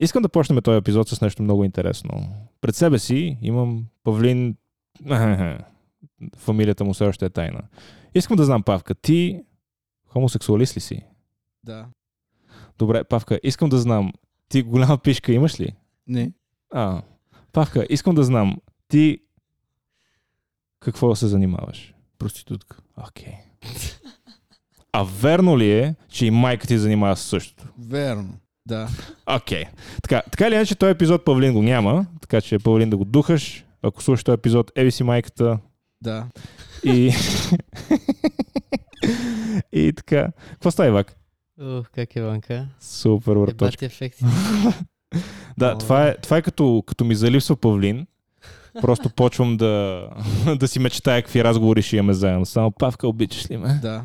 Искам 0.00 0.22
да 0.22 0.28
почнем 0.28 0.62
този 0.62 0.76
епизод 0.76 1.08
с 1.08 1.20
нещо 1.20 1.42
много 1.42 1.64
интересно. 1.64 2.34
Пред 2.60 2.76
себе 2.76 2.98
си 2.98 3.38
имам 3.42 3.86
Павлин... 4.04 4.56
Фамилията 6.36 6.84
му 6.84 6.92
все 6.92 7.04
още 7.04 7.24
е 7.24 7.30
тайна. 7.30 7.62
Искам 8.14 8.36
да 8.36 8.44
знам, 8.44 8.62
Павка, 8.62 8.94
ти 8.94 9.42
хомосексуалист 10.06 10.76
ли 10.76 10.80
си? 10.80 11.02
Да. 11.64 11.86
Добре, 12.78 13.04
Павка, 13.04 13.40
искам 13.42 13.68
да 13.68 13.78
знам, 13.78 14.12
ти 14.48 14.62
голяма 14.62 14.98
пишка 14.98 15.32
имаш 15.32 15.60
ли? 15.60 15.74
Не. 16.06 16.32
А, 16.70 17.02
Павка, 17.52 17.86
искам 17.90 18.14
да 18.14 18.24
знам, 18.24 18.56
ти 18.88 19.18
какво 20.80 21.14
се 21.14 21.26
занимаваш? 21.26 21.94
Проститутка. 22.18 22.76
Окей. 23.08 23.34
А 24.92 25.04
верно 25.04 25.58
ли 25.58 25.72
е, 25.72 25.94
че 26.08 26.26
и 26.26 26.30
майка 26.30 26.66
ти 26.66 26.78
занимава 26.78 27.16
с 27.16 27.20
същото? 27.20 27.68
Верно. 27.78 28.38
Да. 28.66 28.88
Окей. 29.26 29.64
Така, 30.02 30.22
така 30.30 30.46
или 30.46 30.54
иначе, 30.54 30.74
този 30.74 30.90
епизод 30.90 31.24
Павлин 31.24 31.52
го 31.52 31.62
няма, 31.62 32.06
така 32.20 32.40
че 32.40 32.58
Павлин 32.58 32.90
да 32.90 32.96
го 32.96 33.04
духаш. 33.04 33.64
Ако 33.82 34.02
слушаш 34.02 34.24
този 34.24 34.34
епизод, 34.34 34.70
еви 34.76 34.90
си 34.90 35.02
майката 35.02 35.58
Да. 36.00 36.26
и... 36.84 37.12
и 39.72 39.92
така. 39.96 40.28
Какво 40.50 40.70
става, 40.70 40.88
Ивак? 40.88 41.16
Ух, 41.60 41.86
как 41.94 42.16
е 42.16 42.22
Ванка? 42.22 42.66
Супер, 42.80 43.32
враточка. 43.32 43.88
Да, 45.58 45.72
О. 45.74 45.78
това 45.78 46.06
е, 46.06 46.16
това 46.16 46.36
е 46.36 46.42
като, 46.42 46.82
като 46.86 47.04
ми 47.04 47.14
залипсва 47.14 47.56
Павлин. 47.56 48.06
Просто 48.80 49.10
почвам 49.10 49.56
да, 49.56 50.06
да 50.56 50.68
си 50.68 50.78
мечтая 50.78 51.22
какви 51.22 51.44
разговори 51.44 51.82
ще 51.82 51.96
имаме 51.96 52.12
заедно. 52.12 52.46
Само 52.46 52.70
Павка, 52.70 53.08
обичаш 53.08 53.50
ли 53.50 53.56
ме? 53.56 53.78
Да. 53.82 54.02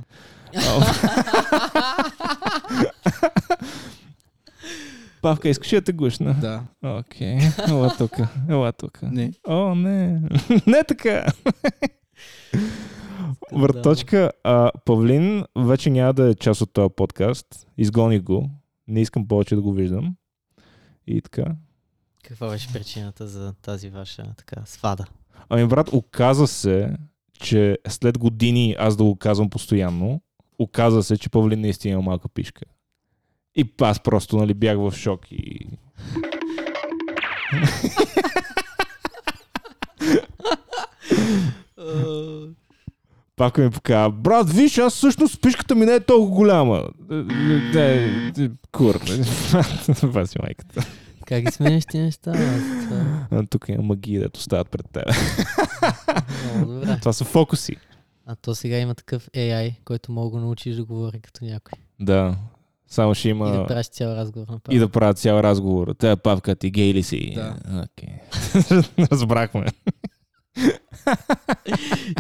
Павка, 5.22 5.50
искаш 5.50 5.74
ли 5.74 5.78
да 5.78 5.82
те 5.82 5.94
гушна? 5.94 6.36
Да. 6.42 6.64
Окей. 7.00 7.38
Ела 7.70 7.96
тук. 7.98 8.12
Ела 8.50 8.72
тук. 8.72 9.02
Не. 9.02 9.32
О, 9.48 9.76
не. 9.76 10.22
не 10.68 10.84
така. 10.88 11.26
Върточка, 13.52 14.32
а, 14.44 14.72
Павлин 14.86 15.44
вече 15.58 15.90
няма 15.90 16.14
да 16.14 16.30
е 16.30 16.36
част 16.36 16.62
от 16.62 16.74
този 16.74 16.94
подкаст. 16.96 17.68
Изгоних 17.78 18.22
го. 18.22 18.50
Не 18.88 19.02
искам 19.02 19.28
повече 19.28 19.56
да 19.56 19.62
го 19.62 19.74
виждам. 19.74 20.16
И 21.08 21.22
така. 21.22 21.46
Каква 22.24 22.50
беше 22.50 22.74
причината 22.74 23.28
за 23.28 23.54
тази 23.54 23.90
ваша 23.90 24.34
така 24.38 24.62
свада? 24.66 25.06
Ами, 25.50 25.68
брат, 25.68 25.94
оказа 25.94 26.48
се, 26.48 26.98
че 27.34 27.78
след 27.88 28.18
години 28.18 28.76
аз 28.80 28.96
да 28.96 29.04
го 29.04 29.16
казвам 29.16 29.50
постоянно, 29.50 30.22
оказа 30.60 31.04
се, 31.04 31.18
че 31.18 31.30
Павлин 31.30 31.62
наистина 31.62 31.94
има 31.94 32.02
малка 32.02 32.30
пишка. 32.30 32.66
И 33.56 33.74
аз 33.82 34.00
просто, 34.00 34.38
нали, 34.38 34.54
бях 34.54 34.78
в 34.78 34.92
шок 34.92 35.32
и... 35.32 35.68
Пак 43.36 43.58
ми 43.58 43.70
показва, 43.70 44.12
брат, 44.12 44.50
виж, 44.50 44.78
аз 44.78 44.94
всъщност 44.94 45.42
пишката 45.42 45.76
ми 45.76 45.86
не 45.86 45.94
е 45.94 46.00
толкова 46.00 46.36
голяма. 46.36 46.84
Не, 47.10 48.32
не, 48.38 48.52
кур. 48.72 48.96
Това 49.96 50.26
си 50.26 50.38
майката. 50.42 50.86
Как 51.26 51.44
ги 51.44 51.52
сменяш 51.52 51.86
ти 51.86 51.98
неща? 52.00 52.32
А, 53.32 53.46
Тук 53.50 53.70
има 53.70 53.84
магии, 53.84 54.20
дето 54.20 54.42
стават 54.42 54.70
пред 54.70 54.86
теб. 54.92 55.04
е 55.10 55.14
Много 56.58 56.74
добре. 56.74 56.98
Това 57.00 57.14
са 57.14 57.26
фокуси. 57.26 57.76
А 58.26 58.36
то 58.36 58.56
сега 58.56 58.78
има 58.80 58.96
такъв 58.96 59.30
AI, 59.36 59.76
който 59.86 60.12
мога 60.12 60.40
да 60.40 60.46
научиш 60.46 60.76
да 60.76 60.86
говори 60.86 61.20
като 61.20 61.46
някой. 61.46 61.80
Да. 62.00 62.36
Само 62.90 63.16
ще 63.16 63.30
има... 63.30 63.50
И 63.50 63.52
да 63.52 63.68
правиш 63.68 63.88
цял 63.88 64.10
разговор 64.10 64.48
направо. 64.48 64.76
И 64.76 64.80
да 64.80 64.90
правят 64.90 65.18
цял 65.18 65.40
разговор. 65.40 65.96
Тя 65.98 66.16
павка 66.16 66.56
ти 66.56 66.72
гей 66.72 66.94
ли 66.94 67.04
си? 67.04 67.34
Да. 67.36 67.56
Окей. 67.84 68.16
Разбрахме. 69.12 69.66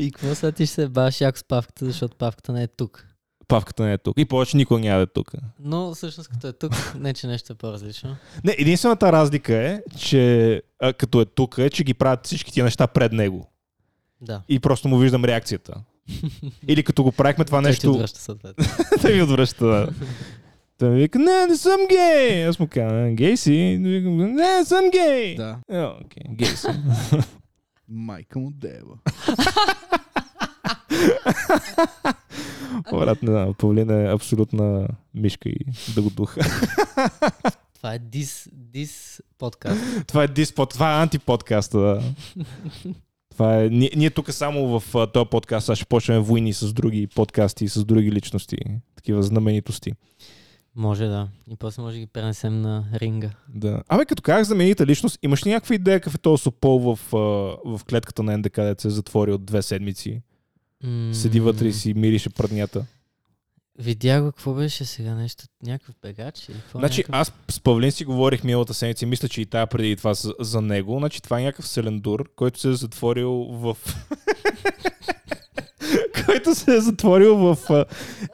И 0.01 0.11
какво 0.11 0.35
сега 0.35 0.51
ти 0.51 0.65
ще 0.65 0.75
се 0.75 0.89
баш 0.89 1.21
яко 1.21 1.37
с 1.37 1.43
павката, 1.43 1.85
защото 1.85 2.17
павката 2.17 2.53
не 2.53 2.63
е 2.63 2.67
тук. 2.67 3.05
Павката 3.47 3.83
не 3.83 3.93
е 3.93 3.97
тук. 3.97 4.19
И 4.19 4.25
повече 4.25 4.57
никой 4.57 4.81
няма 4.81 4.97
да 4.97 5.03
е 5.03 5.07
тук. 5.07 5.31
Но 5.59 5.93
всъщност 5.93 6.29
като 6.29 6.47
е 6.47 6.53
тук, 6.53 6.71
не 6.99 7.13
че 7.13 7.27
нещо 7.27 7.53
е 7.53 7.55
по-различно. 7.55 8.15
Не, 8.43 8.55
единствената 8.59 9.11
разлика 9.11 9.55
е, 9.55 9.81
че 9.97 10.61
а, 10.79 10.93
като 10.93 11.21
е 11.21 11.25
тук, 11.25 11.57
е, 11.57 11.69
че 11.69 11.83
ги 11.83 11.93
правят 11.93 12.25
всички 12.25 12.51
тия 12.51 12.63
неща 12.63 12.87
пред 12.87 13.11
него. 13.11 13.49
Да. 14.21 14.41
И 14.49 14.59
просто 14.59 14.87
му 14.87 14.97
виждам 14.97 15.25
реакцията. 15.25 15.81
Или 16.67 16.83
като 16.83 17.03
го 17.03 17.11
правихме 17.11 17.45
това 17.45 17.57
Той 17.57 17.63
ти 17.63 17.67
нещо, 17.69 17.91
отвръща 17.91 18.19
съответно. 18.19 18.65
да 19.01 19.09
ми 19.09 19.21
отвръща. 19.21 19.65
Да. 19.65 19.89
Той 20.79 20.89
ми 20.89 20.99
вика, 20.99 21.19
не, 21.19 21.45
не 21.45 21.57
съм 21.57 21.79
гей. 21.89 22.47
Аз 22.47 22.59
му 22.59 22.67
казвам, 22.67 23.15
гей 23.15 23.37
си. 23.37 23.79
Викам, 23.81 24.17
Не, 24.17 24.65
съм 24.65 24.89
гей. 24.91 25.35
Да. 25.35 25.57
Е, 25.71 25.83
Окей, 25.83 26.23
гей 26.29 26.47
си. 26.47 26.67
Майка 27.89 28.39
му 28.39 28.51
дева. 28.51 28.97
Брат, 32.91 33.23
не 33.23 33.31
знам, 33.31 33.53
Павлин 33.53 33.89
е 33.89 34.11
абсолютна 34.11 34.87
мишка 35.13 35.49
и 35.49 35.59
да 35.95 36.01
го 36.01 36.09
духа. 36.09 36.41
Това 37.75 37.93
е 37.93 37.99
дис, 37.99 38.49
дис 38.53 39.21
подкаст. 39.37 40.07
Това 40.07 40.23
е 40.23 40.27
диспод, 40.27 40.69
това 40.69 40.91
е 40.97 41.01
антиподкаста. 41.03 41.79
Да. 41.79 42.01
Това 43.31 43.63
е, 43.63 43.69
ние, 43.69 43.91
ние 43.95 44.09
тук 44.09 44.31
само 44.33 44.79
в 44.79 45.07
този 45.13 45.29
подкаст 45.29 45.65
сега 45.65 45.75
ще 45.75 45.85
почнем 45.85 46.21
войни 46.21 46.53
с 46.53 46.73
други 46.73 47.07
подкасти, 47.07 47.67
с 47.67 47.85
други 47.85 48.11
личности, 48.11 48.57
такива 48.95 49.23
знаменитости. 49.23 49.93
Може 50.75 51.05
да. 51.05 51.27
И 51.51 51.55
после 51.55 51.81
може 51.81 51.95
да 51.95 51.99
ги 51.99 52.07
пренесем 52.07 52.61
на 52.61 52.85
ринга. 52.93 53.29
Да. 53.49 53.81
Абе, 53.87 54.05
като 54.05 54.21
казах 54.21 54.43
знаменита 54.43 54.85
личност, 54.85 55.19
имаш 55.23 55.45
ли 55.45 55.49
някаква 55.49 55.75
идея 55.75 55.99
какъв 55.99 56.15
е 56.15 56.17
този 56.17 56.43
Сопол 56.43 56.79
в, 56.79 56.99
в 57.65 57.81
клетката 57.89 58.23
на 58.23 58.37
НДК, 58.37 58.51
където 58.51 58.81
се 58.81 58.87
е 58.87 58.91
затвори 58.91 59.31
от 59.31 59.45
две 59.45 59.61
седмици? 59.61 60.21
М, 60.83 61.13
Седи 61.13 61.39
вътре 61.39 61.67
и 61.67 61.73
си 61.73 61.93
мирише 61.93 62.29
пръднята. 62.29 62.85
Видя 63.79 64.21
го, 64.21 64.31
какво 64.31 64.53
беше 64.53 64.85
сега 64.85 65.15
нещо? 65.15 65.43
Някакъв 65.63 65.95
бегач 66.01 66.49
или 66.49 66.57
какво? 66.57 66.79
Значи 66.79 67.01
някакъв... 67.01 67.19
аз 67.19 67.33
с 67.55 67.59
Павлин 67.59 67.91
си 67.91 68.05
говорих 68.05 68.43
миналата 68.43 68.73
седмица 68.73 69.05
и 69.05 69.07
мисля, 69.07 69.27
че 69.27 69.41
и 69.41 69.45
тая 69.45 69.67
преди 69.67 69.95
това 69.95 70.13
за, 70.13 70.33
за 70.39 70.61
него. 70.61 70.99
Значи 70.99 71.21
това 71.21 71.39
е 71.39 71.43
някакъв 71.43 71.67
селендур, 71.67 72.29
който 72.35 72.59
се 72.59 72.69
е 72.69 72.73
затворил 72.73 73.31
в... 73.31 73.77
който 76.25 76.55
се 76.55 76.75
е 76.75 76.81
затворил 76.81 77.37
в 77.37 77.57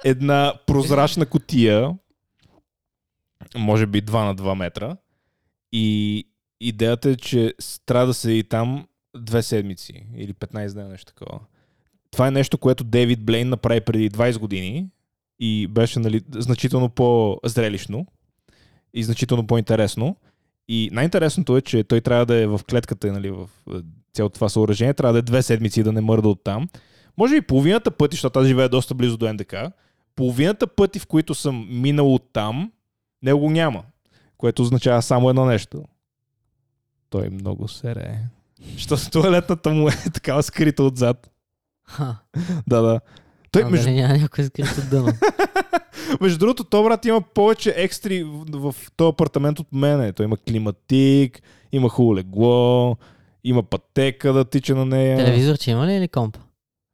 една 0.04 0.54
прозрачна 0.66 1.26
котия, 1.26 1.96
може 3.56 3.86
би 3.86 4.02
2 4.02 4.26
на 4.26 4.36
2 4.36 4.56
метра. 4.56 4.98
И 5.72 6.24
идеята 6.60 7.10
е, 7.10 7.16
че 7.16 7.54
трябва 7.86 8.08
да 8.08 8.14
седи 8.14 8.44
там 8.44 8.88
две 9.18 9.44
седмици 9.44 10.06
или 10.16 10.34
15 10.34 10.74
дена, 10.74 10.90
нещо 10.90 11.14
такова. 11.14 11.40
Това 12.12 12.28
е 12.28 12.32
нещо, 12.32 12.58
което 12.58 12.84
Дейвид 12.84 13.26
Блейн 13.26 13.50
направи 13.50 13.82
преди 13.82 14.10
20 14.10 14.40
години 14.40 14.90
и 15.40 15.68
беше 15.68 16.00
нали, 16.00 16.22
значително 16.36 16.90
по-зрелищно 16.90 18.08
и 18.94 19.04
значително 19.04 19.48
по-интересно. 19.48 20.16
И 20.68 20.90
най-интересното 20.92 21.58
е, 21.58 21.62
че 21.62 21.84
той 21.84 22.02
трябва 22.02 22.26
да 22.26 22.36
е 22.36 22.48
в 22.48 22.62
клетката, 22.70 23.12
нали, 23.12 23.32
в 23.32 23.50
е, 23.74 23.78
цялото 24.14 24.34
това 24.34 24.50
съоръжение, 24.50 24.94
трябва 24.94 25.14
да 25.14 25.20
е 25.20 25.22
две 25.22 25.42
седмици 25.42 25.84
да 25.84 25.92
не 25.92 26.02
мърда 26.02 26.30
от 26.30 26.44
там. 26.44 26.70
Може 27.18 27.36
би 27.36 27.48
половината 27.48 27.92
пъти, 27.92 28.16
защото 28.16 28.40
аз 28.40 28.48
живея 28.48 28.70
доста 28.70 28.96
близо 28.96 29.18
до 29.18 29.34
НДК, 29.34 29.56
половината 30.16 30.68
пъти, 30.68 31.00
в 31.00 31.08
които 31.08 31.36
съм 31.36 31.68
минал 31.70 32.14
от 32.14 32.30
там, 32.34 32.72
него 33.26 33.40
го 33.40 33.50
няма. 33.50 33.84
Което 34.38 34.62
означава 34.62 35.02
само 35.02 35.30
едно 35.30 35.46
нещо. 35.46 35.84
Той 37.10 37.30
много 37.30 37.68
сере. 37.68 38.20
Защото 38.74 39.10
туалетната 39.10 39.70
му 39.70 39.90
е 39.90 39.92
такава 40.14 40.44
скрита 40.44 40.84
отзад. 40.84 41.32
Ха, 41.88 42.16
Да, 42.68 42.82
да. 42.82 43.00
Той, 43.52 43.64
а, 43.64 43.70
между, 43.70 43.86
дали 43.86 43.96
няма 43.96 44.18
някой 44.18 44.44
скрито 44.44 44.90
дъно. 44.90 45.14
между 46.22 46.40
другото, 46.40 46.64
то 46.64 46.84
брат 46.84 47.06
има 47.06 47.22
повече 47.22 47.74
екстри 47.78 48.24
в, 48.24 48.72
в 48.72 48.92
този 48.96 49.10
апартамент 49.10 49.60
от 49.60 49.74
мене. 49.74 50.14
Той 50.14 50.24
има 50.24 50.38
климатик, 50.38 51.42
има 51.72 51.90
хубаво 51.90 52.16
легло, 52.16 52.98
има 53.44 53.64
пътека 53.64 54.34
да 54.34 54.46
тича 54.46 54.76
на 54.76 54.86
нея. 54.86 55.18
Телевизор, 55.18 55.58
че 55.58 55.72
има 55.72 55.88
ли 55.88 55.94
или 55.94 56.08
комп? 56.08 56.38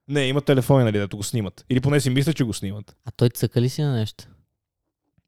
Не, 0.07 0.23
има 0.23 0.41
телефони, 0.41 0.83
нали, 0.83 0.99
дето 0.99 1.17
го 1.17 1.23
снимат. 1.23 1.65
Или 1.69 1.79
поне 1.79 1.99
си 1.99 2.09
мисля, 2.09 2.33
че 2.33 2.43
го 2.43 2.53
снимат. 2.53 2.95
А 3.05 3.11
той 3.11 3.29
цъка 3.29 3.61
ли 3.61 3.69
си 3.69 3.81
на 3.81 3.93
нещо? 3.93 4.23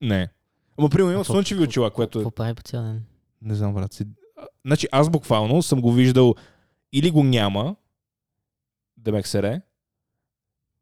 Не. 0.01 0.29
Ама, 0.77 0.89
примерно, 0.89 1.11
има 1.11 1.19
Какво- 1.19 1.33
слънчеви 1.33 1.63
очила, 1.63 1.91
което 1.91 2.19
е... 2.19 2.21
Какво 2.21 2.31
прави 2.31 2.53
по 2.53 2.61
цял 2.61 2.83
ден? 2.83 3.03
Не 3.41 3.55
знам, 3.55 3.73
брат. 3.73 3.93
Си... 3.93 4.03
А, 4.37 4.45
Значи, 4.65 4.87
аз 4.91 5.09
буквално 5.09 5.61
съм 5.61 5.81
го 5.81 5.91
виждал 5.93 6.35
или 6.93 7.11
го 7.11 7.23
няма, 7.23 7.75
Демек 8.97 9.27
Сере, 9.27 9.61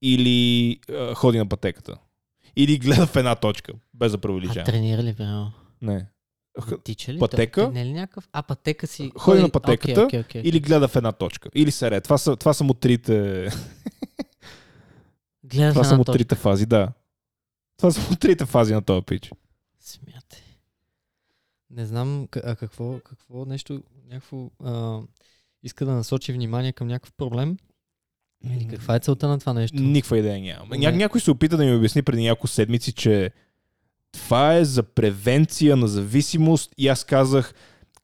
или 0.01 0.79
а, 0.89 1.13
ходи 1.15 1.37
на 1.37 1.45
пътеката. 1.45 1.95
Или 2.55 2.77
гледа 2.77 3.07
в 3.07 3.15
една 3.15 3.35
точка, 3.35 3.73
без 3.93 4.11
да 4.11 4.17
А 4.17 4.21
преувеличавам. 4.21 4.65
тренира 4.65 5.03
ли, 5.03 5.13
примерно? 5.13 5.51
Не. 5.81 6.05
Тича 6.83 7.13
ли? 7.13 7.19
пътека? 7.19 7.69
Не 7.71 7.81
е 7.81 7.85
ли 7.85 7.93
някакъв? 7.93 8.29
А, 8.33 8.43
пътека 8.43 8.87
си. 8.87 9.11
Ходи 9.17 9.41
на 9.41 9.49
пътеката 9.49 9.91
Окей, 9.91 10.03
окей, 10.03 10.19
окей. 10.19 10.41
Или 10.45 10.59
гледа 10.59 10.87
в 10.87 10.95
една 10.95 11.11
точка. 11.11 11.49
Или 11.55 11.71
сере. 11.71 12.01
Това 12.01 12.17
са, 12.17 12.35
това 12.35 12.53
са 12.53 12.63
му 12.63 12.73
трите, 12.73 13.47
Гледа 15.43 15.71
това 15.71 15.83
са 15.83 15.97
му 15.97 16.03
точка. 16.03 16.17
трите 16.17 16.35
фази, 16.35 16.65
да. 16.65 16.91
Това 17.77 17.91
са 17.91 18.09
му 18.09 18.15
трите 18.15 18.45
фази 18.45 18.73
на 18.73 18.81
този 18.81 19.01
пич. 19.05 19.31
Смятай. 19.81 20.41
Не 21.69 21.85
знам 21.85 22.27
а 22.43 22.55
какво, 22.55 22.99
какво 22.99 23.45
нещо, 23.45 23.83
някакво 24.09 24.49
а, 24.63 24.99
иска 25.63 25.85
да 25.85 25.91
насочи 25.91 26.33
внимание 26.33 26.71
към 26.71 26.87
някакъв 26.87 27.13
проблем. 27.13 27.57
Или 28.43 28.67
каква 28.67 28.95
е 28.95 28.99
целта 28.99 29.27
на 29.27 29.39
това 29.39 29.53
нещо? 29.53 29.77
Никаква 29.81 30.17
идея 30.17 30.41
нямам. 30.41 30.69
Не. 30.69 30.77
Ня- 30.77 30.95
някой 30.95 31.21
се 31.21 31.31
опита 31.31 31.57
да 31.57 31.65
ми 31.65 31.75
обясни 31.75 32.01
преди 32.01 32.23
няколко 32.23 32.47
седмици, 32.47 32.93
че 32.93 33.31
това 34.11 34.55
е 34.55 34.65
за 34.65 34.83
превенция 34.83 35.75
на 35.75 35.87
зависимост 35.87 36.73
и 36.77 36.87
аз 36.87 37.03
казах 37.03 37.53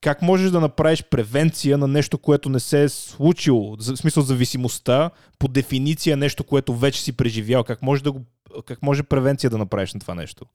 как 0.00 0.22
можеш 0.22 0.50
да 0.50 0.60
направиш 0.60 1.04
превенция 1.10 1.78
на 1.78 1.88
нещо, 1.88 2.18
което 2.18 2.48
не 2.48 2.60
се 2.60 2.82
е 2.82 2.88
случило. 2.88 3.76
В 3.76 3.96
смисъл 3.96 4.22
зависимостта 4.22 5.10
по 5.38 5.48
дефиниция 5.48 6.16
нещо, 6.16 6.44
което 6.44 6.76
вече 6.76 7.02
си 7.02 7.12
преживял. 7.12 7.64
Как 7.64 7.82
може, 7.82 8.02
да 8.02 8.12
го, 8.12 8.24
как 8.66 8.82
може 8.82 9.02
превенция 9.02 9.50
да 9.50 9.58
направиш 9.58 9.94
на 9.94 10.00
това 10.00 10.14
нещо? 10.14 10.46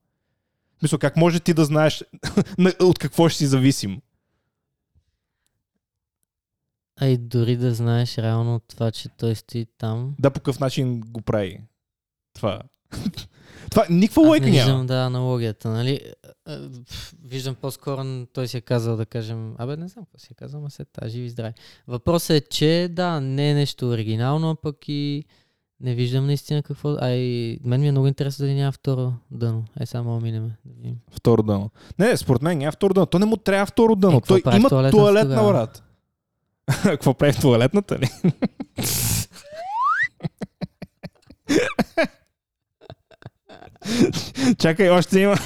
Смисъл, 0.83 0.99
как 0.99 1.17
може 1.17 1.39
ти 1.39 1.53
да 1.53 1.65
знаеш 1.65 2.03
на- 2.57 2.73
от 2.81 2.99
какво 2.99 3.29
ще 3.29 3.37
си 3.37 3.47
зависим? 3.47 4.01
А 7.01 7.05
и 7.07 7.17
дори 7.17 7.57
да 7.57 7.73
знаеш 7.73 8.17
реално 8.17 8.59
това, 8.59 8.91
че 8.91 9.09
той 9.09 9.35
стои 9.35 9.65
там. 9.77 10.15
Да, 10.19 10.31
по 10.31 10.39
какъв 10.39 10.59
начин 10.59 11.01
го 11.01 11.21
прави 11.21 11.61
това? 12.33 12.61
това 13.71 13.85
никаква 13.89 14.21
лойка 14.27 14.45
не 14.45 14.51
няма. 14.51 14.63
виждам, 14.65 14.87
да, 14.87 14.95
аналогията, 14.95 15.69
нали? 15.69 15.99
А, 16.45 16.69
пф, 16.89 17.13
Виждам 17.23 17.55
по-скоро, 17.55 18.25
той 18.33 18.47
си 18.47 18.57
е 18.57 18.61
казал 18.61 18.97
да 18.97 19.05
кажем, 19.05 19.55
абе 19.57 19.77
не 19.77 19.87
знам 19.87 20.05
какво 20.05 20.17
си 20.17 20.27
е 20.31 20.35
казал, 20.35 20.61
ма 20.61 20.71
се 20.71 20.85
та, 20.85 21.07
живи 21.07 21.25
и 21.25 21.29
здрави. 21.29 21.53
Въпросът 21.87 22.29
е, 22.29 22.41
че 22.41 22.89
да, 22.91 23.19
не 23.19 23.51
е 23.51 23.53
нещо 23.53 23.89
оригинално, 23.89 24.49
а 24.49 24.55
пък 24.55 24.89
и 24.89 25.25
не 25.83 25.95
виждам 25.95 26.25
наистина 26.25 26.63
какво. 26.63 26.95
А 26.99 27.09
и 27.09 27.59
мен 27.63 27.81
ми 27.81 27.87
е 27.87 27.91
много 27.91 28.07
интересно 28.07 28.45
дали 28.45 28.55
няма 28.55 28.71
второ 28.71 29.13
дъно. 29.31 29.65
Е, 29.79 29.85
само 29.85 30.19
минеме. 30.19 30.49
Да 30.65 30.73
видим. 30.77 30.95
Второ 31.11 31.43
дъно. 31.43 31.69
Не, 31.99 32.17
според 32.17 32.41
мен 32.41 32.57
няма 32.57 32.71
второ 32.71 32.93
дъно. 32.93 33.05
То 33.05 33.19
не 33.19 33.25
му 33.25 33.37
трябва 33.37 33.65
второ 33.65 33.95
дъно. 33.95 34.17
Е, 34.17 34.21
Той 34.21 34.41
има 34.55 34.69
туалетна 34.69 35.21
тогава? 35.21 35.47
врат. 35.47 35.83
Какво 36.83 37.13
прави 37.13 37.33
в 37.33 37.41
туалетната 37.41 37.99
ли? 37.99 38.09
Чакай, 44.57 44.89
още 44.89 45.19
има. 45.19 45.35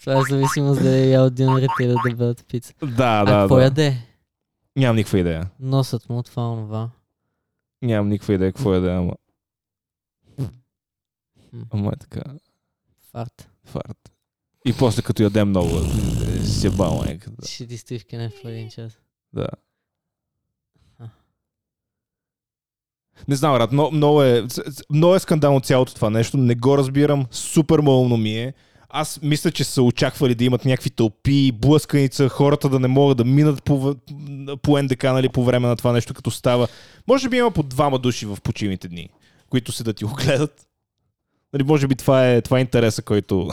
Това 0.00 0.18
е 0.18 0.22
зависимост 0.30 0.82
дали 0.82 0.96
е 0.96 1.10
ял 1.10 1.30
или 1.80 1.86
да 1.86 1.96
бъдат 2.16 2.44
пица. 2.48 2.74
Да, 2.82 3.04
а 3.04 3.24
да, 3.24 3.30
какво 3.30 3.56
да. 3.56 3.62
яде? 3.62 3.96
Нямам 4.80 4.96
никаква 4.96 5.18
идея. 5.18 5.50
Носът 5.60 6.08
му, 6.08 6.22
това, 6.22 6.52
онова. 6.52 6.90
Нямам 7.82 8.08
никаква 8.08 8.34
идея 8.34 8.52
какво 8.52 8.74
яде, 8.74 8.90
ама. 8.90 9.12
М. 10.38 10.48
Ама 11.70 11.92
е 11.94 11.96
така. 11.96 12.22
Фарт. 13.12 13.50
Фарт. 13.64 14.12
И 14.64 14.72
после 14.78 15.02
като 15.02 15.22
яде 15.22 15.44
много, 15.44 15.70
е, 15.78 16.44
си 16.44 16.66
е 16.66 16.70
бал 16.70 16.96
майката. 16.96 17.48
Ще 17.48 17.66
ти 17.66 17.78
стои 17.78 17.98
в 17.98 18.06
кенеф 18.06 18.32
в 18.32 18.44
един 18.44 18.70
час. 18.70 18.98
Да. 19.32 19.48
Не 23.28 23.36
знам, 23.36 23.54
брат, 23.54 23.72
много, 23.72 23.90
много, 23.90 24.22
е, 24.22 24.46
много 24.90 25.14
е 25.14 25.18
скандално 25.18 25.60
цялото 25.60 25.94
това 25.94 26.10
нещо. 26.10 26.36
Не 26.36 26.54
го 26.54 26.78
разбирам. 26.78 27.26
Супер 27.30 27.78
малумно 27.78 28.16
ми 28.16 28.38
е. 28.38 28.54
Аз 28.92 29.22
мисля, 29.22 29.50
че 29.50 29.64
са 29.64 29.82
очаквали 29.82 30.34
да 30.34 30.44
имат 30.44 30.64
някакви 30.64 30.90
тълпи, 30.90 31.52
блъсканица, 31.52 32.28
хората 32.28 32.68
да 32.68 32.80
не 32.80 32.88
могат 32.88 33.18
да 33.18 33.24
минат 33.24 33.62
по, 33.62 33.96
по 34.62 34.82
НДК 34.82 35.02
нали, 35.02 35.28
по 35.28 35.44
време 35.44 35.68
на 35.68 35.76
това 35.76 35.92
нещо, 35.92 36.14
като 36.14 36.30
става. 36.30 36.68
Може 37.08 37.28
би 37.28 37.36
има 37.36 37.50
по 37.50 37.62
двама 37.62 37.98
души 37.98 38.26
в 38.26 38.38
почивните 38.42 38.88
дни, 38.88 39.08
които 39.50 39.72
се 39.72 39.84
да 39.84 39.92
ти 39.92 40.04
го 40.04 40.14
гледат. 40.14 40.66
Нали, 41.52 41.62
може 41.62 41.86
би 41.86 41.94
това 41.94 42.28
е, 42.30 42.40
това 42.40 42.58
е 42.58 42.60
интереса, 42.60 43.02
който, 43.02 43.50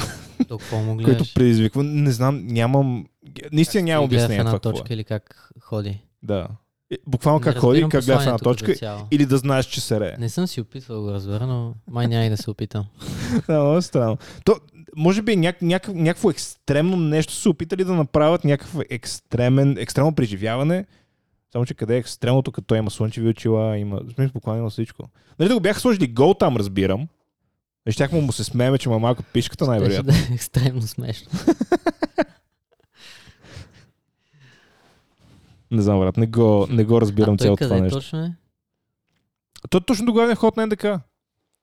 който 1.03 1.23
предизвиква. 1.35 1.83
Не 1.83 2.11
знам, 2.11 2.47
нямам... 2.47 3.05
Наистина 3.51 3.83
нямам 3.83 4.05
обяснение 4.05 4.37
една 4.37 4.49
това 4.49 4.59
какво 4.59 4.71
точка 4.71 4.93
е. 4.93 4.95
или 4.95 5.03
как 5.03 5.51
ходи. 5.61 5.99
Да. 6.23 6.47
Е, 6.91 6.97
Буквално 7.07 7.41
как 7.41 7.57
ходи, 7.57 7.81
как 7.81 8.05
гледа 8.05 8.19
в 8.19 8.21
една 8.21 8.37
точка 8.37 9.05
или 9.11 9.25
да 9.25 9.37
знаеш, 9.37 9.65
че 9.65 9.81
се 9.81 9.99
рее. 9.99 10.15
Не 10.19 10.29
съм 10.29 10.47
си 10.47 10.61
опитвал 10.61 10.97
да 10.97 11.03
го 11.03 11.11
разбера, 11.11 11.47
но 11.47 11.73
май 11.91 12.07
няма 12.07 12.25
и 12.25 12.29
да 12.29 12.37
се 12.37 12.49
опитам. 12.49 12.85
Да, 13.47 13.63
много 13.63 13.81
странно. 13.81 14.17
То, 14.45 14.55
може 14.97 15.21
би 15.21 15.35
няк, 15.35 15.61
няк, 15.61 15.87
някакво 15.87 16.29
екстремно 16.29 16.97
нещо 16.97 17.33
са 17.33 17.49
опитали 17.49 17.83
да 17.83 17.93
направят, 17.93 18.43
някакъв 18.43 18.75
екстремен, 18.89 19.77
екстремно 19.77 20.15
преживяване. 20.15 20.85
Само, 21.51 21.65
че 21.65 21.73
къде 21.73 21.95
е 21.95 21.97
екстремното, 21.97 22.51
като 22.51 22.75
има 22.75 22.91
слънчеви 22.91 23.27
очила, 23.27 23.77
има, 23.77 24.01
смисъл, 24.13 24.33
буквално 24.33 24.59
има 24.59 24.69
всичко. 24.69 25.09
Нали 25.39 25.49
да 25.49 25.55
го 25.55 25.61
бяха 25.61 25.79
сложили 25.79 26.07
гол 26.07 26.33
там, 26.33 26.57
разбирам. 26.57 27.07
И 27.87 27.91
щяхме 27.91 28.21
му 28.21 28.31
се 28.31 28.43
смееме, 28.43 28.77
че 28.77 28.89
има 28.89 28.99
малко 28.99 29.23
пишката, 29.33 29.67
най-вероятно. 29.67 30.11
да 30.11 30.17
е 30.17 30.33
екстремно 30.33 30.81
смешно. 30.81 31.31
Не 35.71 35.81
знам, 35.81 35.99
брат, 35.99 36.17
не 36.17 36.27
го, 36.27 36.67
не 36.69 36.83
го 36.83 37.01
разбирам 37.01 37.37
цялото 37.37 37.63
това 37.63 37.79
нещо. 37.79 37.97
точно 37.97 38.19
е? 38.19 38.33
То 39.69 39.79
точно 39.79 40.05
до 40.05 40.13
главния 40.13 40.35
ход 40.35 40.57
на 40.57 40.67
НДК. 40.67 40.85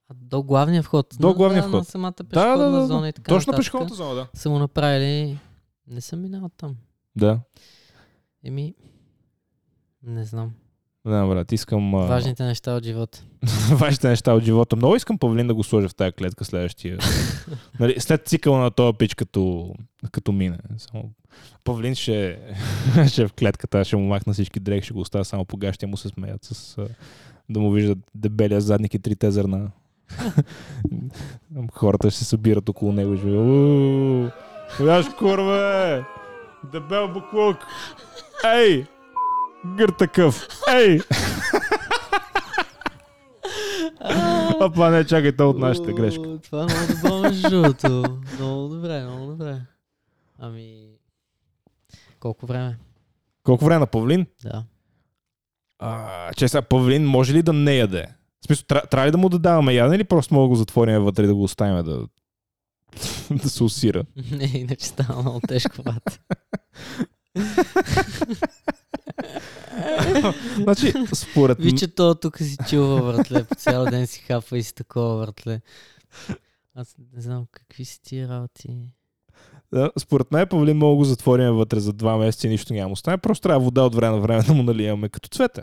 А, 0.08 0.14
до 0.14 0.42
главния 0.42 0.82
вход. 0.82 1.16
До 1.20 1.28
На- 1.28 1.34
главния 1.34 1.62
да, 1.62 1.68
вход. 1.68 1.80
На 1.80 1.84
самата 1.84 2.12
пешеходна 2.12 2.70
да, 2.70 2.70
да, 2.70 2.86
зона 2.86 3.02
да. 3.02 3.08
и 3.08 3.12
така 3.12 3.28
Точно 3.28 3.50
нататък. 3.50 3.60
пешеходната 3.60 3.94
зона, 3.94 4.14
да. 4.14 4.28
Са 4.34 4.50
му 4.50 4.58
направили... 4.58 5.38
Не 5.86 6.00
съм 6.00 6.20
минал 6.20 6.50
там. 6.56 6.76
Да. 7.16 7.40
Еми... 8.44 8.74
Не 10.02 10.24
знам. 10.24 10.52
Да, 11.06 11.26
брат, 11.26 11.52
искам... 11.52 11.94
а, 11.94 11.98
Важните 11.98 12.44
неща 12.44 12.74
от 12.74 12.84
живота. 12.84 13.24
важните 13.70 14.08
неща 14.08 14.34
от 14.34 14.42
живота. 14.44 14.76
Много 14.76 14.96
искам 14.96 15.18
Павлин 15.18 15.46
да 15.46 15.54
го 15.54 15.62
сложа 15.62 15.88
в 15.88 15.94
тази 15.94 16.12
клетка 16.12 16.44
следващия. 16.44 16.98
нали, 17.80 18.00
след 18.00 18.28
цикъла 18.28 18.58
на 18.58 18.70
този 18.70 18.96
пич, 18.98 19.14
като, 19.14 19.74
като 20.12 20.32
мине. 20.32 20.58
Само... 20.76 21.10
Павлин 21.64 21.94
ще, 21.94 22.38
ще 23.08 23.22
е 23.22 23.28
в 23.28 23.32
клетката, 23.32 23.84
ще 23.84 23.96
му 23.96 24.06
махна 24.06 24.32
всички 24.32 24.60
дрехи, 24.60 24.84
ще 24.84 24.94
го 24.94 25.00
оставя 25.00 25.24
само 25.24 25.44
по 25.44 25.56
гащи, 25.56 25.86
му 25.86 25.96
се 25.96 26.08
смеят 26.08 26.44
с 26.44 26.78
а, 26.78 26.88
да 27.48 27.60
му 27.60 27.70
виждат 27.70 27.98
дебелия 28.14 28.60
задник 28.60 28.94
и 28.94 28.98
трите 28.98 29.30
зърна. 29.30 29.70
Хората 31.72 32.10
ще 32.10 32.18
се 32.18 32.24
събират 32.24 32.68
около 32.68 32.92
него 32.92 33.14
и 33.14 33.18
ще 33.18 33.26
«Уу, 33.26 34.30
Виж, 34.80 35.06
курве! 35.18 36.04
Дебел 36.72 37.08
буклук! 37.08 37.56
Ей! 38.56 38.86
Гър 39.66 39.88
такъв! 39.88 40.48
Ей! 40.74 41.00
Опа, 44.60 44.90
не, 44.90 45.04
чакай, 45.04 45.36
то 45.36 45.50
от 45.50 45.58
нашата 45.58 45.92
грешка. 45.92 46.38
Това 46.42 46.62
е 46.62 46.64
много 46.64 46.86
добро 47.02 47.18
между 47.18 47.50
другото. 47.50 48.18
Много 48.38 48.68
добре, 48.68 49.02
много 49.02 49.26
добре. 49.26 49.60
Ами... 50.38 50.88
Колко 52.20 52.46
време? 52.46 52.78
Колко 53.42 53.64
време 53.64 53.78
на 53.78 53.86
Павлин? 53.86 54.26
Да. 54.42 54.64
А, 55.78 56.32
че 56.32 56.48
сега 56.48 56.62
Павлин 56.62 57.06
може 57.06 57.34
ли 57.34 57.42
да 57.42 57.52
не 57.52 57.76
яде? 57.76 58.06
В 58.44 58.46
смисъл, 58.46 58.64
тря- 58.64 58.90
трябва 58.90 59.06
ли 59.06 59.10
да 59.10 59.18
му 59.18 59.28
да 59.28 59.38
даваме 59.38 59.74
ядене 59.74 59.96
или 59.96 60.04
просто 60.04 60.34
мога 60.34 60.44
да 60.44 60.48
го 60.48 60.56
затворим 60.56 61.02
вътре 61.02 61.24
и 61.24 61.26
да 61.26 61.34
го 61.34 61.42
оставим 61.42 61.84
да, 61.84 62.06
да 63.42 63.48
се 63.48 63.64
усира? 63.64 64.04
Не, 64.30 64.50
иначе 64.54 64.86
става 64.86 65.22
много 65.22 65.40
тежко, 65.48 65.82
брат. 65.82 66.20
значи, 70.56 70.92
според 71.14 71.58
м- 71.58 71.64
Виче 71.64 71.88
то 71.88 72.14
тук 72.14 72.38
си 72.38 72.56
чува 72.68 73.02
въртле, 73.02 73.44
по 73.44 73.54
цял 73.54 73.84
ден 73.84 74.06
си 74.06 74.20
хапва 74.20 74.58
и 74.58 74.62
си 74.62 74.74
такова 74.74 75.16
въртле. 75.16 75.60
Аз 76.74 76.96
не 77.14 77.22
знам 77.22 77.46
какви 77.52 77.84
си 77.84 78.02
тия 78.02 78.28
работи. 78.28 78.76
да, 79.72 79.90
според 79.98 80.32
мен 80.32 80.48
Павлин 80.48 80.76
мога 80.76 80.92
да 80.92 80.96
го 80.96 81.04
затворим 81.04 81.52
вътре 81.52 81.80
за 81.80 81.92
два 81.92 82.16
месеца 82.16 82.46
и 82.46 82.50
нищо 82.50 82.72
няма 82.72 82.84
да 82.84 82.88
му 82.88 82.96
стане. 82.96 83.18
Просто 83.18 83.42
трябва 83.42 83.64
вода 83.64 83.82
от 83.82 83.94
време 83.94 84.16
на 84.16 84.22
време 84.22 84.42
да 84.42 84.54
му 84.54 84.62
наливаме 84.62 85.08
като 85.08 85.28
цвете. 85.28 85.62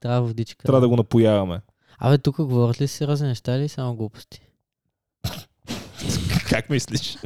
Трябва 0.00 0.26
водичка. 0.26 0.66
Трябва 0.66 0.80
да 0.80 0.88
го 0.88 0.96
напояваме. 0.96 1.60
Абе, 1.98 2.18
тук 2.18 2.36
говорят 2.36 2.80
ли 2.80 2.88
сериозни 2.88 3.28
неща 3.28 3.56
или 3.56 3.68
само 3.68 3.94
глупости? 3.94 4.40
как 6.48 6.70
мислиш? 6.70 7.18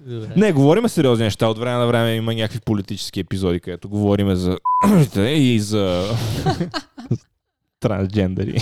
Добре. 0.00 0.32
Не, 0.36 0.52
говориме 0.52 0.88
сериозни 0.88 1.24
неща. 1.24 1.46
От 1.46 1.58
време 1.58 1.78
на 1.78 1.86
време 1.86 2.14
има 2.14 2.34
някакви 2.34 2.60
политически 2.60 3.20
епизоди, 3.20 3.60
където 3.60 3.88
говориме 3.88 4.36
за 4.36 4.58
и 5.16 5.60
за 5.60 6.14
трансджендери. 7.80 8.60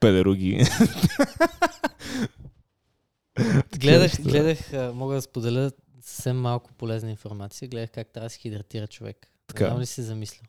Педеруги. 0.00 0.64
Гледах, 3.78 4.22
гледах, 4.22 4.58
мога 4.94 5.14
да 5.14 5.22
споделя 5.22 5.70
съвсем 6.02 6.40
малко 6.40 6.72
полезна 6.72 7.10
информация. 7.10 7.68
Гледах 7.68 7.90
как 7.90 8.08
трябва 8.12 8.26
да 8.26 8.30
се 8.30 8.38
хидратира 8.38 8.86
човек. 8.86 9.16
Така. 9.46 9.64
Не 9.64 9.70
знам 9.70 9.80
ли 9.80 9.86
си 9.86 10.02
замисля. 10.02 10.42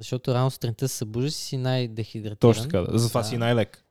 Защото 0.00 0.34
рано 0.34 0.50
сутринта 0.50 0.88
се 0.88 0.96
събуждаш 0.96 1.32
си 1.32 1.56
най-дехидратиран. 1.56 2.36
Точно 2.36 2.62
така. 2.62 2.80
Да. 2.80 2.98
Затова 2.98 3.24
си 3.24 3.36
най-лек. 3.36 3.84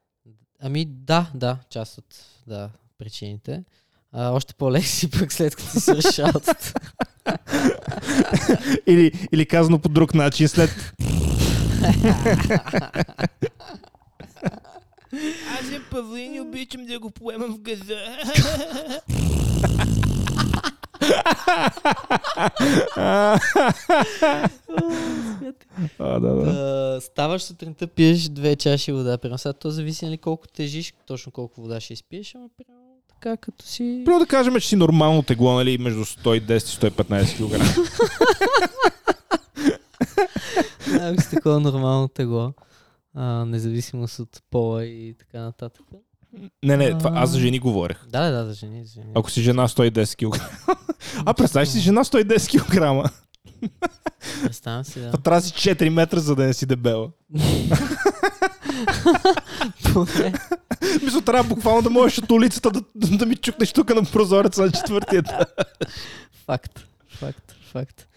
Ами 0.59 0.85
да, 0.85 1.31
да, 1.35 1.57
част 1.69 1.97
от 1.97 2.25
да, 2.47 2.69
причините. 2.97 3.63
А, 4.11 4.31
още 4.31 4.53
по-лек 4.53 4.85
си 4.85 5.09
пък 5.11 5.33
след 5.33 5.55
като 5.55 5.79
си 5.79 5.91
работата. 6.23 6.73
или, 8.87 9.27
или 9.31 9.45
казано 9.45 9.79
по 9.79 9.89
друг 9.89 10.13
начин, 10.13 10.47
след 10.47 10.69
Аз 15.59 15.71
е 15.71 15.81
павлин 15.91 16.35
и 16.35 16.41
обичам 16.41 16.85
да 16.85 16.99
го 16.99 17.11
поемам 17.11 17.53
в 17.53 17.59
газа. 17.59 17.97
а, 25.99 26.19
да, 26.19 26.35
да. 26.35 27.01
Ставаш 27.01 27.41
сутринта, 27.41 27.87
пиеш 27.87 28.29
две 28.29 28.55
чаши 28.55 28.91
вода. 28.91 29.17
Примерно 29.17 29.37
сега 29.37 29.53
то 29.53 29.69
зависи 29.69 30.05
нали, 30.05 30.17
колко 30.17 30.47
тежиш, 30.47 30.93
точно 31.05 31.31
колко 31.31 31.61
вода 31.61 31.79
ще 31.79 31.93
изпиеш, 31.93 32.35
ама 32.35 32.49
примерно 32.57 32.85
така 33.09 33.37
като 33.37 33.65
си... 33.65 34.01
Първо 34.05 34.19
да 34.19 34.25
кажем, 34.25 34.55
че 34.55 34.67
си 34.67 34.75
нормално 34.75 35.23
тегло, 35.23 35.53
нали, 35.53 35.77
между 35.77 36.05
110 36.05 36.55
и 36.55 36.91
115 36.91 37.35
кг. 37.37 37.61
Ако 41.01 41.21
си 41.21 41.29
такова 41.29 41.59
нормално 41.59 42.07
тегло, 42.07 42.53
а, 43.15 43.45
независимост 43.45 44.19
от 44.19 44.41
пола 44.51 44.85
и 44.85 45.15
така 45.19 45.39
нататък. 45.41 45.85
не, 46.63 46.77
не, 46.77 46.97
това, 46.97 47.11
аз 47.15 47.29
за 47.29 47.39
жени 47.39 47.59
говорех. 47.59 48.05
Да, 48.07 48.31
да, 48.31 48.45
за 48.45 48.53
жени. 48.53 48.85
За 48.85 48.93
жени. 48.93 49.11
Ако 49.15 49.31
си 49.31 49.41
жена 49.41 49.67
110 49.67 50.29
кг. 50.29 50.49
а 51.25 51.33
представяш 51.33 51.69
си 51.69 51.79
жена 51.79 52.03
110 52.03 52.59
кг. 52.59 53.11
Представям 54.43 54.83
си, 54.83 54.99
да. 54.99 55.11
Трябва 55.11 55.41
си 55.41 55.53
4 55.53 55.89
метра, 55.89 56.19
за 56.19 56.35
да 56.35 56.43
не 56.45 56.53
си 56.53 56.65
дебела. 56.65 57.09
Мисля, 61.03 61.21
трябва 61.25 61.43
буквално 61.55 61.81
да 61.81 61.89
можеш 61.89 62.17
от 62.17 62.31
улицата 62.31 62.71
да, 62.71 62.81
да 62.95 63.25
ми 63.25 63.35
чукнеш 63.35 63.73
тук 63.73 63.95
на 63.95 64.03
прозореца 64.03 64.61
на 64.61 64.71
четвъртия. 64.71 65.19
етаж. 65.19 65.45
Факт. 66.45 66.85
Факт. 67.07 67.55
Факт. 67.71 68.07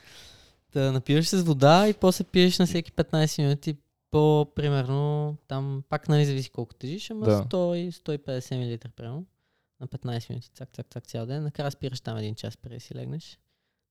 Да 0.72 0.92
напиваш 0.92 1.28
се 1.28 1.38
с 1.38 1.42
вода 1.42 1.88
и 1.88 1.92
после 1.92 2.25
пиеш 2.25 2.58
на 2.58 2.66
всеки 2.66 2.92
15 2.92 3.42
минути 3.42 3.76
по, 4.12 4.47
примерно, 4.54 5.37
там 5.49 5.83
пак 5.88 6.09
нали 6.09 6.25
зависи 6.25 6.50
колко 6.50 6.75
тежиш, 6.75 7.11
ама 7.11 7.25
Да. 7.26 7.45
100 7.45 7.75
и 7.76 7.92
150 7.92 8.57
мл, 8.73 8.90
примерно, 8.90 9.25
на 9.81 9.87
15 9.88 10.31
минути, 10.31 10.50
цак, 10.54 10.69
цак, 10.73 10.87
цак 10.90 11.07
цял 11.07 11.26
ден. 11.26 11.42
Накрая 11.42 11.71
спираш 11.71 12.00
там 12.00 12.16
един 12.16 12.35
час 12.35 12.57
преди 12.57 12.81
си 12.81 12.95
легнеш. 12.95 13.38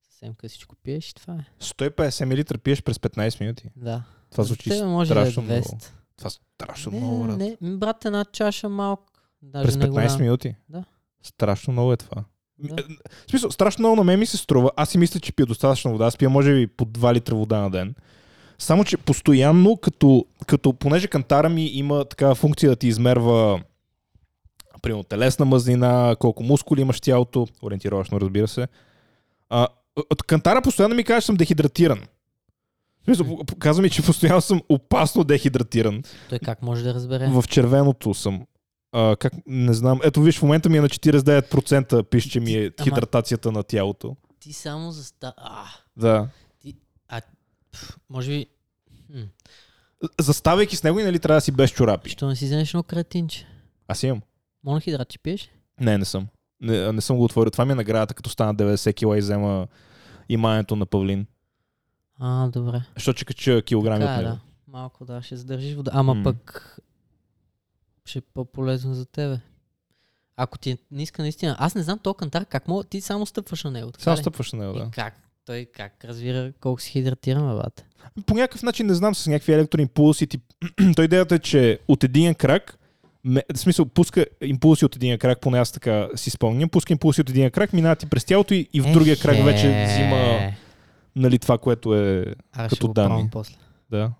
Съвсем 0.03 0.33
късичко 0.33 0.75
пиеш 0.75 1.09
и 1.09 1.15
това 1.15 1.33
е. 1.33 1.45
150 1.61 2.25
мл 2.53 2.59
пиеш 2.59 2.83
през 2.83 2.97
15 2.97 3.41
минути. 3.41 3.69
Да. 3.75 4.03
Това 4.31 4.43
звучи 4.43 4.69
тебе 4.69 4.85
може 4.85 5.13
да 5.13 5.19
е 5.19 5.23
страшно 5.23 5.43
много. 5.43 5.61
200. 5.61 5.89
Това 6.17 6.29
страшно 6.29 6.91
Не, 6.91 6.99
много, 6.99 7.23
брат. 7.23 7.37
не, 7.37 7.57
брат, 7.61 8.05
една 8.05 8.25
чаша 8.25 8.69
малко. 8.69 9.03
Даже 9.41 9.65
През 9.65 9.75
не 9.75 9.85
15 9.85 9.89
голяма. 9.91 10.17
минути? 10.17 10.55
Да. 10.69 10.83
Страшно 11.23 11.73
много 11.73 11.93
е 11.93 11.97
това. 11.97 12.23
Да. 12.59 12.73
М, 12.73 12.95
В 13.27 13.31
смисъл, 13.31 13.51
страшно 13.51 13.81
много 13.81 13.95
на 13.95 14.03
мен 14.03 14.19
ми 14.19 14.25
се 14.25 14.37
струва. 14.37 14.71
Аз 14.75 14.89
си 14.89 14.97
мисля, 14.97 15.19
че 15.19 15.33
пия 15.33 15.45
достатъчно 15.45 15.91
вода. 15.91 16.05
Аз 16.05 16.17
пия 16.17 16.29
може 16.29 16.53
би 16.53 16.67
по 16.67 16.85
2 16.85 17.13
литра 17.13 17.35
вода 17.35 17.57
на 17.57 17.71
ден. 17.71 17.95
Само, 18.61 18.83
че 18.83 18.97
постоянно, 18.97 19.77
като, 19.77 20.25
като 20.47 20.73
понеже 20.73 21.07
кантара 21.07 21.49
ми 21.49 21.65
има 21.65 22.05
такава 22.05 22.35
функция 22.35 22.69
да 22.69 22.75
ти 22.75 22.87
измерва 22.87 23.61
примерно 24.81 25.03
телесна 25.03 25.45
мазнина, 25.45 26.15
колко 26.19 26.43
мускули 26.43 26.81
имаш 26.81 27.01
тялото, 27.01 27.47
ориентировъчно 27.63 28.21
разбира 28.21 28.47
се. 28.47 28.67
А, 29.49 29.67
от 30.09 30.23
кантара 30.23 30.61
постоянно 30.61 30.95
ми 30.95 31.03
каже, 31.03 31.21
че 31.21 31.25
съм 31.25 31.35
дехидратиран. 31.35 31.99
Смисъл, 33.05 33.37
казва 33.59 33.81
ми, 33.81 33.89
че 33.89 34.01
постоянно 34.01 34.41
съм 34.41 34.61
опасно 34.69 35.23
дехидратиран. 35.23 36.03
Той 36.29 36.39
как 36.39 36.61
може 36.61 36.83
да 36.83 36.93
разбере? 36.93 37.27
В 37.27 37.43
червеното 37.47 38.13
съм. 38.13 38.45
А, 38.91 39.15
как, 39.15 39.33
не 39.47 39.73
знам. 39.73 39.99
Ето 40.03 40.21
виж, 40.21 40.39
в 40.39 40.41
момента 40.41 40.69
ми 40.69 40.77
е 40.77 40.81
на 40.81 40.89
49% 40.89 42.03
пише, 42.03 42.29
че 42.29 42.39
ми 42.39 42.53
е 42.53 42.71
Ама- 42.79 42.83
хидратацията 42.83 43.51
на 43.51 43.63
тялото. 43.63 44.15
Ти 44.39 44.53
само 44.53 44.91
за 44.91 45.03
ста... 45.03 45.33
А, 45.37 45.63
Да. 45.97 46.27
Може 48.09 48.31
би... 48.31 48.45
Хм, 49.07 49.21
Заставайки 50.19 50.75
с 50.75 50.83
него 50.83 50.99
и 50.99 51.03
нали 51.03 51.19
трябва 51.19 51.37
да 51.37 51.41
си 51.41 51.51
без 51.51 51.71
чорапи. 51.71 52.09
що 52.09 52.27
не 52.27 52.35
си 52.35 52.45
вземеш 52.45 52.69
едно 52.69 52.83
креатинче? 52.83 53.47
Аз 53.87 54.03
имам. 54.03 54.21
Монохидрат 54.63 55.11
ще 55.11 55.19
пиеш? 55.19 55.49
Не, 55.79 55.97
не 55.97 56.05
съм. 56.05 56.27
Не, 56.61 56.91
не 56.91 57.01
съм 57.01 57.17
го 57.17 57.23
отворил. 57.23 57.51
Това 57.51 57.65
ми 57.65 57.71
е 57.71 57.75
наградата, 57.75 58.13
като 58.13 58.29
стана 58.29 58.55
90 58.55 58.93
кила 58.95 59.17
и 59.17 59.21
взема 59.21 59.67
имането 60.29 60.75
на 60.75 60.85
Павлин. 60.85 61.25
А, 62.19 62.47
добре. 62.47 62.81
Защото 62.95 63.17
че 63.17 63.25
кача 63.25 63.61
килограми 63.61 63.99
Така 63.99 64.13
от 64.13 64.19
е, 64.19 64.23
него. 64.23 64.35
да. 64.35 64.41
Малко 64.67 65.05
да, 65.05 65.21
ще 65.21 65.35
задържиш 65.35 65.75
вода. 65.75 65.91
Ама 65.93 66.13
М. 66.13 66.23
пък 66.23 66.77
ще 68.05 68.19
е 68.19 68.23
по-полезно 68.23 68.93
за 68.93 69.05
тебе. 69.05 69.39
Ако 70.35 70.57
ти 70.57 70.71
е 70.71 70.77
ниска 70.91 71.21
наистина, 71.21 71.55
аз 71.59 71.75
не 71.75 71.83
знам 71.83 71.99
то 71.99 72.13
кантар 72.13 72.45
как 72.45 72.67
мога, 72.67 72.83
ти 72.83 73.01
само 73.01 73.25
стъпваш 73.25 73.63
на 73.63 73.71
него. 73.71 73.91
Така 73.91 74.03
Само 74.03 74.17
ли? 74.17 74.21
стъпваш 74.21 74.51
на 74.51 74.59
него, 74.59 74.73
да. 74.73 74.83
И 74.83 74.91
как? 74.91 75.27
Той 75.45 75.67
как 75.75 76.05
разбира 76.05 76.51
колко 76.59 76.81
си 76.81 76.91
хидратираме, 76.91 77.55
бате? 77.55 77.85
По 78.25 78.33
някакъв 78.33 78.63
начин 78.63 78.87
не 78.87 78.93
знам 78.93 79.15
с 79.15 79.27
някакви 79.27 79.53
електроимпулси. 79.53 80.27
Тип... 80.27 80.43
Той 80.95 81.05
идеята 81.05 81.35
е, 81.35 81.39
че 81.39 81.79
от 81.87 82.03
един 82.03 82.35
крак 82.35 82.77
в 83.25 83.43
смисъл, 83.55 83.85
пуска 83.85 84.25
импулси 84.41 84.85
от 84.85 84.95
един 84.95 85.17
крак, 85.17 85.41
поне 85.41 85.59
аз 85.59 85.71
така 85.71 86.09
си 86.15 86.29
спомням, 86.29 86.69
пуска 86.69 86.93
импулси 86.93 87.21
от 87.21 87.29
един 87.29 87.51
крак, 87.51 87.73
минават 87.73 87.99
ти 87.99 88.05
през 88.05 88.25
тялото 88.25 88.53
и, 88.53 88.67
и 88.73 88.81
в 88.81 88.91
другия 88.91 89.17
крак 89.17 89.45
вече 89.45 89.85
взима 89.87 90.51
нали, 91.15 91.39
това, 91.39 91.57
което 91.57 91.95
е 91.95 92.25
Аре, 92.53 92.69
като 92.69 92.87
данни. 92.87 93.29
после. 93.31 93.55
Да. 93.89 94.11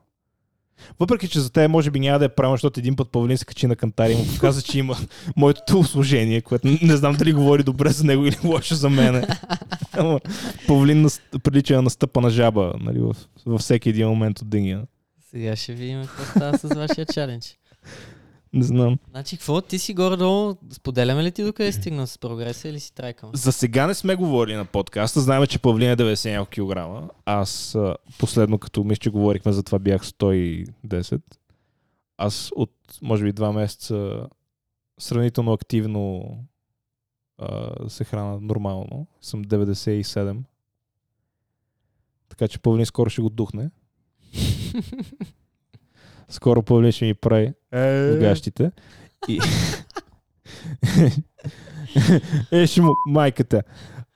Въпреки, 0.99 1.27
че 1.27 1.39
за 1.39 1.49
те 1.49 1.67
може 1.67 1.91
би 1.91 1.99
няма 1.99 2.19
да 2.19 2.25
е 2.25 2.29
правилно, 2.29 2.55
защото 2.55 2.79
един 2.79 2.95
път 2.95 3.11
Павлин 3.11 3.37
се 3.37 3.45
качи 3.45 3.67
на 3.67 3.75
кантари 3.75 4.13
и 4.13 4.15
му 4.15 4.27
показа, 4.33 4.61
че 4.61 4.79
има 4.79 4.97
моето 5.35 5.61
телосложение, 5.67 6.41
което 6.41 6.77
не 6.81 6.97
знам 6.97 7.15
дали 7.15 7.33
говори 7.33 7.63
добре 7.63 7.89
за 7.89 8.03
него 8.03 8.25
или 8.25 8.37
лошо 8.43 8.75
за 8.75 8.89
мене. 8.89 9.27
Ама 9.93 10.19
Павлин 10.67 11.07
прилича 11.43 11.75
на 11.75 11.81
настъпа 11.81 12.21
на 12.21 12.29
жаба 12.29 12.73
нали, 12.79 12.99
във, 12.99 13.17
във 13.45 13.61
всеки 13.61 13.89
един 13.89 14.07
момент 14.07 14.39
от 14.39 14.49
деня. 14.49 14.81
Сега 15.31 15.55
ще 15.55 15.73
видим 15.73 16.01
какво 16.01 16.23
става 16.23 16.57
с 16.57 16.75
вашия 16.75 17.05
чалендж. 17.05 17.57
Не 18.53 18.63
знам. 18.63 18.97
Значи, 19.09 19.37
какво 19.37 19.61
ти 19.61 19.79
си 19.79 19.93
горе-долу? 19.93 20.55
Споделяме 20.71 21.23
ли 21.23 21.31
ти 21.31 21.43
докъде 21.43 21.71
си 21.71 21.79
стигнал 21.79 22.07
с 22.07 22.17
прогреса 22.17 22.69
или 22.69 22.79
си 22.79 22.93
трайкаме? 22.93 23.31
За 23.35 23.51
сега 23.51 23.87
не 23.87 23.93
сме 23.93 24.15
говорили 24.15 24.55
на 24.55 24.65
подкаста. 24.65 25.21
Знаем, 25.21 25.45
че 25.45 25.59
Павлин 25.59 25.91
е 25.91 25.97
90 25.97 26.31
няколко 26.31 26.49
килограма. 26.49 27.09
Аз 27.25 27.77
последно, 28.19 28.57
като 28.57 28.83
мисля, 28.83 28.99
че 28.99 29.09
говорихме 29.09 29.51
за 29.51 29.63
това, 29.63 29.79
бях 29.79 30.05
110. 30.05 31.21
Аз 32.17 32.51
от, 32.55 32.71
може 33.01 33.23
би, 33.23 33.31
два 33.31 33.51
месеца 33.51 34.27
сравнително 34.99 35.53
активно 35.53 36.35
а, 37.37 37.89
се 37.89 38.03
храна 38.03 38.39
нормално. 38.41 39.07
Съм 39.21 39.45
97. 39.45 40.37
Така 42.29 42.47
че 42.47 42.59
Павлин 42.59 42.85
скоро 42.85 43.09
ще 43.09 43.21
го 43.21 43.29
духне. 43.29 43.69
Скоро 46.29 46.63
Павлин 46.63 46.91
ще 46.91 47.05
ми 47.05 47.13
прави 47.13 47.53
гащите. 48.19 48.71
И... 49.27 49.39
е, 52.51 52.67
ще 52.67 52.81
му 52.81 52.91
майката. 53.07 53.61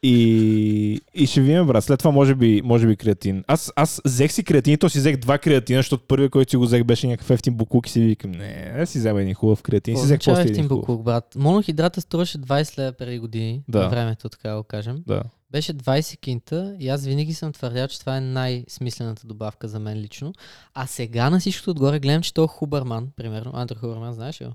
И, 0.04 1.02
и 1.14 1.28
ще 1.28 1.42
видим, 1.42 1.68
брат. 1.68 1.84
След 1.84 2.00
това 2.00 2.12
може 2.12 2.36
би, 2.36 2.62
може 2.66 2.88
би 2.88 2.96
креатин. 2.96 3.44
Аз, 3.48 3.74
аз 3.76 4.02
взех 4.06 4.32
си 4.32 4.44
креатин 4.44 4.74
и 4.74 4.78
то 4.78 4.90
си 4.90 4.98
взех 4.98 5.18
два 5.18 5.38
креатина, 5.38 5.80
защото 5.80 6.04
първият, 6.08 6.32
който 6.32 6.50
си 6.50 6.58
го 6.58 6.64
взех, 6.64 6.84
беше 6.84 7.08
някакъв 7.08 7.30
ефтин 7.30 7.54
буклук 7.54 7.88
и 7.88 7.92
си 7.92 8.02
викам, 8.02 8.32
не, 8.32 8.74
да 8.78 8.86
си 8.86 8.98
взема 8.98 9.22
един 9.22 9.34
хубав 9.34 9.62
креатин. 9.62 9.98
Си 9.98 10.04
взех 10.04 10.20
после 10.26 10.42
ефтин 10.42 10.68
буклук, 10.68 11.04
брат. 11.04 11.36
Монохидрата 11.36 12.02
струваше 12.02 12.38
20 12.38 12.78
лева 12.80 12.92
преди 12.92 13.20
години, 13.20 13.64
Да. 13.68 13.80
на 13.80 13.90
времето, 13.90 14.30
така 14.30 14.56
го 14.56 14.64
кажем. 14.64 14.98
Да. 15.08 15.24
Беше 15.56 15.74
20 15.74 16.20
кинта 16.20 16.76
и 16.80 16.90
аз 16.90 17.06
винаги 17.06 17.34
съм 17.34 17.54
твърдял, 17.54 17.88
че 17.88 18.00
това 18.00 18.18
е 18.18 18.22
най-смислената 18.22 19.28
добавка 19.28 19.68
за 19.68 19.80
мен 19.80 19.98
лично. 19.98 20.34
А 20.74 20.88
сега 20.88 21.30
на 21.30 21.40
всичкото 21.40 21.72
отгоре 21.72 22.00
гледам, 22.00 22.22
че 22.22 22.34
той 22.34 22.48
Хубърман, 22.48 23.10
примерно, 23.16 23.52
Андро 23.54 23.80
Хубърман, 23.80 24.14
знаеш 24.14 24.42
ли? 24.42 24.46
го? 24.46 24.52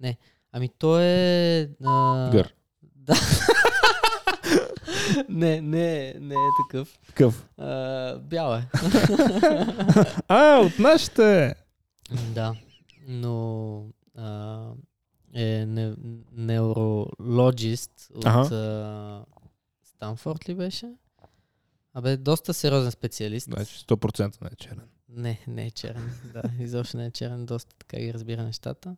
Не. 0.00 0.16
Ами 0.52 0.68
той 0.78 1.04
е... 1.04 1.68
А... 1.84 2.30
Гър. 2.30 2.54
Да. 2.96 3.14
не, 5.28 5.60
не, 5.60 6.14
не 6.20 6.34
е 6.34 6.48
такъв. 6.66 6.98
Такъв. 7.06 7.48
А, 7.58 8.18
бял 8.18 8.54
е. 8.54 8.68
А, 10.28 10.58
от 10.58 10.78
нашите! 10.78 11.54
да. 12.34 12.54
Но 13.08 13.86
а, 14.18 14.60
е 15.34 15.66
не, 15.66 15.94
неврологист 16.32 18.10
от 18.14 18.26
Аха. 18.26 18.54
а, 18.54 19.31
Станфорд 20.02 20.48
ли 20.48 20.54
беше? 20.54 20.90
Абе, 21.94 22.16
доста 22.16 22.54
сериозен 22.54 22.90
специалист. 22.90 23.44
Значи 23.44 23.78
100% 23.78 24.42
не 24.42 24.48
е 24.52 24.56
черен. 24.56 24.80
Не, 25.08 25.40
не 25.46 25.66
е 25.66 25.70
черен. 25.70 26.10
Да, 26.32 26.42
изобщо 26.60 26.96
не 26.96 27.06
е 27.06 27.10
черен. 27.10 27.46
Доста 27.46 27.76
така 27.78 27.96
ги 27.96 28.14
разбира 28.14 28.42
нещата. 28.42 28.96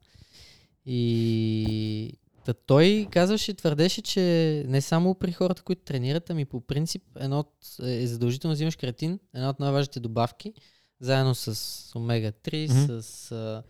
И 0.86 2.12
Та 2.44 2.54
той 2.54 3.08
казваше, 3.10 3.54
твърдеше, 3.54 4.02
че 4.02 4.20
не 4.68 4.80
само 4.80 5.14
при 5.14 5.32
хората, 5.32 5.62
които 5.62 5.82
тренират, 5.82 6.30
ами 6.30 6.44
по 6.44 6.60
принцип 6.60 7.02
едно 7.16 7.38
от, 7.38 7.52
е 7.82 8.06
задължително 8.06 8.52
да 8.52 8.54
взимаш 8.54 8.76
креатин, 8.76 9.18
една 9.34 9.50
от 9.50 9.60
най-важните 9.60 10.00
добавки, 10.00 10.52
заедно 11.00 11.34
с 11.34 11.54
омега-3, 11.94 12.84
Мгм. 12.86 13.00
с 13.00 13.32
а, 13.32 13.62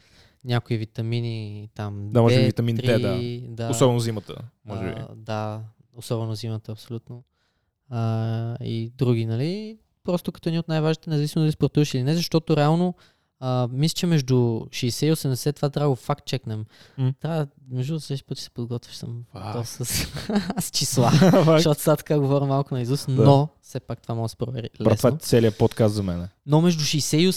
някои 0.45 0.76
витамини, 0.76 1.69
там 1.75 2.11
Да, 2.12 2.23
може 2.23 2.37
би 2.37 2.43
D3, 2.43 2.47
витамин 2.47 2.76
D, 2.76 3.49
да. 3.49 3.69
Особено 3.71 4.00
зимата, 4.00 4.37
може 4.64 4.85
би. 4.85 4.91
А, 4.91 5.09
да, 5.17 5.62
особено 5.97 6.35
зимата, 6.35 6.73
абсолютно. 6.73 7.25
А, 7.91 8.57
и 8.65 8.93
други, 8.99 9.27
нали? 9.27 9.79
Просто 10.05 10.33
като 10.33 10.51
ни 10.51 10.59
от 10.59 10.69
най-важните, 10.69 11.11
независимо 11.11 11.43
дали 11.43 11.53
спортуваш 11.53 11.95
или 11.95 12.03
не, 12.03 12.15
защото 12.15 12.57
реално 12.57 12.95
А, 13.41 13.69
мисля, 13.73 13.95
че 13.95 14.07
между 14.07 14.35
60 14.35 15.07
и 15.07 15.13
80, 15.13 15.57
това 15.57 15.71
трябва 15.71 15.85
да 15.85 15.91
го 15.91 15.97
факт 15.97 16.27
чекнем. 16.27 16.65
М. 16.99 17.13
Трябва, 17.21 17.47
между 17.71 18.01
следващия 18.01 18.27
път 18.29 18.39
ще 18.39 18.45
се 18.45 18.51
подготвиш 18.51 18.95
съм 18.97 19.25
с, 19.65 19.85
с 20.61 20.71
числа. 20.71 21.11
Защото 21.47 21.81
сега 21.81 21.97
така 21.97 22.19
говоря 22.19 22.47
малко 22.47 22.75
на 22.75 22.81
изуст, 22.81 23.09
но 23.09 23.49
все 23.63 23.81
пак 23.81 24.03
това 24.03 24.15
може 24.15 24.25
да 24.25 24.29
се 24.29 24.37
провери 24.37 24.69
Брат, 24.85 24.99
това 24.99 25.09
лесно. 25.11 25.17
е 25.17 25.21
целият 25.21 25.59
подкаст 25.59 25.95
за 25.95 26.03
мен. 26.03 26.29
Но 26.47 26.61
между 26.61 26.85
60 26.85 27.17
и 27.17 27.29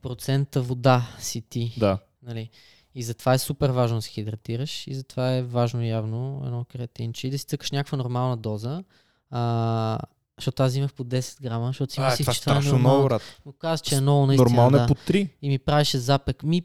80% 0.00 0.60
вода 0.60 1.08
си 1.18 1.40
ти. 1.40 1.74
Да. 1.78 1.98
Нали? 2.22 2.50
И 2.94 3.02
затова 3.02 3.34
е 3.34 3.38
супер 3.38 3.70
важно 3.70 3.98
да 3.98 4.02
се 4.02 4.10
хидратираш 4.10 4.86
и 4.86 4.94
затова 4.94 5.32
е 5.32 5.42
важно 5.42 5.84
явно 5.84 6.42
едно 6.44 6.64
креатинче 6.64 7.26
и 7.26 7.30
да 7.30 7.38
си 7.38 7.44
цъкаш 7.46 7.70
някаква 7.70 7.98
нормална 7.98 8.36
доза. 8.36 8.84
А, 9.30 9.98
защото 10.38 10.62
аз 10.62 10.70
взимах 10.70 10.92
по 10.92 11.04
10 11.04 11.42
грама, 11.42 11.66
защото 11.66 11.92
си 11.92 12.00
А, 12.00 12.10
мислих, 12.10 12.28
е 12.28 12.32
че 12.32 12.40
това 12.40 12.52
е 12.52 12.60
нормално. 12.60 12.78
много, 12.78 13.04
брат. 13.04 13.22
Но 13.46 13.52
каза, 13.52 13.82
че 13.82 13.94
е 13.94 14.00
много 14.00 14.26
наистина. 14.26 14.44
Нормално 14.44 14.78
да. 14.78 14.84
е 14.84 14.86
по 14.86 14.94
3. 14.94 15.28
И 15.42 15.48
ми 15.48 15.58
правеше 15.58 15.98
запек. 15.98 16.42
Ми, 16.42 16.62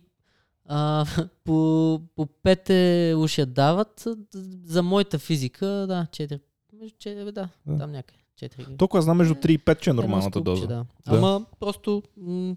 а, 0.65 1.05
по, 1.43 2.01
по 2.15 2.25
пете 2.25 3.13
уж 3.17 3.37
я 3.37 3.45
дават. 3.45 4.07
За 4.63 4.83
моята 4.83 5.19
физика, 5.19 5.65
да, 5.65 6.07
4. 6.11 6.39
Между 6.73 6.95
4, 6.97 7.31
да, 7.31 7.49
Да. 7.65 7.77
там 7.77 7.91
някъде. 7.91 8.19
4. 8.41 8.77
Толкова 8.77 9.01
знам 9.01 9.17
между 9.17 9.35
3 9.35 9.49
и 9.49 9.59
5, 9.59 9.79
че 9.79 9.89
е 9.89 9.93
нормалната 9.93 10.25
скупче, 10.29 10.43
доза. 10.43 10.67
Да. 10.67 10.85
Да. 11.05 11.17
Ама 11.17 11.45
просто 11.59 12.03
м- 12.17 12.55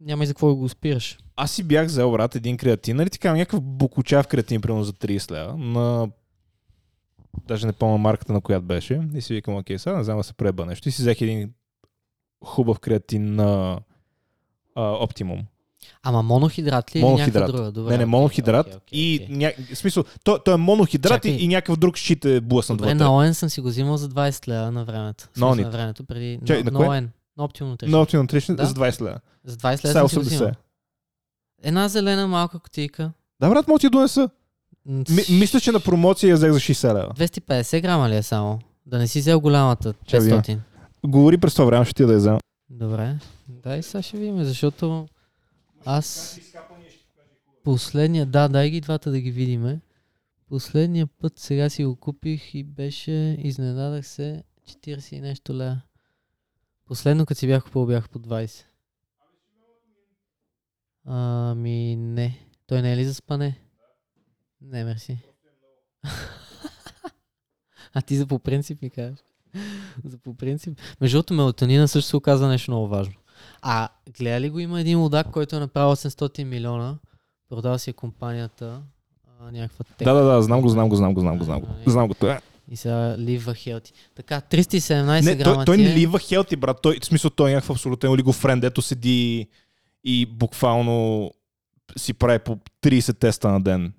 няма 0.00 0.24
и 0.24 0.26
за 0.26 0.34
какво 0.34 0.48
да 0.48 0.54
го 0.54 0.68
спираш. 0.68 1.18
Аз 1.36 1.50
си 1.50 1.62
бях 1.62 1.86
взел, 1.86 2.12
брат, 2.12 2.34
един 2.34 2.56
креатин. 2.56 2.96
Нали 2.96 3.10
така, 3.10 3.32
някакъв 3.34 3.60
букучав 3.60 4.26
креатин, 4.26 4.60
примерно 4.60 4.84
за 4.84 4.92
30 4.92 5.30
лева. 5.30 5.56
На... 5.56 6.08
Даже 7.46 7.66
не 7.66 7.72
помня 7.72 7.98
марката 7.98 8.32
на 8.32 8.40
която 8.40 8.66
беше. 8.66 9.00
И 9.14 9.20
си 9.20 9.34
викам, 9.34 9.56
окей, 9.56 9.78
сега 9.78 9.96
не 9.96 10.04
знам 10.04 10.16
да 10.16 10.22
се 10.22 10.34
преба 10.34 10.66
нещо. 10.66 10.88
И 10.88 10.92
си 10.92 11.02
взех 11.02 11.20
един 11.20 11.52
хубав 12.44 12.78
креатин 12.80 13.34
на 13.34 13.80
Optimum. 14.76 15.44
Ама 16.02 16.22
монохидрат 16.22 16.94
ли 16.94 16.98
или 16.98 17.04
Монохидрат. 17.06 17.34
някаква 17.34 17.58
друга? 17.58 17.72
Добре, 17.72 17.92
не, 17.92 17.98
не, 17.98 18.06
монохидрат. 18.06 18.66
окей, 18.66 18.76
окей, 18.76 18.98
и 19.00 19.20
окей. 19.24 19.36
ня... 19.36 19.52
в 19.74 19.78
смисъл, 19.78 20.04
той, 20.24 20.38
той 20.44 20.54
е 20.54 20.56
монохидрат 20.56 21.12
Чакай. 21.12 21.32
и, 21.32 21.44
и 21.44 21.48
някакъв 21.48 21.76
друг 21.76 21.96
щит 21.96 22.24
е 22.24 22.40
блъснат 22.40 22.78
Добре, 22.78 22.88
вътре. 22.88 23.04
на 23.04 23.16
ОН 23.16 23.34
съм 23.34 23.50
си 23.50 23.60
го 23.60 23.68
взимал 23.68 23.96
за 23.96 24.08
20 24.08 24.48
лева 24.48 24.72
на 24.72 24.84
времето. 24.84 25.28
На. 25.36 25.54
На 25.54 25.70
времето 25.70 26.04
преди. 26.04 26.38
Чакай, 26.46 26.62
на, 26.62 26.70
на 26.70 26.78
на? 26.78 26.88
ОН. 26.88 27.08
На 27.36 27.44
Optimum 27.44 27.74
Nutrition. 27.74 27.88
На 27.88 27.98
Optimum 27.98 28.26
Nutrition 28.26 28.54
Да. 28.54 28.66
за 28.66 28.74
20 28.74 29.00
лева. 29.00 29.20
За 29.44 29.56
20 29.56 29.76
Сега 29.76 29.94
лева 29.94 30.02
го 30.02 30.08
80. 30.10 30.20
взимал. 30.20 30.50
Една 31.62 31.88
зелена 31.88 32.28
малка 32.28 32.58
кутийка. 32.58 33.12
Да, 33.40 33.48
брат, 33.50 33.68
мога 33.68 33.78
ти 33.80 33.88
донеса. 33.88 34.30
Ми, 34.86 35.04
мисля, 35.30 35.60
че 35.60 35.72
на 35.72 35.80
промоция 35.80 36.28
я 36.30 36.36
взех 36.36 36.52
за 36.52 36.58
60 36.58 36.94
лева. 36.94 37.14
250 37.16 37.82
грама 37.82 38.08
ли 38.08 38.16
е 38.16 38.22
само? 38.22 38.58
Да 38.86 38.98
не 38.98 39.06
си 39.06 39.20
взел 39.20 39.40
голямата, 39.40 39.94
Ще 40.06 40.20
видим. 40.20 40.38
500. 40.38 40.58
Говори 41.06 41.38
през 41.38 41.52
това 41.54 41.64
време, 41.64 41.84
ще 41.84 41.94
ти 41.94 42.04
да 42.04 42.12
я 42.12 42.18
взема. 42.18 42.38
Добре. 42.70 43.16
Дай 43.48 43.82
сега 43.82 44.02
ще 44.02 44.16
видим, 44.16 44.44
защото 44.44 45.06
аз 45.84 46.38
последния, 47.64 48.26
да, 48.26 48.48
дай 48.48 48.70
ги 48.70 48.80
двата 48.80 49.10
да 49.10 49.20
ги 49.20 49.30
видиме. 49.30 49.80
Последния 50.48 51.06
път 51.06 51.38
сега 51.38 51.70
си 51.70 51.84
го 51.84 51.96
купих 51.96 52.54
и 52.54 52.64
беше, 52.64 53.36
изненадах 53.38 54.06
се, 54.06 54.42
40 54.68 55.12
и 55.12 55.20
нещо 55.20 55.54
лева. 55.54 55.80
Последно 56.90 57.26
като 57.26 57.38
си 57.38 57.46
бях 57.46 57.64
купил 57.64 57.86
бях 57.86 58.08
по 58.08 58.18
20. 58.18 58.64
Ами 61.04 61.96
не. 61.96 62.38
Той 62.66 62.82
не 62.82 62.92
е 62.92 62.96
ли 62.96 63.04
за 63.04 63.14
спане? 63.14 63.60
Не, 64.60 64.84
мерси. 64.84 65.18
а 67.94 68.02
ти 68.02 68.16
за 68.16 68.26
по 68.26 68.38
принцип 68.38 68.82
ми 68.82 68.90
кажеш. 68.90 69.18
за 70.04 70.18
по 70.18 70.34
принцип. 70.34 70.78
Между 71.00 71.16
другото, 71.16 71.34
мелатонина 71.34 71.88
също 71.88 72.10
се 72.10 72.16
оказа 72.16 72.48
нещо 72.48 72.70
много 72.70 72.88
важно. 72.88 73.14
А 73.62 73.88
гледа 74.18 74.40
ли 74.40 74.50
го 74.50 74.58
има 74.58 74.80
един 74.80 75.00
лудак, 75.00 75.30
който 75.30 75.56
е 75.56 75.60
направил 75.60 75.96
800 75.96 76.44
милиона, 76.44 76.98
продава 77.48 77.78
си 77.78 77.90
е 77.90 77.92
компанията, 77.92 78.82
а, 79.40 79.52
някаква 79.52 79.84
тек. 79.84 80.04
Да, 80.04 80.14
да, 80.14 80.22
да, 80.22 80.42
знам 80.42 80.60
го, 80.60 80.68
знам 80.68 80.88
го, 80.88 80.96
знам 80.96 81.14
го, 81.14 81.20
знам 81.20 81.38
го, 81.38 81.44
знам 81.44 81.60
го. 81.60 81.66
Знам 81.86 82.08
го. 82.08 82.14
Той, 82.14 82.38
И 82.70 82.76
сега 82.76 83.16
лива 83.18 83.54
хелти. 83.54 83.92
Така, 84.14 84.40
317 84.40 85.24
не, 85.24 85.36
грама 85.36 85.54
той, 85.56 85.64
той 85.64 85.76
не 85.76 85.90
е. 85.90 85.94
лива 85.94 86.18
хелти, 86.18 86.56
брат. 86.56 86.78
Той, 86.82 86.98
в 87.02 87.04
смисъл, 87.04 87.30
той 87.30 87.50
е 87.50 87.54
някакъв 87.54 87.76
абсолютен 87.76 88.10
олигофрен, 88.10 88.60
дето 88.60 88.82
седи 88.82 89.48
и 90.04 90.26
буквално 90.26 91.30
си 91.96 92.14
прави 92.14 92.38
по 92.38 92.58
30 92.82 93.18
теста 93.18 93.48
на 93.48 93.60
ден. 93.60 93.92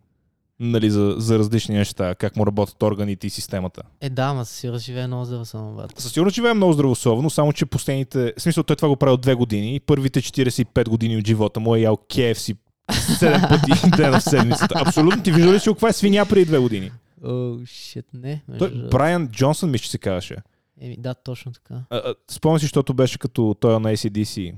Нали, 0.59 0.91
за, 0.91 1.15
за 1.17 1.39
различни 1.39 1.75
неща, 1.75 2.15
как 2.15 2.35
му 2.35 2.47
работят 2.47 2.83
органите 2.83 3.27
и 3.27 3.29
системата. 3.29 3.81
Е, 4.01 4.09
да, 4.09 4.23
ама 4.23 4.45
със 4.45 4.57
сигурност 4.57 4.85
живее 4.85 5.07
много 5.07 5.25
здравословно, 5.25 5.75
брат. 5.75 5.93
Със 5.97 6.13
сигурност 6.13 6.35
живее 6.35 6.53
много 6.53 6.73
здравословно, 6.73 7.29
само 7.29 7.53
че 7.53 7.65
последните... 7.65 8.33
В 8.37 8.41
смисъл, 8.41 8.63
той 8.63 8.75
това 8.75 8.87
го 8.87 8.95
прави 8.95 9.13
от 9.13 9.21
две 9.21 9.33
години 9.33 9.75
и 9.75 9.79
първите 9.79 10.21
45 10.21 10.89
години 10.89 11.17
от 11.17 11.27
живота 11.27 11.59
му 11.59 11.75
е 11.75 11.79
ял 11.79 11.97
KFC 12.09 12.57
7 12.91 13.49
пъти 13.49 13.97
дена 13.97 14.19
в 14.19 14.23
седмицата. 14.23 14.81
Абсолютно 14.85 15.23
ти 15.23 15.31
вижда 15.31 15.53
ли 15.53 15.59
си 15.59 15.69
каква 15.69 15.89
е 15.89 15.93
свиня 15.93 16.25
преди 16.25 16.45
две 16.45 16.59
години? 16.59 16.91
О, 17.23 17.57
шит, 17.65 18.05
не. 18.13 18.43
Той, 18.59 18.87
Брайан 18.89 19.27
Джонсън, 19.27 19.71
мисля, 19.71 19.83
че 19.83 19.91
се 19.91 19.97
казваше. 19.97 20.35
Еми, 20.81 20.97
да, 20.99 21.13
точно 21.13 21.51
така. 21.51 21.83
Спомням 22.31 22.59
си, 22.59 22.65
защото 22.65 22.93
беше 22.93 23.19
като 23.19 23.55
той 23.59 23.79
на 23.79 23.91
ACDC. 23.93 24.55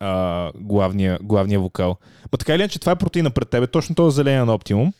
А, 0.00 0.52
главния, 0.54 1.18
главния 1.22 1.60
вокал. 1.60 1.96
Ма 2.32 2.38
така 2.38 2.54
или 2.54 2.62
иначе, 2.62 2.78
това 2.78 2.92
е 2.92 2.96
протеина 2.96 3.30
пред 3.30 3.50
тебе, 3.50 3.66
точно 3.66 3.94
този 3.94 4.16
зеления 4.16 4.46
на 4.46 4.58
Optimum. 4.58 4.92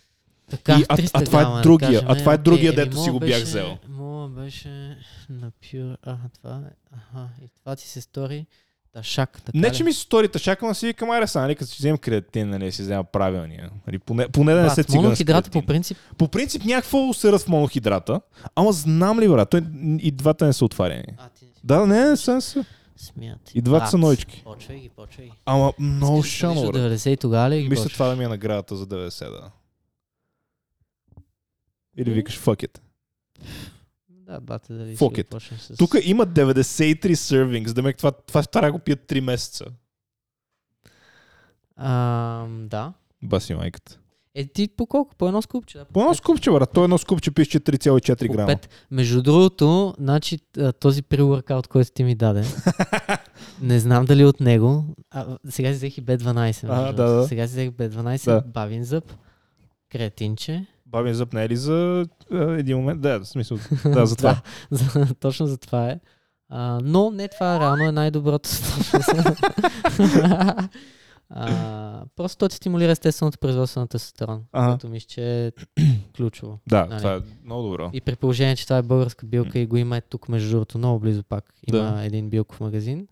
Така, 0.50 0.78
И- 0.80 0.84
а- 0.88 0.96
300 0.96 1.10
а 1.14 1.24
това 1.24 1.40
е 1.40 1.44
грама, 1.44 1.56
да 1.56 1.62
другия, 1.62 1.90
кажем, 1.90 2.06
а 2.08 2.16
това 2.18 2.34
е 2.34 2.38
другия, 2.38 2.68
еми, 2.68 2.76
дето 2.76 3.02
си 3.02 3.10
го 3.10 3.20
бях 3.20 3.42
взел. 3.42 3.78
Моя 3.88 4.28
беше 4.28 4.98
на 5.30 5.50
Pure... 5.62 5.96
А, 6.02 6.16
това 6.38 6.56
е... 6.56 6.96
Аха, 6.96 7.28
и 7.44 7.48
това 7.58 7.76
ти 7.76 7.88
се 7.88 8.00
стори 8.00 8.46
ташак, 8.96 9.42
така 9.42 9.58
Не, 9.58 9.70
ли? 9.70 9.74
че 9.74 9.84
ми 9.84 9.92
се 9.92 10.00
стори 10.00 10.28
тъшака, 10.28 10.66
но 10.66 10.74
си 10.74 10.86
викам, 10.86 11.10
айде 11.10 11.26
са, 11.26 11.40
нали, 11.40 11.54
като 11.54 11.70
си 11.70 11.76
вземем 11.78 11.98
креатин, 11.98 12.50
нали, 12.50 12.72
си 12.72 12.82
взема 12.82 13.04
правилния. 13.04 13.70
Нали, 13.86 13.98
поне, 13.98 14.28
поне 14.28 14.54
да 14.54 14.62
не 14.62 14.70
се 14.70 14.82
с 14.82 14.88
монохидрата 14.88 15.50
по 15.50 15.62
принцип 15.62 15.98
По 16.18 16.28
принцип 16.28 16.64
някакво 16.64 17.08
усърът 17.08 17.40
в 17.40 17.48
монохидрата, 17.48 18.20
ама 18.54 18.72
знам 18.72 19.20
ли, 19.20 19.28
брат, 19.28 19.50
той, 19.50 19.62
и 19.98 20.10
двата 20.10 20.46
не 20.46 20.52
са 20.52 20.64
отварени. 20.64 21.04
А, 21.18 21.28
ти 21.28 21.46
Да, 21.64 21.86
не, 21.86 22.04
не 22.04 22.16
са, 22.16 22.40
са. 22.40 22.64
смят. 22.96 23.50
И 23.54 23.60
двата 23.62 23.86
са 23.86 23.98
новички. 23.98 24.42
Почвай 24.44 24.78
ги, 24.78 24.88
почвай 24.88 25.26
ги. 25.26 25.32
Ама 25.46 25.72
много 25.78 26.22
шано, 26.22 26.54
видиш 26.54 26.68
от 26.68 26.74
брат. 26.74 26.82
90 26.82 27.08
и 27.08 27.16
тогава 27.16 27.50
ли 27.50 27.62
ги 27.62 27.68
Мисля, 27.68 27.88
това 27.88 28.08
да 28.08 28.16
ми 28.16 28.24
е 28.24 28.28
наградата 28.28 28.76
за 28.76 28.86
90, 28.86 29.30
да. 29.30 29.50
Или 31.96 32.10
викаш 32.10 32.40
fuck 32.40 32.66
it. 32.66 32.78
Да, 34.26 34.40
бате, 34.40 34.72
дали 34.72 34.96
Fuck 34.96 35.12
ще 35.12 35.54
it. 35.54 35.56
с... 35.58 35.76
Тук 35.76 35.94
има 36.02 36.26
93 36.26 37.14
сервингс, 37.14 37.74
да 37.74 37.82
ме 37.82 37.92
това, 37.92 38.12
това 38.12 38.42
да 38.42 38.72
го 38.72 38.78
пият 38.78 39.00
3 39.00 39.20
месеца. 39.20 39.64
А, 41.76 42.46
да. 42.48 42.92
Баси 43.22 43.54
майката. 43.54 43.98
Е, 44.34 44.46
ти 44.46 44.68
по 44.68 44.86
колко? 44.86 45.14
По 45.14 45.26
едно 45.26 45.42
скупче? 45.42 45.78
Да, 45.78 45.84
По 45.84 46.00
едно 46.00 46.10
пет. 46.10 46.18
скупче, 46.18 46.50
брат. 46.50 46.72
То 46.72 46.84
едно 46.84 46.98
скупче 46.98 47.30
пише 47.30 47.60
3,4 47.60 48.26
По 48.26 48.32
грама. 48.32 48.58
Между 48.90 49.22
другото, 49.22 49.94
значи, 49.98 50.38
този 50.72 51.02
pre-workout, 51.02 51.66
който 51.68 51.90
ти 51.90 52.04
ми 52.04 52.14
даде, 52.14 52.44
не 53.60 53.80
знам 53.80 54.04
дали 54.04 54.24
от 54.24 54.40
него. 54.40 54.84
А, 55.10 55.38
сега 55.48 55.68
си 55.68 55.74
взех 55.74 55.98
и 55.98 56.02
B12. 56.02 56.46
между 56.46 56.72
А, 56.72 56.92
да, 56.92 57.10
да. 57.10 57.28
Сега 57.28 57.46
си 57.46 57.52
взех 57.52 57.70
B12, 57.70 58.24
Да. 58.24 58.40
бавин 58.42 58.84
зъб, 58.84 59.12
кретинче. 59.92 60.66
Бабин 60.96 61.14
зъб 61.14 61.32
не 61.32 61.44
е 61.44 61.48
ли 61.48 61.56
за 61.56 62.04
а, 62.32 62.36
един 62.50 62.76
момент? 62.76 63.00
Да, 63.00 63.20
в 63.20 63.24
смисъл. 63.24 63.58
Да, 63.84 64.06
за 64.06 64.16
това. 64.16 64.36
Да, 64.72 65.14
точно 65.20 65.46
за 65.46 65.58
това 65.58 65.88
е. 65.88 66.00
А, 66.48 66.80
но 66.84 67.10
не 67.10 67.28
това 67.28 67.60
реално 67.60 67.84
е 67.84 67.92
най-доброто. 67.92 68.48
а, 71.30 72.02
просто 72.16 72.38
той 72.38 72.48
ти 72.48 72.56
стимулира 72.56 72.90
естественото 72.90 73.38
производство 73.38 73.80
на 73.80 73.86
тестостерон, 73.86 74.42
Ага. 74.52 74.68
което 74.68 74.88
мисля, 74.88 75.06
че 75.06 75.46
е 75.46 75.52
ключово. 76.16 76.58
Да, 76.66 76.86
Нали. 76.86 76.98
това 76.98 77.14
е 77.14 77.20
много 77.44 77.62
добро. 77.62 77.90
И 77.92 78.00
при 78.00 78.16
положение, 78.16 78.56
че 78.56 78.66
това 78.66 78.78
е 78.78 78.82
българска 78.82 79.26
билка 79.26 79.58
и 79.58 79.66
го 79.66 79.76
има 79.76 79.96
е 79.96 80.00
тук 80.00 80.28
между 80.28 80.50
другото 80.50 80.78
много 80.78 81.00
близо 81.00 81.22
пак. 81.22 81.44
Има 81.66 81.78
Да. 81.92 82.04
един 82.04 82.30
билков 82.30 82.60
магазин, 82.60 83.06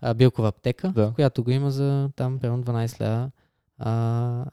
а, 0.00 0.14
билкова 0.14 0.48
аптека, 0.48 0.88
Да. 0.88 1.12
която 1.14 1.44
го 1.44 1.50
има 1.50 1.70
за 1.70 2.10
там 2.16 2.38
примерно 2.38 2.62
12 2.62 3.00
лева. 3.00 3.30
А, 3.78 4.44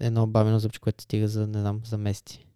едно 0.00 0.26
бабено 0.26 0.58
зъбче, 0.58 0.80
което 0.80 0.96
ти 0.96 1.04
стига 1.04 1.28
за, 1.28 1.46
не 1.46 1.60
знам, 1.60 1.80
за 1.84 1.98
месеци. 1.98 2.46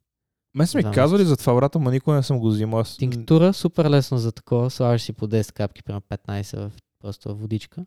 Мен 0.55 0.67
са 0.67 0.79
ми 0.79 0.85
казвали 0.95 1.25
за 1.25 1.37
това, 1.37 1.55
брата, 1.55 1.79
ма 1.79 1.91
никога 1.91 2.17
не 2.17 2.23
съм 2.23 2.39
го 2.39 2.49
взимал. 2.49 2.81
Аз... 2.81 2.97
Тинктура, 2.97 3.53
супер 3.53 3.91
лесно 3.91 4.19
за 4.19 4.33
такова. 4.33 4.71
Слагаш 4.71 5.03
си 5.03 5.13
по 5.13 5.29
10 5.29 5.53
капки, 5.53 5.83
примерно 5.83 6.03
15 6.11 6.57
в 6.57 6.73
просто 7.01 7.29
в 7.29 7.39
водичка 7.39 7.85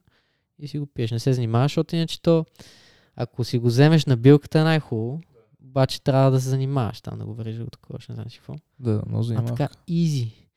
и 0.60 0.68
си 0.68 0.80
го 0.80 0.86
пиеш. 0.86 1.12
Не 1.12 1.20
се 1.20 1.34
занимаваш, 1.34 1.72
защото 1.72 1.96
иначе 1.96 2.22
то, 2.22 2.46
ако 3.16 3.44
си 3.44 3.58
го 3.58 3.68
вземеш 3.68 4.06
на 4.06 4.18
билката 4.18 4.60
е 4.60 4.64
най-хубаво, 4.64 5.22
обаче 5.64 6.02
трябва 6.02 6.32
да 6.32 6.42
се 6.42 6.50
занимаваш 6.50 7.02
там, 7.02 7.20
да 7.20 7.26
го 7.26 7.34
врежеш 7.34 7.64
го 7.64 7.70
такова, 7.70 8.00
ще 8.00 8.12
не 8.12 8.16
знаеш 8.16 8.36
какво. 8.38 8.56
Да, 8.80 9.02
много 9.08 9.20
А 9.20 9.24
занимавам. 9.24 9.58
така, 9.58 9.74
изи. 9.88 10.49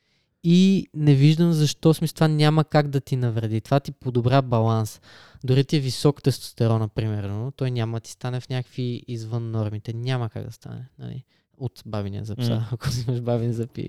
И 0.45 0.89
не 0.95 1.15
виждам 1.15 1.53
защо 1.53 1.95
смисъл 1.95 2.15
това 2.15 2.29
няма 2.29 2.65
как 2.65 2.89
да 2.89 3.01
ти 3.01 3.17
навреди. 3.17 3.61
Това 3.61 3.81
ти 3.81 3.93
подобря 3.93 4.43
баланс. 4.43 5.01
Дори 5.45 5.65
ти 5.65 5.77
е 5.77 5.81
висок 5.81 6.23
тестостерона, 6.23 6.89
примерно, 6.89 7.53
той 7.57 7.71
няма 7.71 7.97
да 7.97 8.01
ти 8.01 8.11
стане 8.11 8.41
в 8.41 8.49
някакви 8.49 9.03
извън 9.09 9.51
нормите. 9.51 9.93
Няма 9.93 10.29
как 10.29 10.47
да 10.47 10.53
стане. 10.53 10.89
Нали? 10.99 11.25
От 11.59 11.83
бавения 11.87 12.25
зъб. 12.25 12.39
М. 12.39 12.45
Mm. 12.45 12.63
Ако 12.73 12.89
си 12.89 13.05
имаш 13.09 13.21
бавен 13.21 13.53
зъб 13.53 13.79
и 13.79 13.89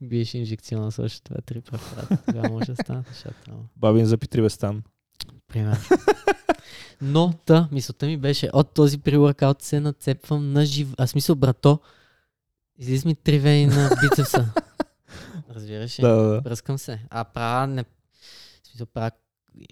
биеш 0.00 0.34
инжекционна 0.34 0.92
също 0.92 1.22
това 1.22 1.36
три 1.46 1.60
препарата, 1.60 2.18
тогава 2.26 2.48
може 2.48 2.66
да 2.66 2.76
стане 2.76 3.02
нещата. 3.08 3.50
Бабин 3.76 4.06
зъб 4.06 4.24
и 4.24 4.28
три 4.28 4.42
без 4.42 4.58
там. 4.58 4.82
Пример. 5.48 5.78
Но, 7.02 7.34
да, 7.46 7.68
мисълта 7.72 8.06
ми 8.06 8.16
беше, 8.16 8.50
от 8.52 8.74
този 8.74 8.98
прилъркаут 8.98 9.62
се 9.62 9.80
нацепвам 9.80 10.52
на 10.52 10.64
жив... 10.64 10.88
А 10.98 11.06
смисъл, 11.06 11.36
брато, 11.36 11.80
излиза 12.78 13.08
ми 13.08 13.14
три 13.14 13.38
вени 13.38 13.66
на 13.66 13.90
бицепса. 14.02 14.52
Разбираш 15.54 15.98
ли? 15.98 16.02
Да, 16.02 16.14
да. 16.14 16.40
Бръскам 16.40 16.78
се. 16.78 17.00
А 17.10 17.24
правя, 17.24 17.66
не... 17.66 17.84
смисъл, 18.62 18.86
правя 18.86 19.10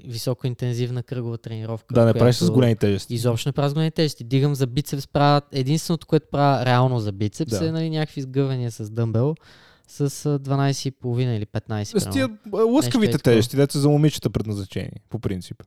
високоинтензивна 0.05 1.03
кръгова 1.03 1.39
тренировка. 1.39 1.95
Да, 1.95 2.05
не 2.05 2.15
правиш 2.15 2.37
с 2.37 2.51
големи 2.51 2.77
тежести. 2.77 3.15
Изобщо 3.15 3.49
не 3.49 3.53
правя 3.53 3.71
с 3.71 3.75
големи 3.75 3.91
тежести. 3.91 4.25
Дигам 4.25 4.55
за 4.55 4.67
бицепс, 4.67 5.07
правя 5.07 5.41
единственото, 5.53 6.07
което 6.07 6.27
правя 6.31 6.65
реално 6.67 7.01
за 7.01 7.13
бицепс 7.13 7.59
Да. 7.59 7.69
е 7.69 7.73
нали, 7.73 7.91
някакви 7.91 8.21
сгъвания 8.21 8.71
с 8.71 8.91
дъмбел 8.91 9.35
с 9.89 10.01
а, 10.01 10.39
12,5 10.39 11.37
или 11.37 11.47
15. 11.47 11.99
С 11.99 12.11
тия 12.11 12.29
лъскавите 12.53 13.19
тежести, 13.19 13.57
деца 13.57 13.79
за 13.79 13.89
момичета 13.89 14.31
предназначени, 14.31 14.93
по 15.09 15.19
принцип. 15.19 15.63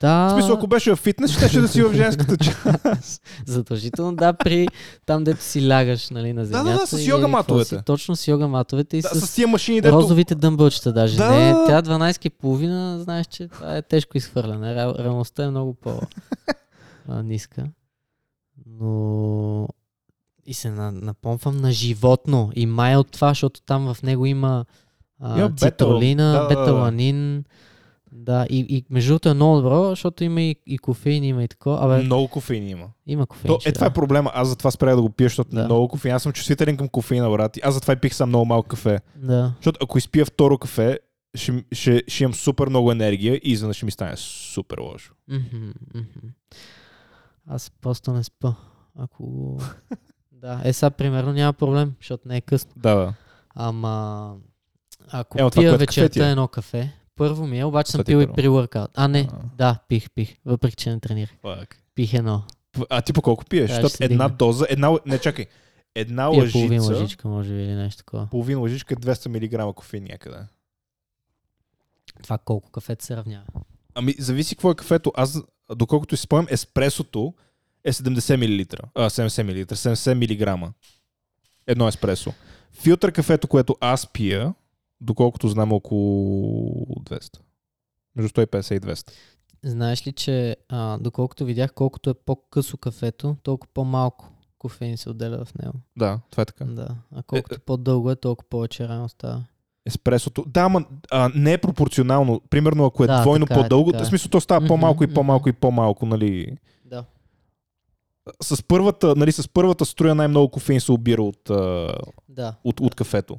Да, 0.00 0.28
В 0.28 0.32
смисъл, 0.32 0.54
ако 0.54 0.66
беше 0.66 0.94
в 0.94 0.96
фитнес, 0.96 1.48
ще 1.48 1.60
да 1.60 1.68
си 1.68 1.82
в 1.82 1.94
женската 1.94 2.36
част. 2.36 3.22
задължително, 3.46 4.16
да, 4.16 4.32
при 4.32 4.68
там, 5.06 5.24
дето 5.24 5.42
си 5.42 5.68
лягаш 5.68 6.10
нали, 6.10 6.32
на 6.32 6.40
да, 6.40 6.46
земята. 6.46 6.78
да, 6.80 6.86
с 6.86 7.00
и 7.00 7.08
йога 7.08 7.28
матовете. 7.28 7.76
Си, 7.76 7.84
точно 7.86 8.16
с 8.16 8.28
йога 8.28 8.48
матовете 8.48 8.96
и 8.96 9.00
да, 9.00 9.08
с, 9.08 9.20
с 9.26 9.34
тия 9.34 9.48
машини, 9.48 9.80
дето... 9.80 9.96
розовите 9.96 10.34
дъмбълчета 10.34 10.92
даже. 10.92 11.16
Да. 11.16 11.30
Не, 11.30 11.52
тя 11.52 11.82
12,5, 11.82 12.98
знаеш, 12.98 13.26
че 13.26 13.48
това 13.48 13.76
е 13.76 13.82
тежко 13.82 14.16
изхвърляне. 14.16 14.74
Реал, 14.74 14.94
реалността 14.98 15.44
е 15.44 15.50
много 15.50 15.74
по-ниска. 15.74 17.64
Но 18.66 19.68
и 20.46 20.54
се 20.54 20.70
на, 20.70 20.92
напомпвам 20.92 21.56
на 21.56 21.72
животно. 21.72 22.50
И 22.56 22.66
май 22.66 22.96
от 22.96 23.10
това, 23.10 23.28
защото 23.28 23.62
там 23.62 23.94
в 23.94 24.02
него 24.02 24.26
има 24.26 24.64
а, 25.20 25.48
бета- 25.48 25.56
цитролина, 25.56 26.32
да, 26.32 26.48
да, 26.48 26.64
да. 26.64 27.42
Да, 28.14 28.46
и, 28.50 28.66
и 28.68 28.84
между 28.90 29.08
другото 29.10 29.28
е 29.28 29.34
много 29.34 29.56
добро, 29.56 29.88
защото 29.88 30.24
има 30.24 30.42
и, 30.42 30.56
и 30.66 30.78
кофеин, 30.78 31.24
има 31.24 31.44
и 31.44 31.48
такова. 31.48 31.84
Абе, 31.84 32.02
Много 32.02 32.28
кофеин 32.28 32.68
има. 32.68 32.88
има 33.06 33.26
кофеин. 33.26 33.54
То, 33.54 33.58
е, 33.66 33.72
това 33.72 33.86
е 33.86 33.92
проблема. 33.92 34.30
Аз 34.34 34.48
затова 34.48 34.70
спрях 34.70 34.96
да 34.96 35.02
го 35.02 35.10
пия, 35.10 35.26
защото 35.28 35.50
Да. 35.50 35.64
много 35.64 35.88
кофеин. 35.88 36.14
Аз 36.14 36.22
съм 36.22 36.32
чувствителен 36.32 36.76
към 36.76 36.88
кофеина, 36.88 37.30
брат. 37.30 37.58
Аз 37.62 37.74
затова 37.74 37.94
и 37.94 37.96
пих 37.96 38.14
само 38.14 38.28
много 38.28 38.44
малко 38.44 38.68
кафе. 38.68 38.98
Да. 39.16 39.52
Защото 39.56 39.78
ако 39.82 39.98
изпия 39.98 40.24
второ 40.24 40.58
кафе, 40.58 40.98
ще, 41.34 41.64
ще, 41.72 42.02
ще 42.08 42.24
имам 42.24 42.34
супер 42.34 42.68
много 42.68 42.92
енергия 42.92 43.34
и 43.34 43.50
изведнъж 43.52 43.76
ще 43.76 43.84
ми 43.84 43.90
стане 43.90 44.16
супер 44.16 44.78
лошо. 44.78 45.14
Аз 47.46 47.70
просто 47.80 48.12
не 48.12 48.24
спа. 48.24 48.54
Ако... 48.98 49.56
да, 50.32 50.60
е 50.64 50.72
сега 50.72 50.90
примерно 50.90 51.32
няма 51.32 51.52
проблем, 51.52 51.92
защото 52.00 52.28
не 52.28 52.36
е 52.36 52.40
късно. 52.40 52.72
Да, 52.76 52.94
да. 52.94 53.14
Ама 53.54 54.34
ако 55.10 55.38
това, 55.38 55.50
пия 55.50 55.70
ти 55.70 55.74
е. 55.74 55.78
вечерта 55.78 56.28
едно 56.28 56.48
кафе, 56.48 56.92
първо 57.16 57.46
ми 57.46 57.58
е, 57.58 57.64
обаче 57.64 57.92
съм 57.92 58.04
пил 58.04 58.20
и 58.22 58.26
при 58.26 58.48
workout. 58.48 58.88
А, 58.94 59.08
не, 59.08 59.28
А. 59.32 59.38
да, 59.56 59.78
пих, 59.88 60.10
пих. 60.10 60.36
Въпреки, 60.44 60.76
че 60.76 60.90
не 60.90 61.00
тренирах. 61.00 61.30
Пих 61.94 62.14
едно. 62.14 62.42
А 62.90 63.02
ти 63.02 63.12
по 63.12 63.22
колко 63.22 63.44
пиеш? 63.44 63.70
Да, 63.70 63.74
Защото 63.82 64.04
една 64.04 64.24
дигна. 64.24 64.36
доза, 64.38 64.66
една... 64.68 64.98
Не, 65.06 65.18
чакай. 65.18 65.46
Една 65.94 66.30
Пия 66.30 66.40
лъжица... 66.40 66.52
половин 66.52 66.82
лъжичка, 66.82 67.28
може 67.28 67.48
би, 67.54 67.62
или 67.62 67.74
нещо 67.74 67.98
такова. 67.98 68.28
Половин 68.30 68.58
лъжичка 68.58 68.94
е 68.94 68.96
200 68.96 69.68
мг 69.68 69.74
кофеин 69.74 70.04
някъде. 70.04 70.38
Това 72.22 72.38
колко 72.38 72.70
кафе 72.70 72.96
се 73.00 73.16
равнява. 73.16 73.44
Ами, 73.94 74.14
зависи 74.18 74.56
какво 74.56 74.70
е 74.70 74.74
кафето. 74.74 75.12
Аз, 75.16 75.42
доколкото 75.76 76.16
си 76.16 76.22
спомням, 76.22 76.46
еспресото 76.50 77.34
е 77.84 77.92
70 77.92 78.36
мл. 78.36 78.88
А, 78.94 79.10
70 79.10 79.42
мл. 79.42 79.64
70 79.64 80.64
мг. 80.64 80.72
Едно 81.66 81.88
еспресо. 81.88 82.32
Филтър 82.72 83.12
кафето, 83.12 83.48
което 83.48 83.76
аз 83.80 84.12
пия, 84.12 84.54
доколкото 85.02 85.48
знам 85.48 85.70
е 85.70 85.74
около 85.74 86.70
200. 87.00 87.38
Между 88.16 88.28
150 88.28 88.74
и 88.74 88.80
200. 88.80 89.10
Знаеш 89.64 90.06
ли, 90.06 90.12
че 90.12 90.56
а, 90.68 90.98
доколкото 90.98 91.44
видях, 91.44 91.72
колкото 91.74 92.10
е 92.10 92.14
по-късо 92.14 92.76
кафето, 92.76 93.36
толкова 93.42 93.72
по-малко 93.74 94.28
кофеин 94.58 94.96
се 94.96 95.10
отделя 95.10 95.44
в 95.44 95.54
него. 95.54 95.74
Да, 95.96 96.20
това 96.30 96.42
е 96.42 96.46
така. 96.46 96.64
Да. 96.64 96.88
А 97.14 97.22
колкото 97.22 97.60
по-дълго 97.60 98.10
е, 98.10 98.16
толкова 98.16 98.48
повече 98.48 98.88
рано 98.88 99.08
става. 99.08 99.44
Еспресото. 99.86 100.44
Да, 100.48 100.68
ма 100.68 100.84
а, 101.10 101.30
не 101.34 101.52
е 101.52 101.58
пропорционално. 101.58 102.40
Примерно, 102.50 102.86
ако 102.86 103.04
е 103.04 103.06
Да, 103.06 103.20
двойно 103.20 103.46
така 103.46 103.60
е, 103.60 103.62
по-дълго, 103.62 103.92
така 103.92 104.02
е. 104.02 104.04
в 104.04 104.08
смисъл 104.08 104.30
то 104.30 104.40
става 104.40 104.66
по-малко 104.66 105.04
и 105.04 105.14
по-малко 105.14 105.48
и 105.48 105.52
по-малко, 105.52 106.06
нали? 106.06 106.56
Да. 106.84 107.04
С 108.42 108.62
първата, 108.62 109.14
нали, 109.16 109.32
с 109.32 109.48
първата 109.48 109.84
струя 109.84 110.14
най-много 110.14 110.48
кофеин 110.48 110.80
се 110.80 110.92
обира 110.92 111.22
от, 111.22 111.40
Да. 112.28 112.54
от, 112.64 112.80
от 112.80 112.94
кафето. 112.94 113.38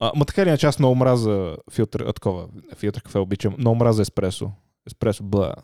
А, 0.00 0.12
ма 0.16 0.24
така 0.24 0.42
или 0.42 0.48
иначе 0.48 0.66
аз 0.66 0.78
много 0.78 0.94
мраза 0.94 1.56
филтър, 1.70 2.00
а, 2.00 2.12
такова, 2.12 2.48
филтър 2.76 3.02
кафе 3.02 3.18
обичам, 3.18 3.54
много 3.58 3.76
мраза 3.76 4.02
еспресо. 4.02 4.50
Еспресо, 4.86 5.24
бла. 5.24 5.54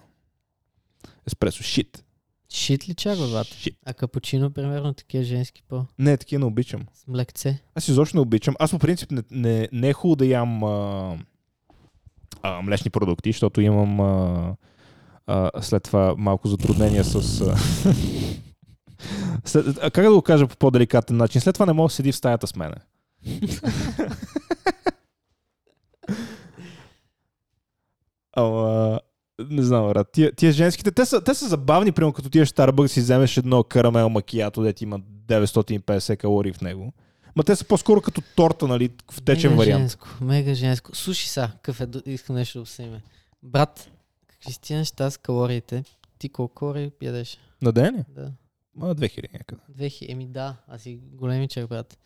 Еспресо, 1.27 1.62
шит. 1.62 2.05
Шит 2.49 2.88
ли? 2.88 2.94
Шит. 3.44 3.77
А 3.87 3.94
капучино, 3.94 4.51
примерно, 4.51 4.94
такива 4.94 5.25
женски 5.25 5.62
по 5.68 5.85
Не, 5.99 6.16
такива 6.16 6.38
не 6.40 6.44
обичам. 6.46 6.87
с 6.94 7.07
млекце. 7.07 7.59
Аз 7.75 7.88
изобщо 7.88 8.16
не 8.16 8.20
обичам. 8.20 8.55
Аз 8.59 8.70
по 8.70 8.79
принцип 8.79 9.11
не, 9.11 9.22
не, 9.31 9.68
не 9.72 9.88
е 9.88 9.92
хубаво 9.92 10.16
да 10.16 10.27
ям 10.27 10.64
а, 10.64 11.18
а, 12.42 12.62
млечни 12.62 12.90
продукти, 12.90 13.33
защото 13.33 13.61
имам 13.61 14.01
а, 14.01 14.57
а, 15.27 15.62
след 15.62 15.83
това 15.83 16.14
малко 16.18 16.49
затруднения 16.49 17.05
с... 17.05 17.40
А, 17.40 17.57
след, 19.44 19.66
а, 19.83 19.90
как 19.90 20.05
да 20.05 20.11
го 20.11 20.22
кажа 20.22 20.46
по 20.46 20.57
по-деликатен 20.57 21.16
начин? 21.16 21.40
След 21.40 21.55
това 21.55 21.66
не 21.66 21.72
мога 21.72 21.88
да 21.88 21.94
седи 21.94 22.12
в 22.12 22.16
стаята 22.16 22.46
с 22.46 22.57
мене. 22.57 22.77
Ама, 28.37 29.01
не 29.51 29.62
знам, 29.62 29.88
брат. 29.88 30.09
Тия, 30.12 30.33
тия 30.33 30.53
женските, 30.53 30.90
те 30.90 31.05
са, 31.05 31.25
те 31.25 31.35
са 31.35 31.49
забавни, 31.49 31.92
примерно 31.92 32.12
като 32.12 32.31
тия 32.31 32.46
Starbucks 32.46 32.87
си 32.87 33.01
вземеш 33.01 33.37
едно 33.37 33.64
карамел 33.64 34.09
макиято, 34.09 34.62
дето 34.62 34.85
има 34.85 35.01
950 35.01 36.16
калории 36.16 36.53
в 36.53 36.61
него. 36.61 36.92
Ма 37.37 37.44
те 37.44 37.57
са 37.57 37.64
по-скоро 37.64 38.01
като 38.01 38.22
торта, 38.37 38.66
нали, 38.66 38.90
в 39.12 39.22
течен 39.22 39.51
мега 39.51 39.62
вариант. 39.62 39.81
женско, 39.81 40.09
мега 40.20 40.55
женско. 40.55 40.96
Слушай 40.96 41.29
са, 41.29 41.51
кафе, 41.62 41.87
искам 42.07 42.37
нещо 42.37 42.59
да 42.59 42.62
обсъдим. 42.62 43.01
Брат, 43.42 43.90
тия 44.61 44.79
неща 44.79 45.11
с 45.11 45.16
калориите? 45.16 45.85
Ти 46.18 46.29
колко 46.29 46.55
калории 46.55 46.92
ядеш? 47.03 47.38
На 47.62 47.72
ден 47.72 47.96
ли? 47.96 48.05
Да. 48.09 48.33
Ма 48.75 48.94
2000 48.94 49.33
някъде. 49.33 49.61
2000, 49.88 50.12
еми 50.12 50.27
да, 50.27 50.57
аз 50.68 50.83
си 50.83 51.01
големичък, 51.12 51.68
брат. 51.68 51.99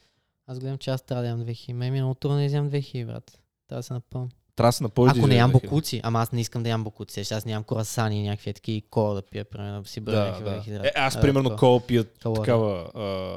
Аз 0.46 0.58
гледам, 0.58 0.78
че 0.78 0.90
аз 0.90 1.02
трябва 1.02 1.22
да 1.22 1.28
ям 1.28 1.40
2000. 1.40 1.72
Ме 1.72 1.86
е 1.86 1.90
много 1.90 2.14
трудно 2.14 2.36
да 2.36 2.44
изям 2.44 2.70
2000, 2.70 3.06
брат. 3.06 3.38
Трябва 3.68 3.78
да 3.78 3.82
се 3.82 3.92
напълня. 3.92 4.28
Трябва 4.56 4.68
да 4.68 4.72
се 4.72 4.82
напълни. 4.82 5.12
Ако 5.16 5.26
не 5.26 5.34
ям 5.34 5.52
бокуци, 5.52 6.00
ама 6.04 6.20
аз 6.20 6.32
не 6.32 6.40
искам 6.40 6.62
да 6.62 6.68
ям 6.68 6.84
бокуци. 6.84 7.20
Аз 7.22 7.44
нямам 7.44 7.64
корасани 7.64 8.20
и 8.20 8.28
някакви 8.28 8.52
такива 8.52 8.82
кола 8.90 9.14
да 9.14 9.22
пия, 9.22 9.44
примерно, 9.44 9.82
да 9.82 9.88
си 9.88 10.00
бъда 10.00 10.16
Да, 10.16 10.22
някакви 10.22 10.44
да. 10.44 10.50
въглехидрати. 10.50 10.86
Е, 10.86 10.92
аз 10.96 11.16
А, 11.16 11.20
примерно 11.20 11.56
кола 11.56 11.80
пия 11.80 12.04
Калории. 12.04 12.40
такава 12.40 12.90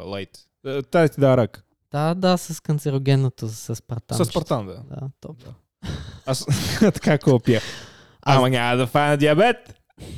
лайт. 0.05 0.29
Е, 0.65 0.81
Тая 0.81 1.09
ти 1.09 1.19
да 1.19 1.37
рак. 1.37 1.63
Да, 1.91 2.13
да, 2.13 2.37
с 2.37 2.59
канцерогенното, 2.59 3.47
с 3.47 3.75
спартан. 3.75 4.17
С 4.17 4.25
Спартан, 4.25 4.65
да. 4.65 4.73
Да, 4.75 5.09
топ. 5.21 5.37
Аз 6.25 6.45
така 6.79 7.17
кола 7.17 7.39
пия. 7.39 7.61
Аз- 8.21 8.37
Ама 8.37 8.49
няма 8.49 8.77
да 8.77 8.87
фана 8.87 9.17
диабет. 9.17 9.57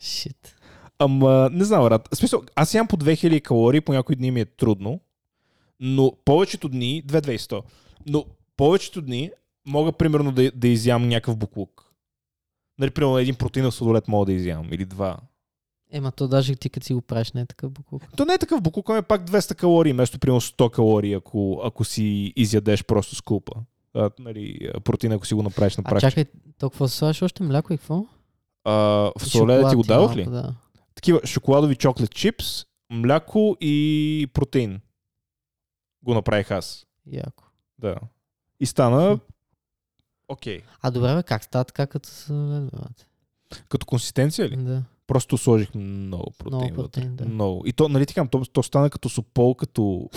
Шит. 0.00 0.54
Ама, 0.98 1.50
не 1.52 1.64
знам, 1.64 1.82
брат. 1.82 2.08
Смисъл, 2.14 2.42
аз 2.56 2.74
ям 2.74 2.86
по 2.86 2.96
2000 2.96 3.42
калории, 3.42 3.80
по 3.80 3.92
някои 3.92 4.16
дни 4.16 4.30
ми 4.30 4.40
е 4.40 4.44
трудно, 4.46 5.00
но 5.82 6.12
повечето 6.24 6.68
дни, 6.68 7.02
2100, 7.06 7.62
но 8.06 8.24
повечето 8.56 9.02
дни 9.02 9.30
мога 9.66 9.92
примерно 9.92 10.32
да, 10.32 10.50
да 10.54 10.68
изям 10.68 11.08
някакъв 11.08 11.36
буклук. 11.36 11.92
Нали, 12.78 12.90
примерно 12.90 13.18
един 13.18 13.34
протеинов 13.34 13.74
сладолет 13.74 14.08
мога 14.08 14.26
да 14.26 14.32
изям, 14.32 14.68
или 14.72 14.84
два. 14.84 15.16
Ема 15.92 16.12
то 16.12 16.28
даже 16.28 16.56
ти 16.56 16.70
като 16.70 16.86
си 16.86 16.94
го 16.94 17.00
правиш, 17.00 17.32
не 17.32 17.40
е 17.40 17.46
такъв 17.46 17.70
буклук. 17.70 18.02
То 18.16 18.24
не 18.24 18.34
е 18.34 18.38
такъв 18.38 18.62
буклук, 18.62 18.90
ами 18.90 18.98
е 18.98 19.02
пак 19.02 19.30
200 19.30 19.54
калории, 19.54 19.92
вместо 19.92 20.18
примерно 20.18 20.40
100 20.40 20.70
калории, 20.70 21.12
ако, 21.12 21.60
ако 21.64 21.84
си 21.84 22.32
изядеш 22.36 22.84
просто 22.84 23.14
скупа. 23.14 23.52
А, 23.94 24.10
нали, 24.18 24.70
протеин, 24.84 25.12
ако 25.12 25.26
си 25.26 25.34
го 25.34 25.42
направиш 25.42 25.76
на 25.76 25.82
А 25.86 25.90
практика. 25.90 26.10
чакай, 26.10 26.24
толкова 26.58 26.88
слагаш 26.88 27.22
още 27.22 27.42
мляко 27.42 27.72
и 27.72 27.78
какво? 27.78 28.06
А, 28.64 28.72
в 29.18 29.26
И 29.26 29.30
сладоледа 29.30 29.70
ти 29.70 29.76
го 29.76 29.82
дадох 29.82 30.16
ли? 30.16 30.24
Да. 30.24 30.54
Такива 30.94 31.20
шоколадови 31.24 31.76
чоклет 31.76 32.14
чипс, 32.14 32.64
мляко 32.92 33.56
и 33.60 34.26
протеин. 34.34 34.80
Го 36.02 36.14
направих 36.14 36.50
аз. 36.50 36.86
Яко. 37.06 37.44
Да. 37.78 37.96
И 38.60 38.66
стана 38.66 39.18
окей. 40.28 40.60
А 40.80 40.90
добре, 40.90 41.14
бе, 41.14 41.22
как 41.22 41.44
става 41.44 41.64
така, 41.64 41.86
като 41.86 42.08
се? 42.08 42.32
Като 43.68 43.86
консистенция 43.86 44.48
ли? 44.48 44.56
Да. 44.56 44.82
Просто 45.06 45.38
сложих 45.38 45.74
много 45.74 46.30
протеин. 46.38 46.58
Много 46.58 46.82
вътре. 46.82 47.00
протеин, 47.00 47.16
да. 47.16 47.24
Много. 47.24 47.62
И 47.66 47.72
то, 47.72 47.88
нали 47.88 48.06
ти 48.06 48.14
казвам, 48.14 48.28
то, 48.28 48.44
то 48.52 48.62
стана 48.62 48.90
като 48.90 49.08
супол, 49.08 49.54
като 49.54 50.08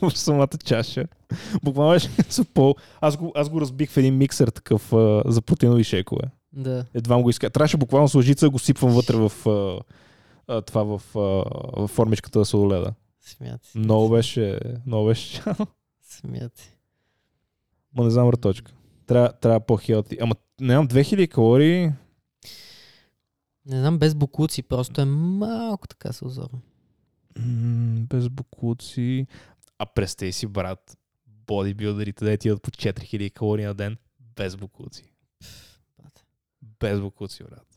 в, 0.00 0.10
самата 0.14 0.48
чаша. 0.64 1.04
Буквално 1.62 1.92
беше 1.92 2.10
супол. 2.30 2.74
Аз 3.00 3.16
го, 3.16 3.32
аз 3.34 3.48
го 3.48 3.60
разбих 3.60 3.90
в 3.90 3.96
един 3.96 4.16
миксер 4.16 4.48
такъв 4.48 4.92
а, 4.92 5.22
за 5.26 5.42
протеинови 5.42 5.84
шейкове. 5.84 6.22
Да. 6.52 6.84
Едва 6.94 7.22
го 7.22 7.30
иска. 7.30 7.50
Трябваше 7.50 7.76
буквално 7.76 8.08
с 8.08 8.14
лъжица 8.14 8.46
да 8.46 8.50
го 8.50 8.58
сипвам 8.58 8.90
вътре 8.90 9.16
в 9.16 9.32
а, 9.48 9.80
а, 10.48 10.62
това 10.62 10.82
в, 10.82 11.02
а, 11.16 11.20
в 11.82 11.88
формичката 11.88 12.38
за 12.38 12.44
сладоледа. 12.44 12.92
Смяти. 13.30 13.78
Много 13.78 14.08
беше, 14.08 14.60
много 14.86 15.06
беше. 15.06 15.42
Смяти. 16.02 16.76
Ма 17.96 18.04
не 18.04 18.10
знам 18.10 18.26
враточка. 18.26 18.72
Трябва, 19.06 19.32
трябва 19.32 19.60
по-хелти. 19.60 20.18
Ама 20.20 20.34
нямам 20.60 20.88
2000 20.88 21.28
калории. 21.28 21.92
Не 23.66 23.78
знам, 23.78 23.98
без 23.98 24.14
букуци, 24.14 24.62
просто 24.62 25.00
е 25.00 25.04
малко 25.04 25.88
така 25.88 26.12
се 26.12 26.24
озорно. 26.24 26.60
Без 28.08 28.28
букуци. 28.28 29.26
А 29.78 29.86
представи 29.86 30.32
си, 30.32 30.46
брат, 30.46 30.98
бодибилдерите 31.26 32.24
да 32.24 32.32
отиват 32.32 32.62
по 32.62 32.70
4000 32.70 33.32
калории 33.32 33.64
на 33.64 33.74
ден 33.74 33.96
без 34.36 34.56
букуци. 34.56 35.12
Без 36.80 37.00
букуци, 37.00 37.44
брат. 37.44 37.69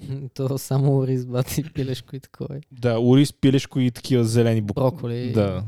То 0.34 0.58
само 0.58 0.98
ориз, 0.98 1.26
бати, 1.26 1.72
пилешко 1.74 2.16
и 2.16 2.20
такова. 2.20 2.60
Да, 2.72 3.00
ориз, 3.00 3.32
пилешко 3.32 3.80
и 3.80 3.90
такива 3.90 4.24
зелени 4.24 4.60
букуци. 4.60 4.94
Броколи. 4.94 5.32
Да. 5.32 5.64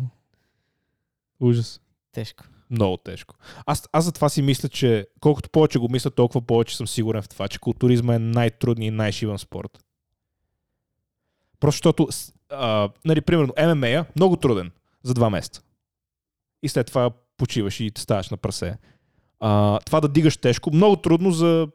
Ужас. 1.40 1.80
Тежко. 2.12 2.44
Много 2.70 2.96
тежко. 2.96 3.34
Аз, 3.66 3.88
аз 3.92 4.04
затова 4.04 4.28
си 4.28 4.42
мисля, 4.42 4.68
че 4.68 5.06
колкото 5.20 5.50
повече 5.50 5.78
го 5.78 5.88
мисля, 5.88 6.10
толкова 6.10 6.42
повече 6.42 6.76
съм 6.76 6.86
сигурен 6.86 7.22
в 7.22 7.28
това, 7.28 7.48
че 7.48 7.58
културизма 7.58 8.14
е 8.14 8.18
най-трудният 8.18 8.92
и 8.92 8.96
най-шиван 8.96 9.38
спорт. 9.38 9.84
Просто 11.60 11.76
защото, 11.76 12.08
а, 12.48 12.88
нали, 13.04 13.20
примерно, 13.20 13.52
ММА 13.74 14.04
много 14.16 14.36
труден 14.36 14.70
за 15.02 15.14
два 15.14 15.30
месеца. 15.30 15.62
И 16.62 16.68
след 16.68 16.86
това 16.86 17.10
почиваш 17.36 17.80
и 17.80 17.92
ставаш 17.98 18.30
на 18.30 18.36
прасе. 18.36 18.78
А, 19.40 19.78
това 19.86 20.00
да 20.00 20.08
дигаш 20.08 20.36
тежко, 20.36 20.70
много 20.74 20.96
трудно 20.96 21.30
за 21.30 21.68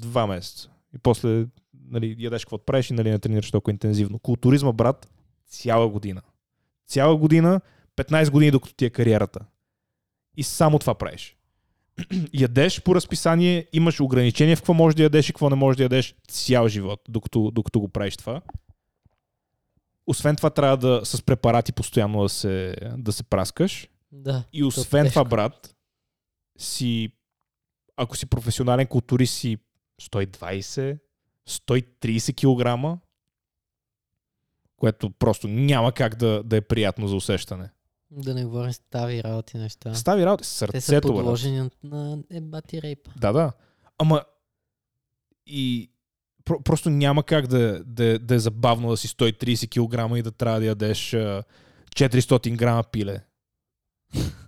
два 0.00 0.26
месеца. 0.26 0.70
И 0.94 0.98
после 0.98 1.46
нали, 1.90 2.16
ядеш 2.18 2.44
какво 2.44 2.58
правиш 2.58 2.90
и 2.90 2.92
нали, 2.92 3.10
не 3.10 3.18
тренираш 3.18 3.50
толкова 3.50 3.72
интензивно. 3.72 4.18
Културизма, 4.18 4.72
брат, 4.72 5.08
цяла 5.48 5.88
година. 5.88 6.22
Цяла 6.86 7.16
година, 7.16 7.60
15 7.96 8.30
години 8.30 8.50
докато 8.50 8.74
ти 8.74 8.84
е 8.84 8.90
кариерата. 8.90 9.40
И 10.36 10.42
само 10.42 10.78
това 10.78 10.94
правиш. 10.94 11.36
ядеш 12.32 12.82
по 12.82 12.94
разписание, 12.94 13.66
имаш 13.72 14.00
ограничения 14.00 14.56
в 14.56 14.60
какво 14.60 14.74
можеш 14.74 14.96
да 14.96 15.02
ядеш 15.02 15.28
и 15.28 15.32
какво 15.32 15.50
не 15.50 15.56
можеш 15.56 15.76
да 15.76 15.82
ядеш 15.82 16.14
цял 16.28 16.68
живот, 16.68 17.00
докато, 17.08 17.50
докато 17.50 17.80
го 17.80 17.88
правиш 17.88 18.16
това. 18.16 18.40
Освен 20.06 20.36
това 20.36 20.50
трябва 20.50 20.76
да 20.76 21.00
с 21.04 21.22
препарати 21.22 21.72
постоянно 21.72 22.22
да 22.22 22.28
се, 22.28 22.76
да 22.96 23.12
се 23.12 23.22
праскаш. 23.24 23.88
Да. 24.12 24.44
И 24.52 24.64
освен 24.64 25.08
това, 25.08 25.24
брат, 25.24 25.76
си, 26.58 27.12
ако 27.96 28.16
си 28.16 28.26
професионален 28.26 28.86
културист, 28.86 29.34
си 29.34 29.58
120, 30.02 30.98
130 31.46 32.34
кг, 32.34 33.00
което 34.76 35.10
просто 35.10 35.48
няма 35.48 35.92
как 35.92 36.14
да, 36.14 36.42
да 36.42 36.56
е 36.56 36.60
приятно 36.60 37.08
за 37.08 37.16
усещане. 37.16 37.70
Да 38.12 38.34
не 38.34 38.44
говорим 38.44 38.72
стави 38.72 39.22
работи 39.22 39.56
неща. 39.56 39.94
Стави 39.94 40.26
работа, 40.26 40.40
Те 40.40 40.46
са 40.46 40.54
сърцето, 40.56 41.08
брат. 41.08 41.16
подложени 41.16 41.70
на 41.82 42.18
ебати 42.30 42.82
рейпа. 42.82 43.10
Да, 43.16 43.32
да. 43.32 43.52
Ама 43.98 44.24
и 45.46 45.90
про- 46.44 46.62
просто 46.62 46.90
няма 46.90 47.22
как 47.22 47.46
да, 47.46 47.84
да, 47.84 48.18
да 48.18 48.34
е 48.34 48.38
забавно 48.38 48.90
да 48.90 48.96
си 48.96 49.08
130 49.08 49.68
кг 50.10 50.18
и 50.18 50.22
да 50.22 50.30
трябва 50.30 50.60
да 50.60 50.66
ядеш 50.66 51.14
а, 51.14 51.42
400 51.90 52.56
грама 52.56 52.84
пиле. 52.84 53.24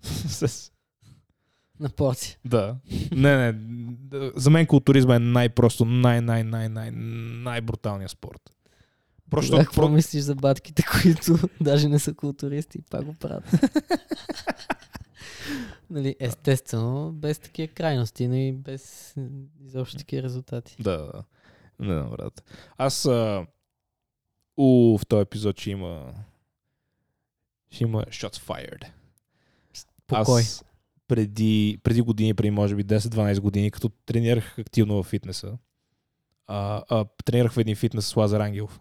С- 0.02 0.72
На 1.80 1.88
порция. 1.88 2.38
Да. 2.44 2.76
Не, 3.12 3.36
не. 3.36 3.52
За 4.36 4.50
мен 4.50 4.66
културизма 4.66 5.16
е 5.16 5.18
най-просто, 5.18 5.84
най-най-най-най 5.84 6.90
най-бруталният 6.90 8.10
спорт. 8.10 8.40
Просто, 9.30 9.50
Просто, 9.50 9.66
какво 9.66 9.82
про... 9.82 9.88
мислиш 9.88 10.22
за 10.22 10.34
батките, 10.34 10.84
които 11.02 11.48
даже 11.60 11.88
не 11.88 11.98
са 11.98 12.14
културисти 12.14 12.78
и 12.78 12.82
пак 12.90 13.04
го 13.04 13.14
правят? 13.14 13.44
нали, 15.90 16.16
естествено, 16.20 17.12
без 17.12 17.38
такива 17.38 17.74
крайности, 17.74 18.28
но 18.28 18.34
и 18.34 18.52
без 18.52 19.14
изобщо 19.64 19.96
такива 19.96 20.22
резултати. 20.22 20.76
Да, 20.80 20.96
да. 20.96 21.24
Не, 21.80 22.02
брат. 22.02 22.44
Аз 22.78 23.06
а... 23.06 23.46
У, 24.56 24.98
в 24.98 25.06
този 25.06 25.20
епизод 25.20 25.60
ще 25.60 25.70
има 25.70 26.14
ще 27.70 27.84
има 27.84 28.02
shots 28.02 28.36
fired. 28.36 28.86
Покой. 30.06 30.42
Аз 30.42 30.64
преди, 31.08 31.78
преди 31.82 32.00
години, 32.00 32.34
преди 32.34 32.50
може 32.50 32.74
би 32.74 32.84
10-12 32.84 33.40
години, 33.40 33.70
като 33.70 33.88
тренирах 33.88 34.58
активно 34.58 35.02
в 35.02 35.06
фитнеса, 35.06 35.58
а, 36.46 36.82
а, 36.88 37.04
тренирах 37.24 37.52
в 37.52 37.58
един 37.58 37.76
фитнес 37.76 38.06
с 38.06 38.16
Лазар 38.16 38.40
Ангелов. 38.40 38.80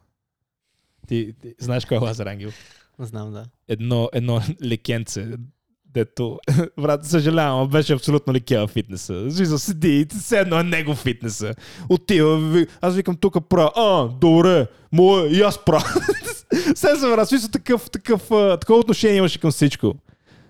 Ти, 1.07 1.33
ти 1.41 1.55
знаеш 1.59 1.85
кой 1.85 1.97
е 1.97 1.99
Лазар 1.99 2.25
Ангелов? 2.25 2.55
Знам, 2.99 3.31
да. 3.31 3.45
Едно, 3.67 4.09
едно 4.13 4.41
лекенце, 4.63 5.37
дето, 5.85 6.39
брат, 6.79 7.05
съжалявам, 7.05 7.69
беше 7.69 7.93
абсолютно 7.93 8.33
в 8.67 8.67
фитнеса. 8.67 9.31
Смисъл, 9.31 9.57
седи 9.57 10.07
все 10.19 10.39
едно 10.39 10.59
е 10.59 10.63
него 10.63 10.95
фитнеса. 10.95 11.53
Отива, 11.89 12.65
аз 12.81 12.95
викам 12.95 13.15
тук 13.15 13.49
правя, 13.49 13.71
а, 13.75 14.07
добре, 14.07 14.67
мое, 14.91 15.29
и 15.29 15.41
аз 15.41 15.65
правя. 15.65 15.85
Се 16.75 16.95
съм 16.95 17.51
такъв, 17.51 17.89
такъв, 17.89 18.21
такова 18.59 18.79
отношение 18.79 19.17
имаше 19.17 19.39
към 19.39 19.51
всичко. 19.51 19.95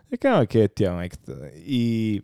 Така, 0.09 0.41
окей, 0.41 0.67
тя 0.67 0.93
майката. 0.93 1.49
И 1.55 2.21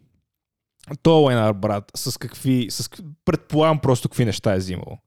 то 1.03 1.21
лайнар, 1.21 1.53
брат, 1.53 1.91
с 1.95 2.19
какви, 2.19 2.67
с, 2.69 2.89
предполагам 3.25 3.79
просто 3.79 4.09
какви 4.09 4.25
неща 4.25 4.53
е 4.53 4.57
взимал. 4.57 4.97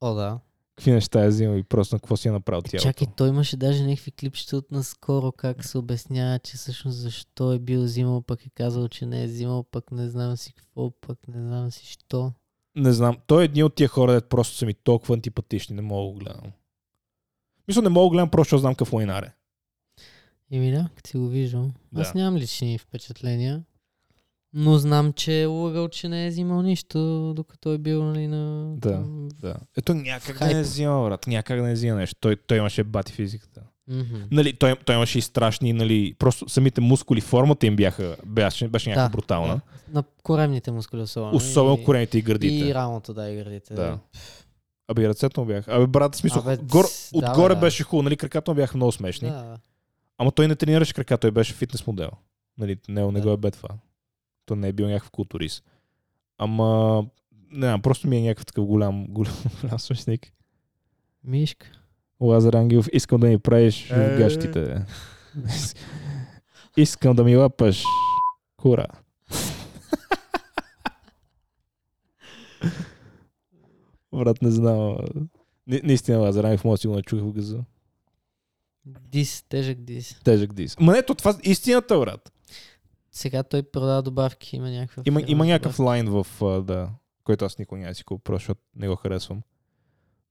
О, 0.00 0.14
да. 0.14 0.38
Какви 0.76 0.92
неща 0.92 1.24
е 1.24 1.28
взимал 1.28 1.56
и 1.56 1.62
просто 1.62 1.94
на 1.94 1.98
какво 2.00 2.16
си 2.16 2.28
е 2.28 2.32
направил 2.32 2.62
тялото. 2.62 2.88
Чакай, 2.88 3.06
той 3.16 3.28
имаше 3.28 3.56
даже 3.56 3.84
някакви 3.84 4.10
клипчета 4.10 4.56
от 4.56 4.70
наскоро, 4.70 5.32
как 5.32 5.64
се 5.64 5.78
обяснява, 5.78 6.38
че 6.38 6.56
всъщност 6.56 6.98
защо 6.98 7.52
е 7.52 7.58
бил 7.58 7.82
взимал, 7.82 8.22
пък 8.22 8.46
е 8.46 8.50
казал, 8.50 8.88
че 8.88 9.06
не 9.06 9.22
е 9.22 9.26
взимал, 9.26 9.62
пък 9.62 9.92
не 9.92 10.08
знам 10.08 10.36
си 10.36 10.52
какво, 10.52 10.90
пък 10.90 11.18
не 11.28 11.42
знам 11.42 11.70
си 11.70 11.86
що. 11.86 12.32
Не 12.76 12.92
знам. 12.92 13.16
Той 13.26 13.42
е 13.42 13.44
един 13.44 13.64
от 13.64 13.74
тия 13.74 13.88
хора, 13.88 14.12
дето 14.12 14.28
просто 14.28 14.56
са 14.56 14.66
ми 14.66 14.74
толкова 14.74 15.14
антипатични. 15.14 15.76
Не 15.76 15.82
мога 15.82 16.06
да 16.06 16.12
го 16.12 16.18
гледам. 16.18 16.52
Мисля, 17.68 17.82
не 17.82 17.88
мога 17.88 18.04
да 18.04 18.10
гледам, 18.10 18.30
просто 18.30 18.58
знам 18.58 18.74
какъв 18.74 18.92
лайнар 18.92 19.22
е. 19.22 19.34
Еми 20.54 20.70
да, 20.70 20.88
като 20.96 21.10
си 21.10 21.16
го 21.16 21.28
виждам. 21.28 21.72
Да. 21.92 22.00
Аз 22.00 22.14
нямам 22.14 22.36
лични 22.36 22.78
впечатления, 22.78 23.62
но 24.52 24.78
знам, 24.78 25.12
че 25.12 25.42
е 25.42 25.46
лъгал, 25.46 25.88
че 25.88 26.08
не 26.08 26.26
е 26.26 26.28
взимал 26.28 26.62
нищо, 26.62 27.32
докато 27.36 27.72
е 27.72 27.78
бил 27.78 28.04
нали, 28.04 28.26
на... 28.26 28.74
Да. 28.76 28.92
там, 28.92 29.28
Да. 29.40 29.54
Ето 29.76 29.94
някак 29.94 30.32
да 30.32 30.38
Хайп. 30.38 30.52
не 30.52 30.58
е 30.58 30.62
взимал, 30.62 31.04
брат. 31.04 31.26
Някак 31.26 31.56
да 31.56 31.62
не 31.62 31.70
е 31.70 31.74
взимал 31.74 31.98
нещо. 31.98 32.16
Той, 32.20 32.36
той 32.36 32.58
имаше 32.58 32.84
бати 32.84 33.12
физиката. 33.12 33.60
Мгм. 33.88 34.16
Нали, 34.30 34.52
той, 34.52 34.76
той 34.84 34.94
имаше 34.94 35.18
и 35.18 35.22
страшни, 35.22 35.72
нали, 35.72 36.14
просто 36.18 36.48
самите 36.48 36.80
мускули, 36.80 37.20
формата 37.20 37.66
им 37.66 37.76
бяха, 37.76 38.16
беше, 38.26 38.68
беше 38.68 38.90
някаква 38.90 39.08
Да, 39.08 39.12
брутална. 39.12 39.60
На 39.92 40.02
коремните 40.22 40.70
мускули 40.70 41.02
особено. 41.02 41.36
Особено 41.36 41.78
и, 41.80 41.84
корените 41.84 42.18
и 42.18 42.22
гърдите. 42.22 42.68
И 42.68 42.74
рамото, 42.74 43.14
да, 43.14 43.30
и 43.30 43.36
гърдите. 43.36 43.74
Да. 43.74 43.98
Абе, 44.88 45.02
и 45.02 45.08
ръцете 45.08 45.40
му 45.40 45.46
бяха. 45.46 45.74
Абе, 45.76 45.86
брат, 45.86 46.14
смисъл, 46.14 46.42
Абе, 46.42 46.56
гор, 46.56 46.84
да, 46.84 47.18
отгоре 47.18 47.54
да. 47.54 47.60
беше 47.60 47.82
хубаво, 47.82 48.02
нали, 48.02 48.16
краката 48.16 48.50
му 48.50 48.54
бяха 48.54 48.76
много 48.76 48.92
смешни. 48.92 49.28
Да. 49.28 49.56
Ама 50.18 50.32
той 50.32 50.48
не 50.48 50.56
тренираше 50.56 50.94
крака, 50.94 51.18
той 51.18 51.30
беше 51.30 51.54
фитнес 51.54 51.86
модел. 51.86 52.10
Нали, 52.58 52.76
не, 52.88 53.02
не 53.04 53.12
Да. 53.12 53.22
го 53.22 53.30
е 53.30 53.36
бе 53.36 53.50
това. 53.50 53.68
То 54.46 54.56
не 54.56 54.68
е 54.68 54.72
бил 54.72 54.86
някакъв 54.86 55.10
културист. 55.10 55.64
Ама, 56.38 57.02
не 57.50 57.66
знам, 57.66 57.82
просто 57.82 58.08
ми 58.08 58.16
е 58.16 58.22
някакъв 58.22 58.46
такъв 58.46 58.64
голям, 58.64 59.06
голям, 59.06 59.34
голям 59.62 59.78
смешник. 59.78 60.32
Мишка. 61.24 61.66
Лазар 62.20 62.52
Ангелов, 62.52 62.88
искам 62.92 63.20
да 63.20 63.26
ми 63.26 63.38
правиш 63.38 63.88
в 63.88 63.92
Е. 63.92 64.16
гащите. 64.18 64.84
искам 66.76 67.16
да 67.16 67.24
ми 67.24 67.36
лапаш 67.36 67.84
кура. 68.56 68.86
Брат, 74.12 74.42
не 74.42 74.50
знам. 74.50 74.96
Наистина 75.66 76.18
Лазар 76.18 76.44
Ангелов, 76.44 76.64
може 76.64 76.72
да 76.72 76.80
си 76.80 76.86
го 76.86 76.94
начух 76.94 77.20
в 77.20 77.32
газа. 77.32 77.64
Дис, 78.86 79.44
тежък 79.48 79.80
дис. 79.84 80.20
Тежък 80.24 80.52
дис. 80.52 80.76
Ма 80.80 80.92
не, 80.92 81.02
то 81.02 81.14
това 81.14 81.30
е 81.30 81.50
истината, 81.50 81.98
брат. 81.98 82.32
Сега 83.12 83.42
той 83.42 83.62
продава 83.62 84.02
добавки, 84.02 84.56
има 84.56 84.70
някаква 84.70 85.02
Има, 85.06 85.22
има 85.26 85.46
някакъв 85.46 85.78
лайн 85.78 86.08
в, 86.08 86.26
да, 86.62 86.90
който 87.24 87.44
аз 87.44 87.58
никога 87.58 87.80
няма 87.80 87.94
си 87.94 88.04
купя, 88.04 88.32
защото 88.32 88.60
не 88.76 88.88
го 88.88 88.96
харесвам. 88.96 89.42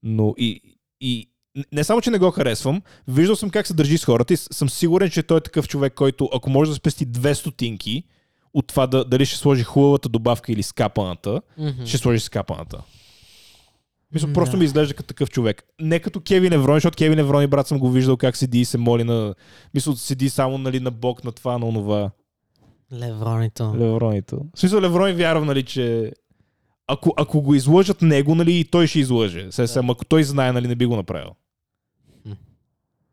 Но 0.02 0.34
и, 0.38 0.78
и 1.00 1.30
не 1.72 1.84
само, 1.84 2.00
че 2.00 2.10
не 2.10 2.18
го 2.18 2.30
харесвам, 2.30 2.82
виждал 3.08 3.36
съм 3.36 3.50
как 3.50 3.66
се 3.66 3.74
държи 3.74 3.98
с 3.98 4.04
хората 4.04 4.34
и 4.34 4.36
съм 4.36 4.68
сигурен, 4.70 5.10
че 5.10 5.22
той 5.22 5.38
е 5.38 5.40
такъв 5.40 5.68
човек, 5.68 5.94
който 5.94 6.28
ако 6.34 6.50
може 6.50 6.70
да 6.70 6.74
спести 6.74 7.06
200 7.06 7.32
стотинки 7.32 8.04
от 8.54 8.66
това 8.66 8.86
да, 8.86 9.04
дали 9.04 9.26
ще 9.26 9.36
сложи 9.38 9.62
хубавата 9.62 10.08
добавка 10.08 10.52
или 10.52 10.62
скапаната, 10.62 11.40
Мгм. 11.58 11.86
ще 11.86 11.98
сложи 11.98 12.20
скапаната. 12.20 12.82
Мисля, 14.14 14.32
просто 14.32 14.52
да. 14.52 14.58
ми 14.58 14.64
изглежда 14.64 14.94
като 14.94 15.06
такъв 15.06 15.30
човек. 15.30 15.62
Не 15.80 16.00
като 16.00 16.20
Кевин 16.20 16.52
Еврони, 16.52 16.76
защото 16.76 16.96
Кевин 16.96 17.18
Еврони, 17.18 17.46
брат, 17.46 17.66
съм 17.66 17.78
го 17.78 17.90
виждал 17.90 18.16
как 18.16 18.36
седи 18.36 18.60
и 18.60 18.64
се 18.64 18.78
моли 18.78 19.04
на... 19.04 19.34
Мисля, 19.74 19.96
седи 19.96 20.30
само 20.30 20.58
нали, 20.58 20.80
на 20.80 20.90
бок 20.90 21.24
на 21.24 21.32
това, 21.32 21.58
на 21.58 21.66
онова. 21.66 22.10
Левронито. 22.92 23.74
Левронито. 23.78 24.40
В 24.54 24.60
смисъл 24.60 24.80
Леврони 24.80 25.12
вярва, 25.12 25.44
нали, 25.44 25.62
че 25.62 26.12
ако, 26.86 27.14
ако 27.16 27.42
го 27.42 27.54
излъжат 27.54 28.02
него, 28.02 28.34
нали, 28.34 28.58
и 28.58 28.64
той 28.64 28.86
ще 28.86 29.00
излъже. 29.00 29.52
Се, 29.52 29.62
Да. 29.62 29.82
да. 29.82 29.92
ако 29.92 30.04
той 30.04 30.24
знае, 30.24 30.52
нали, 30.52 30.68
не 30.68 30.74
би 30.74 30.86
го 30.86 30.96
направил. 30.96 31.30
Хм. 32.22 32.32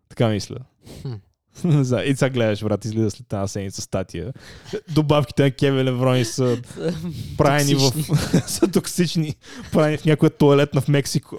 Така 0.10 0.28
мисля. 0.28 0.58
Хм. 1.02 1.14
Не 1.64 1.84
знам. 1.84 2.02
И 2.06 2.16
сега 2.16 2.30
гледаш, 2.30 2.64
брат, 2.64 2.86
излиза 2.86 3.12
след 3.12 3.28
тази 3.28 3.52
седмица 3.52 3.82
статия. 3.82 4.34
Добавките 4.90 5.44
на 5.44 5.52
Кевин 5.52 5.86
Леврони 5.86 6.26
са 6.26 6.62
правени 7.38 7.76
в... 7.76 7.80
Токсични. 7.80 8.42
са 8.48 8.68
токсични. 8.68 9.36
Правени 9.72 9.98
в 9.98 10.06
някоя 10.06 10.30
туалетна 10.30 10.82
в 10.82 10.88
Мексико. 10.88 11.38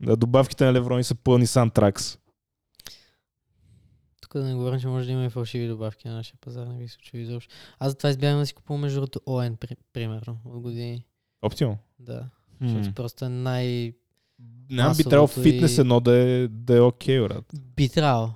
Да, 0.00 0.16
добавките 0.16 0.64
на 0.64 0.72
Леврони 0.72 1.04
са 1.04 1.14
пълни 1.14 1.46
с 1.46 1.56
антракс. 1.56 2.18
Тук 4.22 4.32
да 4.32 4.44
не 4.44 4.54
говорим, 4.54 4.80
че 4.80 4.86
може 4.86 5.06
да 5.06 5.12
има 5.12 5.24
и 5.24 5.30
фалшиви 5.30 5.68
добавки 5.68 6.08
на 6.08 6.14
нашия 6.14 6.36
пазар, 6.40 6.66
не 6.66 6.78
бих 6.78 6.90
се 6.92 6.98
чули 6.98 7.22
изобщо. 7.22 7.54
Аз 7.78 7.92
затова 7.92 8.10
избягвам 8.10 8.42
да 8.42 8.46
си 8.46 8.54
купувам 8.54 8.80
между 8.80 9.00
другото 9.00 9.20
ОН, 9.26 9.56
при, 9.56 9.76
примерно, 9.92 10.40
от 10.44 10.60
години. 10.60 11.04
Оптимално. 11.42 11.78
Да. 11.98 12.28
Защото 12.60 12.94
просто 12.94 13.24
е 13.24 13.28
най... 13.28 13.92
Нямам 14.70 14.96
би 14.96 15.04
трябвало 15.04 15.26
фитнес 15.26 15.76
и- 15.76 15.80
едно 15.80 16.00
да 16.00 16.12
е, 16.12 16.48
да 16.48 16.76
е 16.76 16.80
окей, 16.80 17.20
брат. 17.20 17.44
Би 17.76 17.88
трябвало. 17.88 18.30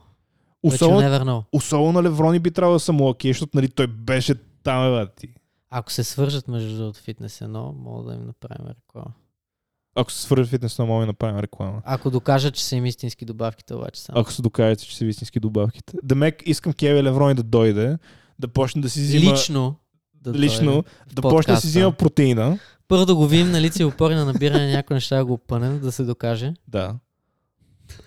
Особено... 0.63 1.45
Особено, 1.53 1.93
на 1.93 2.03
Леврони 2.03 2.39
би 2.39 2.51
трябвало 2.51 2.77
да 2.77 2.81
съм 2.81 3.01
окей, 3.01 3.31
защото 3.31 3.51
нали, 3.55 3.69
той 3.69 3.87
беше 3.87 4.35
там, 4.63 4.93
брат. 4.93 5.15
ти. 5.17 5.29
Ако 5.71 5.93
се 5.93 6.05
свържат 6.05 6.49
между 6.49 6.77
другото 6.77 7.01
фитнес 7.01 7.41
едно, 7.41 7.75
мога 7.79 8.11
да 8.11 8.15
им 8.15 8.27
направим 8.27 8.67
реклама. 8.69 9.15
Ако 9.95 10.13
се 10.13 10.23
свържи 10.23 10.51
фитнес, 10.51 10.79
но 10.79 10.87
мога 10.87 11.03
да 11.03 11.07
направим 11.07 11.39
реклама. 11.39 11.83
Ако 11.85 12.11
докажат, 12.11 12.55
че 12.55 12.65
са 12.65 12.77
им 12.77 12.87
истински 12.87 13.25
добавките, 13.25 13.75
обаче 13.75 14.01
само. 14.01 14.21
Ако 14.21 14.33
се 14.33 14.43
докажете, 14.43 14.85
че 14.85 14.97
са 14.97 15.05
истински 15.05 15.41
добавките. 15.41 15.93
Демек, 16.03 16.43
искам 16.47 16.73
Кеви 16.73 17.03
Леврони 17.03 17.35
да 17.35 17.43
дойде, 17.43 17.99
да 18.39 18.49
почне 18.49 18.83
да 18.83 18.91
си 18.91 19.01
взима... 19.01 19.33
Лично. 19.33 19.77
Да 20.15 20.33
лично 20.33 20.85
да 21.13 21.23
почне 21.23 21.55
да 21.55 21.61
си 21.61 21.67
взима 21.67 21.93
протеина. 21.93 22.59
Първо 22.93 23.07
да 23.07 23.15
го 23.15 23.27
видим 23.27 23.51
на 23.51 23.61
лице 23.61 23.83
и 23.83 23.85
опори 23.85 24.15
на 24.15 24.25
набиране 24.25 24.67
на 24.67 24.73
някои 24.73 24.95
неща 24.95 25.17
да 25.17 25.25
го 25.25 25.33
опънем, 25.33 25.81
да 25.81 25.93
се 25.93 26.03
докаже. 26.05 26.55
Да. 26.69 26.95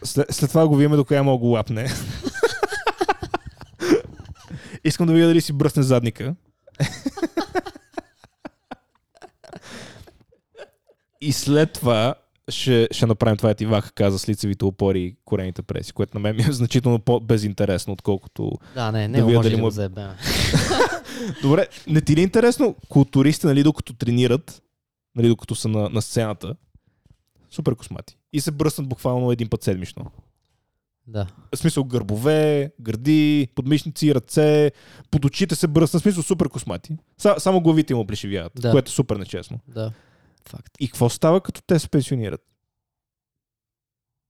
След, 0.03 0.25
след 0.31 0.49
това 0.49 0.67
го 0.67 0.75
видим 0.75 0.95
до 0.95 1.05
коя 1.05 1.23
мога 1.23 1.37
да 1.37 1.47
го 1.47 1.47
лапне. 1.47 1.87
Искам 4.83 5.07
да 5.07 5.13
видя 5.13 5.27
дали 5.27 5.41
си 5.41 5.53
бръсне 5.53 5.83
задника. 5.83 6.35
и 11.21 11.31
след 11.31 11.73
това 11.73 12.15
ще, 12.49 12.87
ще 12.91 13.05
направим 13.05 13.37
това, 13.37 13.53
ти 13.53 13.65
Ваха 13.65 13.91
каза 13.91 14.19
с 14.19 14.29
лицевите 14.29 14.65
опори 14.65 15.01
и 15.01 15.15
корените 15.25 15.61
преси, 15.61 15.93
което 15.93 16.17
на 16.17 16.19
мен 16.19 16.35
ми 16.35 16.41
е 16.41 16.51
значително 16.51 16.99
по-безинтересно, 16.99 17.93
отколкото... 17.93 18.51
Да, 18.75 18.91
не, 18.91 19.01
Да 19.01 19.07
не, 19.07 19.23
видя 19.23 19.37
може 19.37 19.49
дали 19.49 19.55
да 19.55 19.61
му- 19.61 19.69
заебем. 19.69 20.09
Добре, 21.41 21.67
не 21.87 22.01
ти 22.01 22.15
ли 22.15 22.19
е 22.19 22.23
интересно 22.23 22.75
културистите, 22.89 23.47
нали, 23.47 23.63
докато 23.63 23.93
тренират, 23.93 24.61
нали, 25.15 25.27
докато 25.27 25.55
са 25.55 25.67
на, 25.67 25.89
на 25.89 26.01
сцената, 26.01 26.55
супер 27.49 27.75
космати. 27.75 28.17
И 28.33 28.41
се 28.41 28.51
бръснат 28.51 28.89
буквално 28.89 29.31
един 29.31 29.49
път 29.49 29.63
седмично. 29.63 30.11
Да. 31.07 31.27
В 31.55 31.57
смисъл 31.57 31.83
гърбове, 31.83 32.71
гърди, 32.81 33.47
подмишници, 33.55 34.15
ръце, 34.15 34.71
под 35.11 35.25
очите 35.25 35.55
се 35.55 35.67
бръснат, 35.67 36.01
в 36.01 36.03
смисъл 36.03 36.23
супер 36.23 36.49
космати. 36.49 36.97
Са, 37.17 37.35
само 37.37 37.61
главите 37.61 37.93
им 37.93 37.99
оплешивяват, 37.99 38.51
Да. 38.55 38.71
което 38.71 38.89
е 38.89 38.93
супер 38.93 39.15
нечестно. 39.15 39.59
Да. 39.67 39.91
Факт. 40.49 40.73
И 40.79 40.87
какво 40.87 41.09
става, 41.09 41.41
като 41.41 41.61
те 41.61 41.79
се 41.79 41.89
пенсионират? 41.89 42.41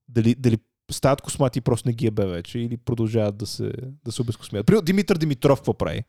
Дали, 0.10 0.36
дали 0.36 0.58
стават 0.92 1.22
космати 1.22 1.60
и 1.60 1.62
просто 1.62 1.88
не 1.90 1.94
ги 1.94 2.08
ебе 2.08 2.26
вече 2.26 2.60
или 2.60 2.78
продължават 2.78 3.38
да 3.38 3.46
се, 3.48 3.72
да 4.06 4.12
се 4.12 4.22
обезкосмят? 4.22 4.66
Примерно 4.66 4.86
Димитър 4.86 5.18
Димитров 5.18 5.60
какво 5.60 5.74
прави? 5.74 6.04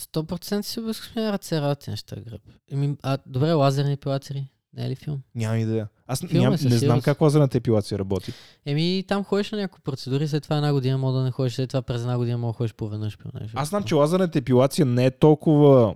100% 0.00 0.62
си 0.62 0.80
обезкосмя 0.80 1.32
ръце, 1.32 1.60
работи 1.60 1.90
неща 1.90 2.16
гръб. 2.16 2.42
Еми, 2.70 2.96
а, 3.02 3.18
добре, 3.26 3.52
лазерни 3.52 3.92
епилатори. 3.92 4.48
Не 4.76 4.86
е 4.86 4.90
ли 4.90 4.94
филм? 4.94 5.22
Нямам 5.34 5.58
идея. 5.58 5.88
Аз 6.06 6.20
Филм 6.20 6.44
е 6.44 6.48
ням, 6.48 6.58
със 6.58 6.70
не 6.70 6.78
знам 6.78 7.00
как 7.00 7.20
лазерната 7.20 7.58
епилация 7.58 7.98
работи. 7.98 8.32
Еми, 8.66 9.04
там 9.08 9.24
ходиш 9.24 9.50
на 9.50 9.58
някои 9.58 9.80
процедури, 9.84 10.28
след 10.28 10.42
това 10.42 10.56
една 10.56 10.72
година 10.72 10.98
мога 10.98 11.18
да 11.18 11.24
не 11.24 11.30
ходиш, 11.30 11.54
след 11.54 11.70
това 11.70 11.82
през 11.82 12.00
една 12.00 12.18
година 12.18 12.38
мога 12.38 12.52
да 12.52 12.56
ходиш 12.56 12.74
поведнъж. 12.74 13.18
примерно, 13.18 13.40
нещо. 13.40 13.58
Аз 13.58 13.68
знам, 13.68 13.82
че 13.82 13.94
лазерната 13.94 14.38
епилация 14.38 14.86
не 14.86 15.06
е 15.06 15.10
толкова... 15.10 15.94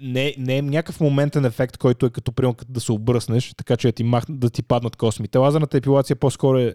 Не, 0.00 0.34
не 0.38 0.56
е 0.56 0.62
някакъв 0.62 1.00
моментен 1.00 1.44
ефект, 1.44 1.76
който 1.76 2.06
е 2.06 2.10
като 2.10 2.32
примерно 2.32 2.56
да 2.68 2.80
се 2.80 2.92
обръснеш, 2.92 3.54
така 3.56 3.76
че 3.76 3.88
да 3.88 3.92
ти, 3.92 4.04
мах, 4.04 4.24
да 4.28 4.50
ти 4.50 4.62
паднат 4.62 4.96
космите. 4.96 5.38
Лазерната 5.38 5.76
епилация 5.76 6.16
по-скоро 6.16 6.58
е 6.58 6.74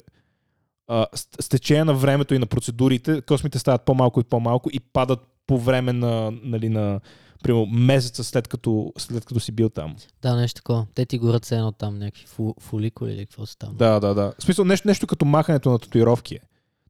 а, 0.87 1.05
с, 1.15 1.27
с 1.41 1.49
течение 1.49 1.83
на 1.83 1.93
времето 1.93 2.33
и 2.33 2.39
на 2.39 2.45
процедурите, 2.45 3.21
космите 3.21 3.59
стават 3.59 3.85
по-малко 3.85 4.19
и 4.19 4.23
по-малко 4.23 4.69
и 4.73 4.79
падат 4.79 5.19
по 5.47 5.57
време 5.59 5.93
на, 5.93 6.31
нали, 6.43 6.69
на 6.69 6.99
примерно, 7.43 7.65
месеца 7.65 8.23
след 8.23 8.47
като, 8.47 8.93
след 8.97 9.25
като 9.25 9.39
си 9.39 9.51
бил 9.51 9.69
там. 9.69 9.95
Да, 10.21 10.35
нещо 10.35 10.55
такова. 10.55 10.85
Те 10.95 11.05
ти 11.05 11.17
горят 11.17 11.45
се 11.45 11.55
едно 11.55 11.71
там, 11.71 11.99
някакви 11.99 12.25
фу, 12.25 12.53
фуликули 12.59 13.13
или 13.13 13.25
какво 13.25 13.45
са 13.45 13.57
там. 13.57 13.75
Да, 13.75 13.99
да, 13.99 14.13
да. 14.13 14.33
В 14.39 14.43
смисъл, 14.43 14.65
нещо, 14.65 14.87
нещо 14.87 15.07
като 15.07 15.25
махането 15.25 15.69
на 15.71 15.79
татуировки 15.79 16.35
е. 16.35 16.39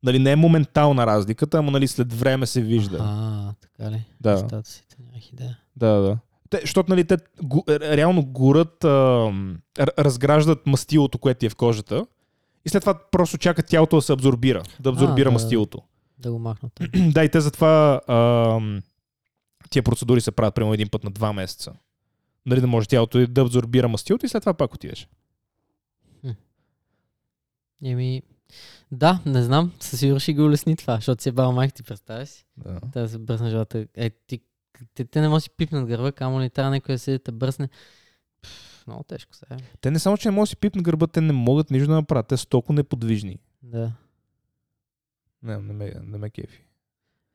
Нали, 0.04 0.20
не 0.20 0.32
е 0.32 0.36
моментална 0.36 1.08
разликата, 1.08 1.58
ама 1.58 1.72
нали, 1.72 1.88
след 1.88 2.14
време 2.14 2.46
се 2.46 2.62
вижда. 2.62 2.98
А, 3.02 3.54
така 3.62 3.92
ли? 3.92 4.06
Да. 4.22 4.62
Си, 4.64 4.84
нямах 5.00 5.30
идея. 5.34 5.58
Да, 5.76 5.88
да. 5.88 6.18
Те, 6.50 6.60
защото 6.62 6.90
нали, 6.90 7.04
те 7.04 7.18
го, 7.44 7.64
ре- 7.68 7.98
реално 7.98 8.26
горят, 8.26 8.84
а, 8.84 9.32
разграждат 9.80 10.68
мастилото, 10.68 11.18
което 11.18 11.40
ти 11.40 11.46
е 11.46 11.50
в 11.50 11.56
кожата 11.56 12.06
и 12.66 12.70
след 12.70 12.82
това 12.82 13.00
просто 13.12 13.38
чакат 13.38 13.68
тялото 13.68 13.96
да 13.96 14.02
се 14.02 14.14
абсорбира, 14.14 14.64
да 14.80 14.90
абсорбира 14.90 15.28
А, 15.28 15.30
да, 15.30 15.34
мастилото. 15.34 15.82
Да 16.18 16.32
го 16.32 16.40
махнат. 16.40 16.80
да, 17.14 17.24
и 17.24 17.30
те 17.30 17.42
затова 17.42 18.02
а, 18.08 18.60
тия 19.70 19.84
процедури 19.84 20.22
се 20.22 20.32
правят 20.32 20.56
примерно 20.56 20.74
един 20.74 20.90
път 20.90 21.04
на 21.04 21.12
два 21.12 21.34
месеца. 21.34 21.74
Нали, 22.46 22.62
да 22.62 22.68
може 22.68 22.88
тялото 22.88 23.28
да 23.28 23.42
абсорбира 23.42 23.88
мастилото 23.88 24.26
и 24.26 24.30
след 24.30 24.42
това 24.42 24.54
пак 24.54 24.74
отидеш. 24.74 25.08
Еми, 27.84 28.22
да, 28.92 29.20
не 29.26 29.44
знам, 29.44 29.72
със 29.80 30.00
сигурност 30.00 30.24
ще 30.24 30.34
го 30.34 30.46
улесни 30.46 30.76
това, 30.76 30.96
защото 30.96 31.24
си 31.24 31.30
е 31.30 31.32
бал 31.32 31.52
майка 31.52 31.74
ти, 31.74 31.84
представя 31.84 32.26
си. 32.26 32.46
Да. 32.58 32.80
Та 32.94 33.08
се 33.08 33.18
бръсне 33.18 33.50
живота. 33.50 33.86
Е, 33.96 34.10
ти, 34.10 34.40
те, 34.94 35.06
те 35.06 35.22
не 35.22 35.30
може 35.30 35.38
да 35.38 35.44
си 35.44 35.50
пипнат 35.50 35.88
гърба, 35.88 36.12
камо 36.12 36.42
ли 36.42 36.50
трябва 36.50 36.72
някой 36.72 36.96
да 36.96 37.00
седи 37.00 37.20
да 37.26 37.32
бръсне. 37.32 37.70
Пф, 38.42 38.88
много 38.88 39.04
тежко 39.04 39.36
сега. 39.36 39.58
Те 39.82 39.92
не 39.92 40.00
само, 40.00 40.18
че 40.18 40.28
не 40.28 40.36
могат 40.36 40.48
да 40.48 40.50
си 40.50 40.56
пипнат 40.56 40.84
гърба, 40.84 41.08
те 41.08 41.22
не 41.22 41.34
могат 41.34 41.72
нищо 41.72 41.88
да 41.88 41.96
направят. 41.96 42.28
Те 42.28 42.38
са 42.38 42.48
толкова 42.48 42.74
неподвижни. 42.74 43.40
Да. 43.64 43.92
Не, 45.44 45.58
не 45.58 45.74
ме, 45.74 45.94
не 46.04 46.18
ме 46.18 46.30
кефи. 46.30 46.62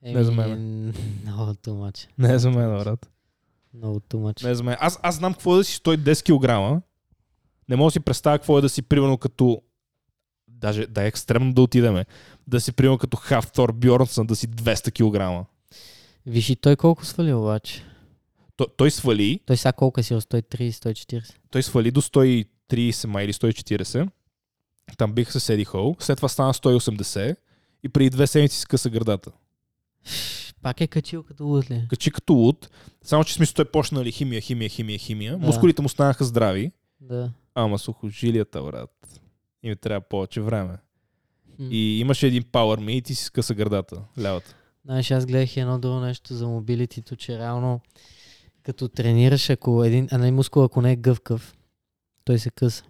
Еми, 0.02 0.14
Не 0.14 0.24
за 0.24 0.32
мен. 0.32 0.86
Много 1.22 1.52
too 1.52 1.70
much. 1.70 2.08
Не 2.18 2.34
е 2.34 2.38
за 2.38 2.50
мен, 2.50 2.78
брат. 2.78 3.10
Много 3.74 4.00
too 4.00 4.16
much. 4.16 4.44
Не 4.44 4.50
е 4.50 4.54
за 4.54 4.62
мен. 4.62 4.76
Аз, 4.80 4.98
аз 5.02 5.14
знам 5.14 5.32
какво 5.32 5.54
е 5.54 5.58
да 5.58 5.64
си 5.64 5.78
110 5.78 6.22
кг. 6.22 6.82
Не 7.68 7.76
мога 7.76 7.86
да 7.86 7.90
си 7.92 8.00
представя 8.00 8.38
какво 8.38 8.58
е 8.58 8.62
да 8.62 8.68
си 8.68 8.82
примерно 8.82 9.18
като 9.18 9.62
даже 10.48 10.86
да 10.86 11.02
е 11.02 11.06
екстремно 11.06 11.52
да 11.54 11.62
отидеме. 11.62 12.04
Да 12.46 12.60
си 12.60 12.72
примерно 12.72 12.98
като 12.98 13.16
Хафтор 13.16 13.72
Бьорнсън, 13.72 14.26
да 14.26 14.36
си 14.36 14.48
200 14.48 14.92
кг. 15.42 15.48
Виж 16.26 16.50
и 16.50 16.56
той 16.56 16.76
колко 16.76 17.04
свали 17.04 17.32
обаче. 17.32 17.84
Той, 18.56 18.66
той 18.76 18.90
свали, 18.90 19.40
Той 19.46 19.56
сега 19.56 19.72
колко 19.72 20.00
е 20.00 20.02
си? 20.02 20.14
130, 20.14 20.70
140. 20.70 21.34
той 21.50 21.62
свали 21.62 21.90
до 21.90 22.02
130 22.02 23.06
май 23.06 23.24
или 23.24 23.32
140. 23.32 24.08
Там 24.98 25.12
бих 25.12 25.32
се 25.32 25.40
седи 25.40 25.64
хол. 25.64 25.96
След 25.98 26.16
това 26.16 26.28
стана 26.28 26.54
180 26.54 27.36
и 27.82 27.88
преди 27.88 28.10
две 28.10 28.26
седмици 28.26 28.60
скъса 28.60 28.90
гърдата. 28.90 29.32
Пак 30.62 30.80
е 30.80 30.86
качил 30.86 31.22
като 31.22 31.44
луд 31.44 31.70
ли? 31.70 31.86
Качи 31.90 32.10
като 32.10 32.32
луд. 32.32 32.70
Само, 33.02 33.24
че 33.24 33.34
смисъл 33.34 33.54
той 33.54 33.64
почна 33.64 33.98
нали, 33.98 34.12
химия, 34.12 34.40
химия, 34.40 34.68
химия, 34.68 34.98
химия. 34.98 35.38
Да. 35.38 35.46
Мускулите 35.46 35.82
му 35.82 35.88
станаха 35.88 36.24
здрави. 36.24 36.72
Да. 37.00 37.32
Ама 37.54 37.78
сухожилията, 37.78 38.62
брат. 38.62 39.20
И 39.62 39.68
ми 39.68 39.76
трябва 39.76 40.00
повече 40.00 40.40
време. 40.40 40.78
М. 41.58 41.68
И 41.70 42.00
имаше 42.00 42.26
един 42.26 42.42
Power 42.42 42.80
Me 42.80 42.90
и 42.90 43.02
ти 43.02 43.14
си 43.14 43.24
скъса 43.24 43.54
гърдата, 43.54 44.02
лявата. 44.20 44.54
Знаеш, 44.84 45.10
аз 45.10 45.26
гледах 45.26 45.56
едно 45.56 45.78
друго 45.78 46.00
нещо 46.00 46.34
за 46.34 46.46
мобилитито, 46.46 47.16
че 47.16 47.38
реално 47.38 47.80
като 48.62 48.88
тренираш, 48.88 49.50
ако 49.50 49.84
един, 49.84 50.08
а 50.10 50.18
не 50.18 50.32
мускул, 50.32 50.64
ако 50.64 50.82
не 50.82 50.92
е 50.92 50.96
гъвкав, 50.96 51.56
той 52.24 52.38
се 52.38 52.50
къса. 52.50 52.84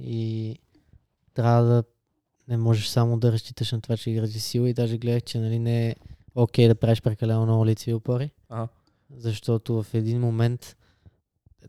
И 0.00 0.56
трябва 1.34 1.62
да 1.62 1.84
не 2.48 2.56
можеш 2.56 2.86
само 2.86 3.18
да 3.18 3.32
разчиташ 3.32 3.72
на 3.72 3.80
това, 3.80 3.96
че 3.96 4.10
играш 4.10 4.30
сила 4.30 4.68
и 4.70 4.74
даже 4.74 4.98
гледах, 4.98 5.22
че 5.22 5.38
нали, 5.38 5.58
не 5.58 5.88
е 5.88 5.96
окей 6.34 6.68
да 6.68 6.74
правиш 6.74 7.02
прекалено 7.02 7.42
много 7.44 7.66
лицеви 7.66 7.94
опори, 7.94 8.30
Ага. 8.48 8.68
защото 9.16 9.82
в 9.82 9.94
един 9.94 10.20
момент 10.20 10.76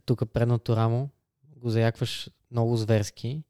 тук 0.05 0.23
предното 0.33 0.75
рамо 0.75 1.09
го 1.57 1.69
заякваш 1.69 2.29
много 2.51 2.77
зверски, 2.77 3.41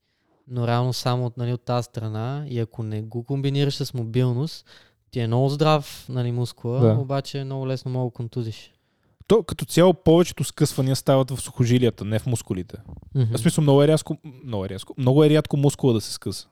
но 0.48 0.68
реално 0.68 0.94
само 0.94 1.26
от, 1.26 1.38
нали, 1.38 1.54
от 1.54 1.62
тази 1.62 1.86
страна 1.86 2.46
и 2.50 2.60
ако 2.60 2.84
не 2.84 3.02
го 3.02 3.24
комбинираш 3.24 3.76
с 3.76 3.94
мобилност, 3.94 4.66
ти 5.12 5.20
е 5.20 5.28
много 5.28 5.50
здрав 5.50 6.06
нали, 6.10 6.32
мускула, 6.32 6.80
Да. 6.80 6.94
обаче 7.00 7.44
много 7.44 7.68
лесно 7.68 7.92
мога 7.92 8.12
да 8.12 8.14
контузиш. 8.14 8.72
То 9.28 9.44
като 9.44 9.66
цяло 9.66 9.94
повечето 9.94 10.44
скъсвания 10.44 10.96
стават 10.96 11.32
в 11.32 11.42
сухожилията, 11.42 12.06
не 12.06 12.20
в 12.20 12.26
мускулите. 12.26 12.78
Мгм. 13.16 13.34
В 13.34 13.40
смисъл 13.40 13.62
много 13.62 13.84
е 13.84 13.88
рязко, 13.88 14.18
много 14.44 14.66
е 14.66 14.70
рязко, 14.70 14.94
много 14.98 15.24
е 15.24 15.30
рядко 15.30 15.58
мускула 15.58 15.94
да 15.94 16.02
се 16.02 16.14
скъса. 16.14 16.48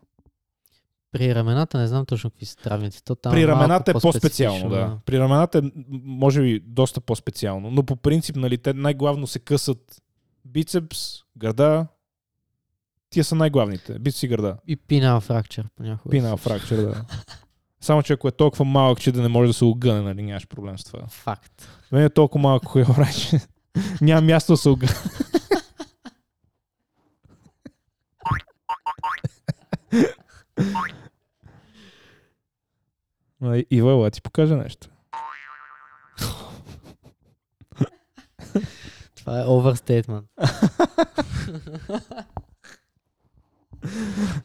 При 1.14 1.36
рамената 1.36 1.78
не 1.78 1.88
знам 1.88 2.05
точно 2.05 2.30
какви 2.30 2.45
са 2.45 2.55
травмите. 2.55 3.03
То 3.03 3.16
там 3.16 3.32
При 3.32 3.47
рамената 3.47 3.91
е 3.91 3.93
по-специално, 3.93 4.70
да. 4.70 4.97
При 5.05 5.20
рамената 5.20 5.57
е, 5.57 5.61
може 6.03 6.41
би, 6.41 6.59
доста 6.59 7.01
по-специално. 7.01 7.72
Но 7.72 7.84
по 7.84 7.95
принцип, 7.95 8.36
нали, 8.36 8.57
те 8.57 8.74
най-главно 8.74 9.28
се 9.28 9.39
късат 9.39 10.01
бицепс, 10.45 10.97
гърда, 11.38 11.88
Тия 13.14 13.24
са 13.24 13.36
най-главните. 13.36 13.99
Бит 13.99 14.16
си 14.16 14.28
гърда. 14.28 14.57
И 14.68 14.76
пинал 14.76 15.20
фракчер 15.20 15.70
понякога. 15.76 16.11
Пинал 16.11 16.38
фракчер, 16.38 16.78
да. 16.78 17.05
Само, 17.82 18.03
че 18.03 18.14
ако 18.14 18.28
е 18.28 18.32
толкова 18.32 18.66
малък, 18.66 18.99
че 18.99 19.11
да 19.11 19.22
не 19.22 19.28
може 19.28 19.47
да 19.47 19.53
се 19.53 19.66
огъне, 19.66 20.01
нали, 20.01 20.22
нямаш 20.22 20.47
проблем 20.47 20.78
с 20.78 20.84
това. 20.84 21.07
Факт. 21.07 21.68
Мен 21.91 22.03
е 22.03 22.09
толкова 22.09 22.41
малък 22.41 22.66
хуй, 22.66 22.86
че 23.20 23.39
няма 24.01 24.22
място 24.22 24.53
да 24.53 24.57
се 24.57 24.70
огъне. 24.70 24.93
Ай, 33.43 33.65
Ива, 33.71 33.91
ела 33.91 34.11
ти 34.11 34.21
покажа 34.21 34.57
нещо. 34.57 34.87
Това 39.15 39.39
е 39.41 39.45
оверстейтмент. 39.47 40.25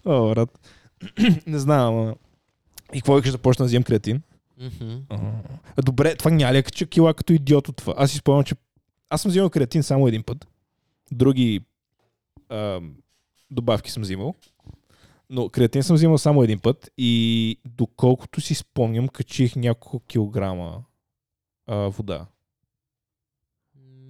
О, 0.04 0.28
брат. 0.28 0.60
не 1.46 1.58
знам, 1.58 1.94
ама... 1.98 2.14
И 2.92 3.00
какво 3.00 3.14
викаш 3.14 3.32
да 3.32 3.38
почна 3.38 3.62
да 3.62 3.66
взимам 3.66 3.84
креатин? 3.84 4.22
А, 5.76 5.82
добре, 5.82 6.14
това 6.14 6.30
няма 6.30 6.52
ли 6.52 6.62
кача 6.62 6.86
кила 6.86 7.14
като 7.14 7.32
идиот 7.32 7.68
от 7.68 7.76
това? 7.76 7.94
Аз 7.96 8.10
си 8.10 8.16
спомням, 8.18 8.44
че 8.44 8.54
аз 9.10 9.22
съм 9.22 9.28
взимал 9.30 9.50
креатин 9.50 9.82
само 9.82 10.08
един 10.08 10.22
път. 10.22 10.46
Други 11.12 11.60
а, 12.48 12.80
добавки 13.50 13.90
съм 13.90 14.02
взимал. 14.02 14.34
Но 15.30 15.48
креатин 15.48 15.82
съм 15.82 15.96
взимал 15.96 16.18
само 16.18 16.42
един 16.42 16.58
път 16.58 16.90
и 16.98 17.56
доколкото 17.66 18.40
си 18.40 18.54
спомням, 18.54 19.08
качих 19.08 19.56
няколко 19.56 20.00
килограма 20.00 20.82
а, 21.66 21.76
вода. 21.76 22.26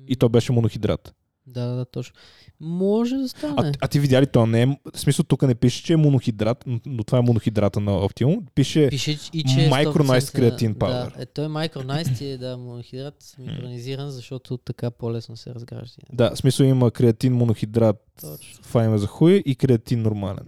И 0.08 0.16
то 0.16 0.28
беше 0.28 0.52
монохидрат. 0.52 1.14
Да, 1.46 1.66
да, 1.66 1.76
да, 1.76 1.84
точно. 1.84 2.14
Може 2.60 3.16
да 3.16 3.22
А, 3.22 3.28
стане. 3.28 3.72
а 3.80 3.88
ти 3.88 4.00
видя 4.00 4.22
ли, 4.22 4.26
то 4.26 4.46
не 4.46 4.62
е... 4.62 4.66
В 4.94 5.00
смисъл, 5.00 5.24
тук 5.24 5.42
не 5.42 5.54
пише, 5.54 5.84
че 5.84 5.92
е 5.92 5.96
монохидрат, 5.96 6.64
но- 6.86 7.04
това 7.04 7.18
е 7.18 7.22
монохидрата 7.22 7.80
на 7.80 7.92
Optimum. 7.92 8.40
Пише 8.54 8.88
Пише, 8.88 9.10
и 9.32 9.42
че 9.44 9.60
е 9.60 9.70
Micronized 9.70 10.20
100% 10.20 10.38
creatine 10.56 10.72
Да, 10.72 10.86
powder. 10.86 11.22
е, 11.22 11.26
той 11.26 11.44
е 11.44 11.48
micronized 11.48 12.22
и 12.22 12.30
е 12.30 12.38
да, 12.38 12.56
монохидрат 12.56 13.34
микронизиран, 13.38 14.10
защото 14.10 14.56
така 14.56 14.90
по-лесно 14.90 15.36
се 15.36 15.54
разгражда. 15.54 16.02
Да, 16.12 16.30
в 16.30 16.38
смисъл 16.38 16.64
има 16.64 16.90
креатин, 16.90 17.32
монохидрат, 17.32 17.96
Точно. 18.20 18.62
това 18.62 18.84
има 18.84 18.98
за 18.98 19.06
хуя 19.06 19.36
и 19.36 19.54
креатин 19.54 20.02
нормален. 20.02 20.46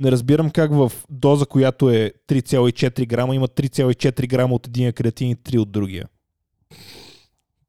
Не 0.00 0.10
разбирам 0.10 0.50
как 0.50 0.70
в 0.70 0.92
доза, 1.10 1.46
която 1.46 1.90
е 1.90 2.12
3,4 2.28 3.06
грама, 3.06 3.34
има 3.34 3.48
3,4 3.48 4.28
грама 4.28 4.54
от 4.54 4.66
един 4.66 4.92
креатин 4.92 5.30
и 5.30 5.36
3 5.36 5.58
от 5.58 5.72
другия. 5.72 6.08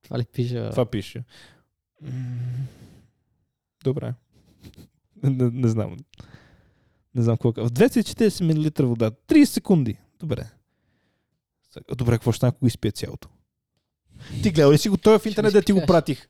Това 0.03 0.19
ли 0.19 0.25
пише? 0.33 0.69
Това 0.71 0.85
пише. 0.85 1.23
Добре. 3.83 4.13
Не, 5.23 5.49
не 5.53 5.67
знам. 5.67 5.97
Не 7.15 7.23
знам 7.23 7.37
колко. 7.37 7.61
В 7.61 7.71
240 7.71 8.81
мл 8.81 8.87
вода. 8.87 9.11
30 9.11 9.45
секунди. 9.45 9.97
Добре. 10.19 10.49
Добре, 11.97 12.13
какво 12.13 12.31
ще 12.31 12.37
стане, 12.37 12.49
ако 12.49 12.59
го 12.59 12.67
изпия 12.67 12.91
цялото? 12.91 13.27
Ти 14.43 14.51
гледа 14.51 14.73
ли 14.73 14.77
си 14.77 14.89
го? 14.89 14.97
Той 14.97 15.15
е 15.15 15.19
в 15.19 15.25
интернет, 15.25 15.53
да 15.53 15.61
ти 15.61 15.71
го 15.71 15.83
пратих. 15.87 16.27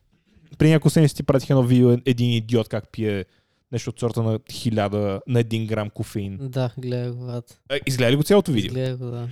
При 0.58 0.70
няколко 0.70 0.90
седмици 0.90 1.16
ти 1.16 1.24
пратих 1.24 1.50
едно 1.50 1.64
видео, 1.64 1.98
един 2.06 2.32
идиот 2.32 2.70
как 2.70 2.92
пие 2.92 3.26
нещо 3.72 3.90
от 3.90 4.00
сорта 4.00 4.24
на 4.24 4.40
1000 4.40 5.22
на 5.28 5.44
1 5.44 5.68
грам 5.68 5.90
кофеин. 5.90 6.38
Да, 6.42 6.72
гледах 6.78 7.14
го, 7.14 7.26
брат. 7.26 7.62
Е, 7.72 7.80
Изгледа 7.86 8.12
ли 8.12 8.16
го 8.16 8.24
цялото 8.24 8.52
видео? 8.52 8.74
Гледах 8.74 8.98
го, 8.98 9.06
да. 9.06 9.28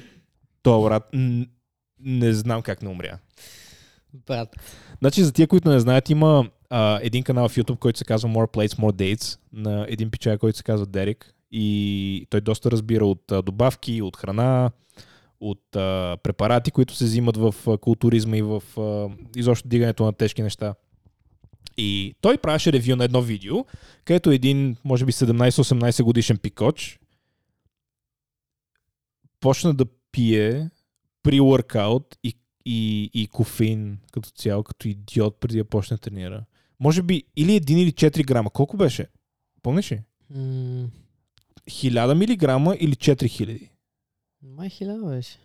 То, 0.63 0.81
брат, 0.81 1.09
не 1.99 2.33
знам 2.33 2.61
как 2.61 2.81
не 2.81 2.89
умря. 2.89 3.19
Брат. 4.13 4.55
Значи 4.99 5.23
за 5.23 5.33
тия, 5.33 5.47
които 5.47 5.69
не 5.69 5.79
знаят, 5.79 6.09
има 6.09 6.49
а, 6.69 6.99
един 7.01 7.23
канал 7.23 7.49
в 7.49 7.55
YouTube, 7.55 7.79
който 7.79 7.99
се 7.99 8.05
казва 8.05 8.29
More 8.29 8.53
Plates, 8.53 8.79
More 8.79 9.15
Dates, 9.15 9.39
на 9.53 9.85
един 9.89 10.11
пичай, 10.11 10.37
който 10.37 10.57
се 10.57 10.63
казва 10.63 10.85
Дерек. 10.85 11.33
И 11.51 12.27
той 12.29 12.41
доста 12.41 12.71
разбира 12.71 13.05
от 13.05 13.31
а, 13.31 13.41
добавки, 13.41 14.01
от 14.01 14.17
храна, 14.17 14.71
от 15.39 15.75
а, 15.75 16.17
препарати, 16.23 16.71
които 16.71 16.95
се 16.95 17.05
взимат 17.05 17.37
в 17.37 17.55
а, 17.67 17.77
културизма 17.77 18.37
и 18.37 18.41
в 18.41 18.63
а, 18.77 19.09
изобщо 19.35 19.67
дигането 19.67 20.05
на 20.05 20.13
тежки 20.13 20.43
неща. 20.43 20.75
И 21.81 22.15
той 22.21 22.37
правеше 22.37 22.73
ревю 22.73 22.95
на 22.95 23.03
едно 23.03 23.21
видео, 23.21 23.65
където 24.05 24.31
един, 24.31 24.77
може 24.83 25.05
би 25.05 25.11
17-18 25.11 26.03
годишен 26.03 26.37
пикоч 26.37 26.99
почна 29.39 29.73
да 29.73 29.85
пие 30.11 30.69
при 31.23 31.39
workout 31.39 32.15
и, 32.23 32.33
и, 32.65 33.09
и 33.13 33.27
кофеин 33.27 33.97
като 34.11 34.29
цяло, 34.29 34.63
като 34.63 34.87
идиот 34.87 35.39
преди 35.39 35.57
да 35.57 35.65
почне 35.65 35.97
да 35.97 36.01
тренира. 36.01 36.45
Може 36.79 37.03
би 37.03 37.23
или 37.35 37.51
1 37.51 37.71
или 37.71 37.91
4 37.91 38.25
грама. 38.25 38.49
Колко 38.49 38.77
беше? 38.77 39.07
Помниш 39.61 39.91
ли? 39.91 40.01
М, 40.29 40.89
1000 41.69 42.13
милиграма 42.13 42.75
или 42.79 42.95
4000? 42.95 43.69
Май 44.41 44.69
хиляда 44.69 45.05
беше. 45.05 45.39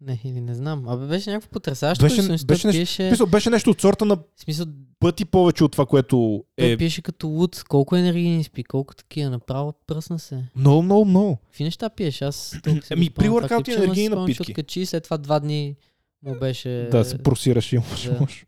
Не, 0.00 0.20
или 0.24 0.40
не 0.40 0.54
знам. 0.54 0.88
Абе 0.88 1.06
беше 1.06 1.30
някакво 1.30 1.50
потрясащо. 1.50 2.04
Беше- 2.04 2.22
Беше, 2.22 2.44
беше, 2.44 2.70
пиеше, 2.70 3.10
Мисъл, 3.10 3.26
беше 3.26 3.50
нещо 3.50 3.70
от 3.70 3.80
сорта 3.80 4.04
на 4.04 4.18
смисъл, 4.36 4.66
пъти 5.00 5.24
повече 5.24 5.64
от 5.64 5.72
това, 5.72 5.86
което 5.86 6.44
той 6.56 6.72
е 6.72 6.76
пиеше 6.76 7.02
като 7.02 7.28
луд. 7.28 7.64
Колко 7.68 7.96
енергийни 7.96 8.44
спи, 8.44 8.64
колко 8.64 8.94
такива. 8.94 9.30
Направо 9.30 9.74
пръсна 9.86 10.18
се. 10.18 10.44
много, 10.56 10.82
много, 10.82 11.04
много. 11.04 11.36
Какви 11.36 11.64
неща 11.64 11.90
пиеш? 11.90 12.22
Аз 12.22 12.58
толкова 12.64 12.82
Ами, 12.90 13.10
при 13.10 13.28
workout 13.28 13.68
и 13.68 13.84
ама 13.84 13.94
че 13.94 14.08
напитки. 14.08 14.52
Откачи, 14.52 14.86
след 14.86 15.04
това 15.04 15.18
два 15.18 15.40
дни 15.40 15.76
му 16.22 16.38
беше... 16.38 16.88
Да, 16.90 17.04
се 17.04 17.18
просираш 17.18 17.72
и 17.72 17.76
имаш 17.76 18.02
да. 18.02 18.20
мъж. 18.20 18.46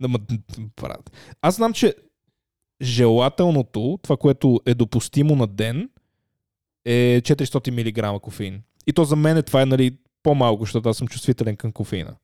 Да, 0.00 0.08
ма, 0.08 0.18
брат. 0.80 1.10
Аз 1.42 1.56
знам, 1.56 1.72
че 1.72 1.94
желателното, 2.82 3.98
това, 4.02 4.16
което 4.16 4.60
е 4.66 4.74
допустимо 4.74 5.36
на 5.36 5.46
ден, 5.46 5.90
е 6.84 7.20
400 7.24 8.14
мг 8.14 8.20
кофеин. 8.22 8.62
И 8.86 8.92
то 8.92 9.04
за 9.04 9.16
мен 9.16 9.36
е 9.36 9.42
това 9.42 9.62
е 9.62 9.66
нали, 9.66 9.98
по-малко, 10.22 10.62
защото 10.62 10.88
аз 10.88 10.96
съм 10.96 11.08
чувствителен 11.08 11.56
към 11.56 11.72
кофеина. 11.72 12.14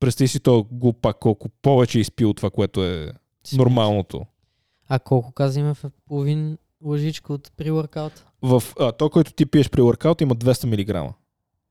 Представи 0.00 0.28
си 0.28 0.40
то 0.40 0.66
глупак, 0.70 1.18
колко 1.18 1.48
повече 1.48 1.98
е 1.98 2.00
изпил 2.00 2.30
от 2.30 2.36
това, 2.36 2.50
което 2.50 2.84
е 2.84 3.12
нормалното. 3.52 4.26
А 4.88 4.98
колко 4.98 5.32
каза 5.32 5.60
има 5.60 5.74
в 5.74 5.84
половин 6.06 6.58
лъжичка 6.84 7.32
от 7.32 7.52
при 7.56 7.70
workout? 7.70 8.20
В 8.42 8.62
а, 8.80 8.92
то, 8.92 9.10
който 9.10 9.32
ти 9.32 9.46
пиеш 9.46 9.70
при 9.70 9.80
workout, 9.80 10.22
има 10.22 10.36
200 10.36 11.04
мг. 11.06 11.14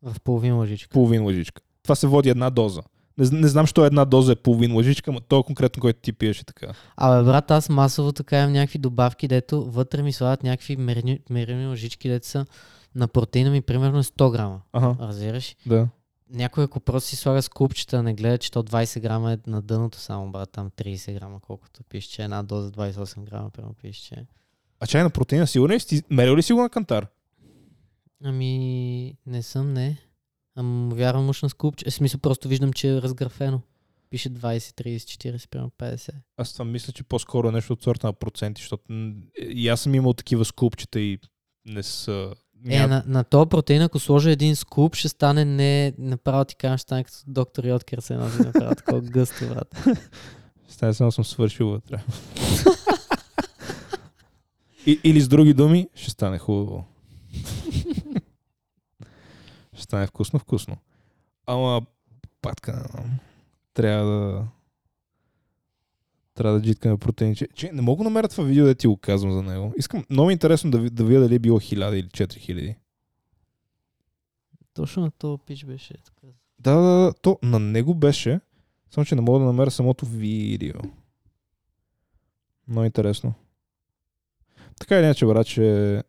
В 0.04 0.20
половин 0.20 0.58
лъжичка. 0.58 0.94
Половин 0.94 1.24
лъжичка. 1.24 1.62
Това 1.84 1.96
се 1.96 2.08
води 2.08 2.30
една 2.30 2.50
доза. 2.50 2.82
Не, 3.18 3.40
не 3.40 3.48
знам, 3.48 3.66
що 3.66 3.86
една 3.86 4.06
доза 4.06 4.32
е 4.32 4.36
половин 4.36 4.76
лъжичка, 4.76 5.12
но 5.12 5.20
то 5.20 5.44
конкретно, 5.44 5.82
който 5.82 6.00
ти 6.02 6.14
пиеш 6.14 6.40
е 6.40 6.44
така. 6.44 6.68
Абе, 6.98 7.24
брат, 7.24 7.52
аз 7.52 7.70
масово 7.70 8.12
така 8.12 8.40
имам 8.40 8.52
някакви 8.52 8.80
добавки, 8.80 9.28
дето 9.28 9.72
вътре 9.72 10.04
ми 10.04 10.14
слагат 10.14 10.44
някакви 10.44 10.76
мерни, 10.76 11.20
мерени 11.30 11.68
лъжички, 11.68 12.10
дето 12.10 12.28
са 12.28 12.46
на 12.96 13.08
протеина 13.08 13.52
ми 13.52 13.62
примерно 13.62 14.00
е 14.00 14.04
100 14.04 14.32
грама. 14.32 14.62
Ага, 14.74 15.08
Разбираш? 15.08 15.56
да. 15.66 15.88
Някой 16.34 16.64
ако 16.64 16.80
просто 16.80 17.10
си 17.10 17.16
слага 17.16 17.42
скупчета, 17.42 18.04
не 18.04 18.14
гледа, 18.14 18.38
че 18.38 18.52
то 18.52 18.64
20 18.64 19.00
грама 19.00 19.34
е 19.34 19.38
на 19.48 19.62
дъното 19.62 19.98
само, 19.98 20.32
брат, 20.32 20.50
там 20.52 20.70
30 20.70 21.14
грама, 21.14 21.40
колкото 21.40 21.84
пише, 21.84 22.10
че 22.10 22.24
една 22.24 22.44
доза 22.44 22.72
28 22.72 23.24
грама, 23.24 23.50
примерно 23.50 23.74
пише, 23.74 24.04
че... 24.04 24.26
А 24.80 24.88
чай 24.88 25.04
на 25.04 25.10
протеина, 25.10 25.48
сигурен 25.48 25.76
ли 25.76 25.80
си? 25.80 26.04
Мерил 26.10 26.36
ли 26.36 26.44
си 26.44 26.54
го 26.54 26.62
на 26.62 26.70
кантар? 26.70 27.08
Ами, 28.24 29.16
не 29.26 29.44
съм, 29.44 29.74
не. 29.74 29.98
Ама 30.56 30.96
вярвам 30.96 31.30
уж 31.30 31.42
на 31.42 31.50
скупче. 31.50 31.90
В 31.90 31.94
смисъл, 31.94 32.20
просто 32.20 32.48
виждам, 32.48 32.74
че 32.74 32.90
е 32.90 33.02
разграфено. 33.02 33.62
Пише 34.10 34.30
20, 34.30 34.58
30, 34.58 34.98
40, 34.98 35.50
примерно 35.50 35.72
50. 35.78 36.10
Аз 36.38 36.54
това 36.54 36.66
мисля, 36.66 36.94
че 36.94 37.04
по-скоро 37.04 37.48
е 37.50 37.52
нещо 37.52 37.74
от 37.74 37.84
сорта 37.84 38.08
на 38.08 38.14
проценти, 38.14 38.62
защото 38.62 38.84
и 39.42 39.70
аз 39.70 39.82
съм 39.82 39.96
имал 39.96 40.14
такива 40.14 40.46
скупчета 40.46 41.00
и 41.00 41.20
не 41.66 41.84
са... 41.84 42.34
Е, 42.70 42.88
на, 42.88 43.04
на 43.08 43.24
този 43.24 43.50
протеин, 43.50 43.82
ако 43.82 44.00
сложа 44.00 44.32
един 44.32 44.56
скуп, 44.56 44.96
ще 44.96 45.10
стане 45.10 45.46
не... 45.46 45.94
Направо 45.98 46.46
ти 46.46 46.56
кажа, 46.56 46.78
ще 46.78 46.84
стане 46.84 47.04
като 47.04 47.18
доктор 47.28 47.64
Йоткер 47.64 48.00
се 48.00 48.16
носи 48.16 48.42
направо 48.42 48.76
такова 48.76 49.02
гъсто, 49.02 49.48
брат. 49.48 49.86
Стая 50.68 50.94
само 50.94 51.12
съм 51.12 51.26
свършил 51.26 51.70
вътре. 51.70 52.04
и, 54.86 55.00
или 55.04 55.22
с 55.22 55.28
други 55.28 55.54
думи, 55.54 55.90
ще 55.96 56.10
стане 56.12 56.38
хубаво. 56.38 56.86
ще 59.74 59.84
стане 59.84 60.08
вкусно, 60.08 60.40
вкусно. 60.40 60.78
Ама, 61.46 61.82
патка, 62.42 62.90
трябва 63.74 64.06
да... 64.06 64.48
Трябва 66.42 66.60
да 66.60 66.66
джиткаме 66.66 66.98
протеин. 66.98 67.36
Че, 67.36 67.72
не 67.74 67.82
мога 67.82 68.04
да 68.04 68.10
намеря 68.10 68.28
това 68.28 68.44
видео 68.44 68.66
да 68.66 68.76
ти 68.76 68.88
го 68.88 68.98
казвам 68.98 69.32
за 69.32 69.44
него. 69.44 69.74
Искам 69.78 70.06
много 70.10 70.30
е 70.30 70.34
интересно 70.34 70.72
да, 70.72 70.90
да 70.90 71.04
видя 71.04 71.20
дали 71.20 71.36
е 71.36 71.40
било 71.40 71.60
1000 71.60 71.94
или 71.94 72.08
4000. 72.08 72.76
Точно 74.74 75.04
на 75.04 75.12
този 75.12 75.42
пич 75.46 75.66
беше 75.66 75.94
така. 75.94 76.28
Да, 76.60 76.76
да, 76.76 76.82
да, 76.82 77.14
то 77.22 77.40
на 77.44 77.60
него 77.60 77.96
беше, 77.96 78.40
само 78.92 79.06
че 79.06 79.16
не 79.16 79.22
мога 79.22 79.40
да 79.40 79.46
намеря 79.46 79.72
самото 79.72 80.06
видео. 80.06 80.80
Много 82.68 82.86
интересно. 82.86 83.34
Така 84.80 84.98
или 84.98 85.06
иначе, 85.06 85.26
брат, 85.26 85.48
че 85.48 86.04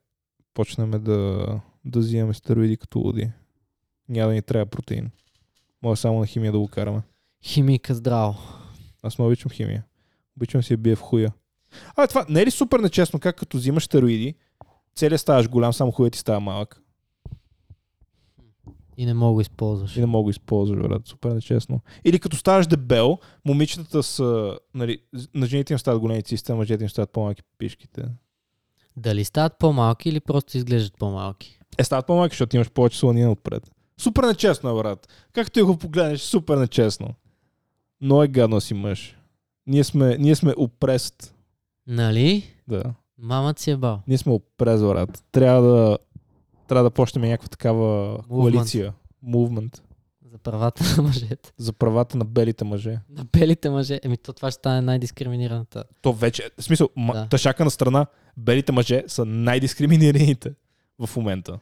почнем 0.55 0.91
да, 0.91 1.47
да 1.85 1.99
взимаме 1.99 2.35
стероиди 2.35 2.77
като 2.77 2.99
луди. 2.99 3.31
Няма 4.09 4.29
да 4.29 4.35
ни 4.35 4.43
трябва 4.43 4.67
протеин. 4.67 5.11
Може 5.83 6.01
само 6.01 6.21
на 6.21 6.27
химия 6.27 6.53
да 6.53 6.59
го 6.59 6.69
караме. 6.69 7.03
Химика 7.45 7.95
здраво. 7.95 8.39
Аз 9.03 9.19
много 9.19 9.29
обичам 9.29 9.51
химия. 9.51 9.85
Обичам 10.37 10.63
си 10.63 10.73
я 10.73 10.77
бия 10.77 10.97
в 10.97 11.01
хуя. 11.01 11.33
А, 11.97 12.07
това 12.07 12.27
не 12.29 12.43
е 12.43 12.47
ли 12.47 12.51
супер 12.51 12.81
нечестно, 12.81 13.21
как 13.21 13.37
като 13.37 13.57
взимаш 13.57 13.85
стероиди, 13.85 14.35
целият 14.95 15.21
ставаш 15.21 15.49
голям, 15.49 15.73
само 15.73 15.93
хуят 15.93 16.13
ти 16.13 16.19
става 16.19 16.41
малък. 16.41 16.83
И 18.97 19.07
не 19.07 19.15
мога 19.15 19.31
да 19.31 19.35
го 19.35 19.41
използваш. 19.41 19.97
И 19.97 20.01
не 20.01 20.07
мога 20.07 20.21
да 20.21 20.23
го 20.23 20.31
използваш, 20.31 20.79
брат. 20.79 21.03
Супер 21.09 21.31
нечестно. 21.31 21.81
Или 22.05 22.19
като 22.19 22.37
ставаш 22.37 22.67
дебел, 22.67 23.19
момичетата 23.45 24.03
са, 24.03 24.59
нали, 24.75 24.99
на 25.35 25.47
жените 25.47 25.73
им 25.73 25.79
стават 25.79 26.01
големи 26.01 26.23
цисти, 26.23 26.53
а 26.53 26.55
мъжете 26.55 26.85
им 26.85 26.91
стават 26.91 27.11
по-малки 27.11 27.43
пишките. 27.59 28.05
Дали 28.97 29.25
стават 29.25 29.59
по-малки 29.59 30.09
или 30.09 30.21
просто 30.21 30.57
изглеждат 30.57 30.99
по-малки? 30.99 31.59
Е, 31.79 31.85
стават 31.85 32.07
по-малки, 32.07 32.33
защото 32.33 32.57
имаш 32.57 32.71
повече 32.71 32.99
сланина 32.99 33.31
отпред. 33.31 33.71
Супер 34.01 34.23
нечестно, 34.23 34.77
брат. 34.77 35.09
Както 35.33 35.59
и 35.59 35.63
го 35.63 35.77
погледнеш, 35.77 36.21
супер 36.21 36.57
нечестно. 36.57 37.15
Но 38.01 38.23
е 38.23 38.29
гадно 38.29 38.61
си 38.61 38.75
мъж. 38.75 39.17
Ние 39.67 39.85
сме, 39.85 40.17
ние 40.19 40.35
сме 40.35 40.55
опрест. 40.57 41.35
Нали? 41.87 42.45
Да. 42.69 42.83
Мамът 43.19 43.59
си 43.59 43.71
е 43.71 43.77
бал. 43.77 44.01
Ние 44.09 44.19
сме 44.19 44.33
опрест, 44.33 44.83
брат. 44.83 45.25
Трябва 45.33 45.63
да, 45.69 45.99
трябва 46.69 46.85
да 46.85 46.91
почнем 46.91 47.23
някаква 47.23 47.49
такава 47.49 48.19
коалиция. 48.29 48.95
Мувмент. 49.23 49.83
За 50.33 50.39
правата 50.39 50.85
на 50.97 51.03
мъжете. 51.03 51.53
За 51.57 51.73
правата 51.73 52.17
на 52.17 52.25
белите 52.25 52.65
мъже. 52.65 52.99
На 53.09 53.25
белите 53.25 53.71
мъже. 53.71 54.01
Еми 54.03 54.17
то 54.17 54.33
това 54.33 54.51
ще 54.51 54.59
стане 54.59 54.81
най-дискриминираната. 54.81 55.85
То 56.03 56.13
вече, 56.13 56.51
в 56.59 56.63
смисъл, 56.65 56.89
Да. 56.97 57.29
тъшака 57.29 57.65
на 57.65 57.71
страна, 57.71 58.07
белите 58.37 58.73
мъже 58.73 59.05
са 59.07 59.25
най-дискриминираните 59.25 60.55
в 61.07 61.17
момента. 61.17 61.59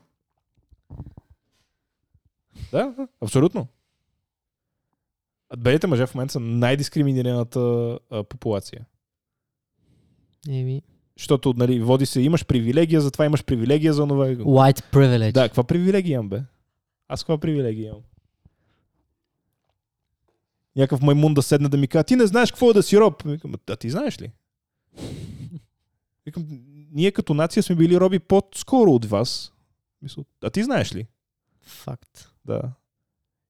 Да, 2.72 2.94
абсолютно. 3.20 3.66
Белите 5.59 5.86
мъже 5.86 6.07
в 6.07 6.14
момента 6.14 6.32
са 6.32 6.40
най-дискриминираната 6.40 7.61
а, 8.11 8.24
популация. 8.24 8.86
Еми. 10.48 10.82
Защото, 11.18 11.55
нали, 11.57 11.80
води 11.80 12.07
се, 12.07 12.20
имаш 12.20 12.46
привилегия, 12.46 13.01
затова 13.01 13.24
имаш 13.24 13.44
привилегия 13.44 13.92
за 13.92 14.07
това. 14.07 14.26
White 14.26 14.82
privilege. 14.92 15.32
Да, 15.32 15.48
каква 15.48 15.64
привилегия 15.64 16.14
имам, 16.14 16.28
бе? 16.28 16.42
Аз 17.09 17.22
каква 17.22 17.38
привилегия 17.38 17.88
имам? 17.88 18.03
Някакъв 20.76 21.03
маймун 21.03 21.34
да 21.34 21.42
седне 21.42 21.68
да 21.68 21.76
ми 21.76 21.88
каже, 21.88 22.05
ти 22.05 22.16
не 22.16 22.26
знаеш 22.26 22.51
какво 22.51 22.70
е 22.70 22.74
да 22.74 22.82
си 22.82 22.98
роб. 23.01 23.22
Викам, 23.22 23.55
а 23.70 23.76
ти 23.76 23.90
знаеш 23.90 24.20
ли? 24.20 24.32
Викам, 26.26 26.46
ние 26.92 27.12
като 27.12 27.34
нация 27.34 27.62
сме 27.62 27.76
били 27.76 28.01
роби 28.01 28.18
по-скоро 28.18 28.90
от 28.90 29.05
вас. 29.05 29.53
Мисля, 30.03 30.24
а 30.42 30.51
ти 30.51 30.62
знаеш 30.62 30.94
ли? 30.94 31.07
Факт. 31.62 32.32
Да. 32.44 32.62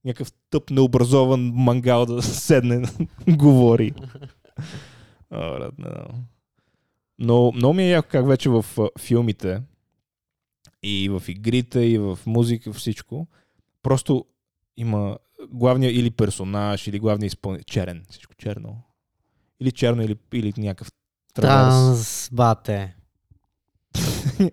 Някакъв 0.04 0.32
тъп, 0.50 0.70
необразован 0.70 1.52
мангал 1.54 2.06
да 2.06 2.22
седне 2.22 2.82
говори. 3.28 3.92
О. 5.30 5.70
Но 7.18 7.52
много 7.52 7.74
ми 7.74 7.82
е 7.82 7.90
яко 7.90 8.08
как 8.10 8.26
вече 8.26 8.48
в 8.48 8.64
филмите 8.98 9.62
и 10.82 11.08
в 11.08 11.22
игрите, 11.28 11.80
и 11.80 11.98
в 11.98 12.18
музика, 12.26 12.72
всичко, 12.72 13.26
просто 13.82 14.24
има 14.76 15.18
главния 15.50 15.90
или 15.98 16.10
персонаж, 16.10 16.86
или 16.86 16.98
главния 16.98 17.26
изпълнител. 17.26 17.64
Черен. 17.64 18.04
Всичко 18.10 18.34
черно. 18.34 18.82
Или 19.60 19.72
черно, 19.72 20.02
или, 20.02 20.16
или 20.32 20.52
някакъв 20.56 20.92
траверс. 21.34 21.74
Транс, 21.74 22.30
бате. 22.32 22.96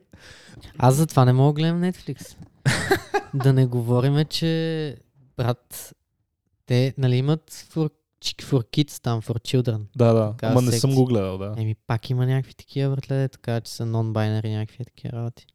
Аз 0.78 0.96
затова 0.96 1.26
не 1.26 1.34
мога 1.34 1.54
да 1.54 1.62
гледам 1.62 1.82
Netflix. 1.82 2.38
да 3.34 3.54
не 3.54 3.66
говориме, 3.66 4.26
че 4.26 4.98
брат, 5.38 5.94
те 6.66 6.94
нали 6.98 7.16
имат 7.16 7.52
for, 7.52 7.92
for 8.24 8.64
kids 8.64 9.02
там, 9.02 9.22
for 9.22 9.40
children. 9.40 9.82
Да, 9.96 10.14
да. 10.14 10.32
Такава 10.32 10.52
Ама 10.52 10.62
не 10.62 10.72
съм 10.72 10.96
го 10.96 11.06
гледал, 11.06 11.38
да. 11.38 11.56
Еми 11.58 11.76
пак 11.76 12.10
има 12.10 12.26
някакви 12.26 12.54
такива 12.54 12.96
братле, 12.96 13.30
така 13.30 13.62
че 13.62 13.72
са 13.72 13.84
non-binary 13.84 14.58
някакви 14.58 14.86
такива 14.86 15.18
работи. 15.18 15.46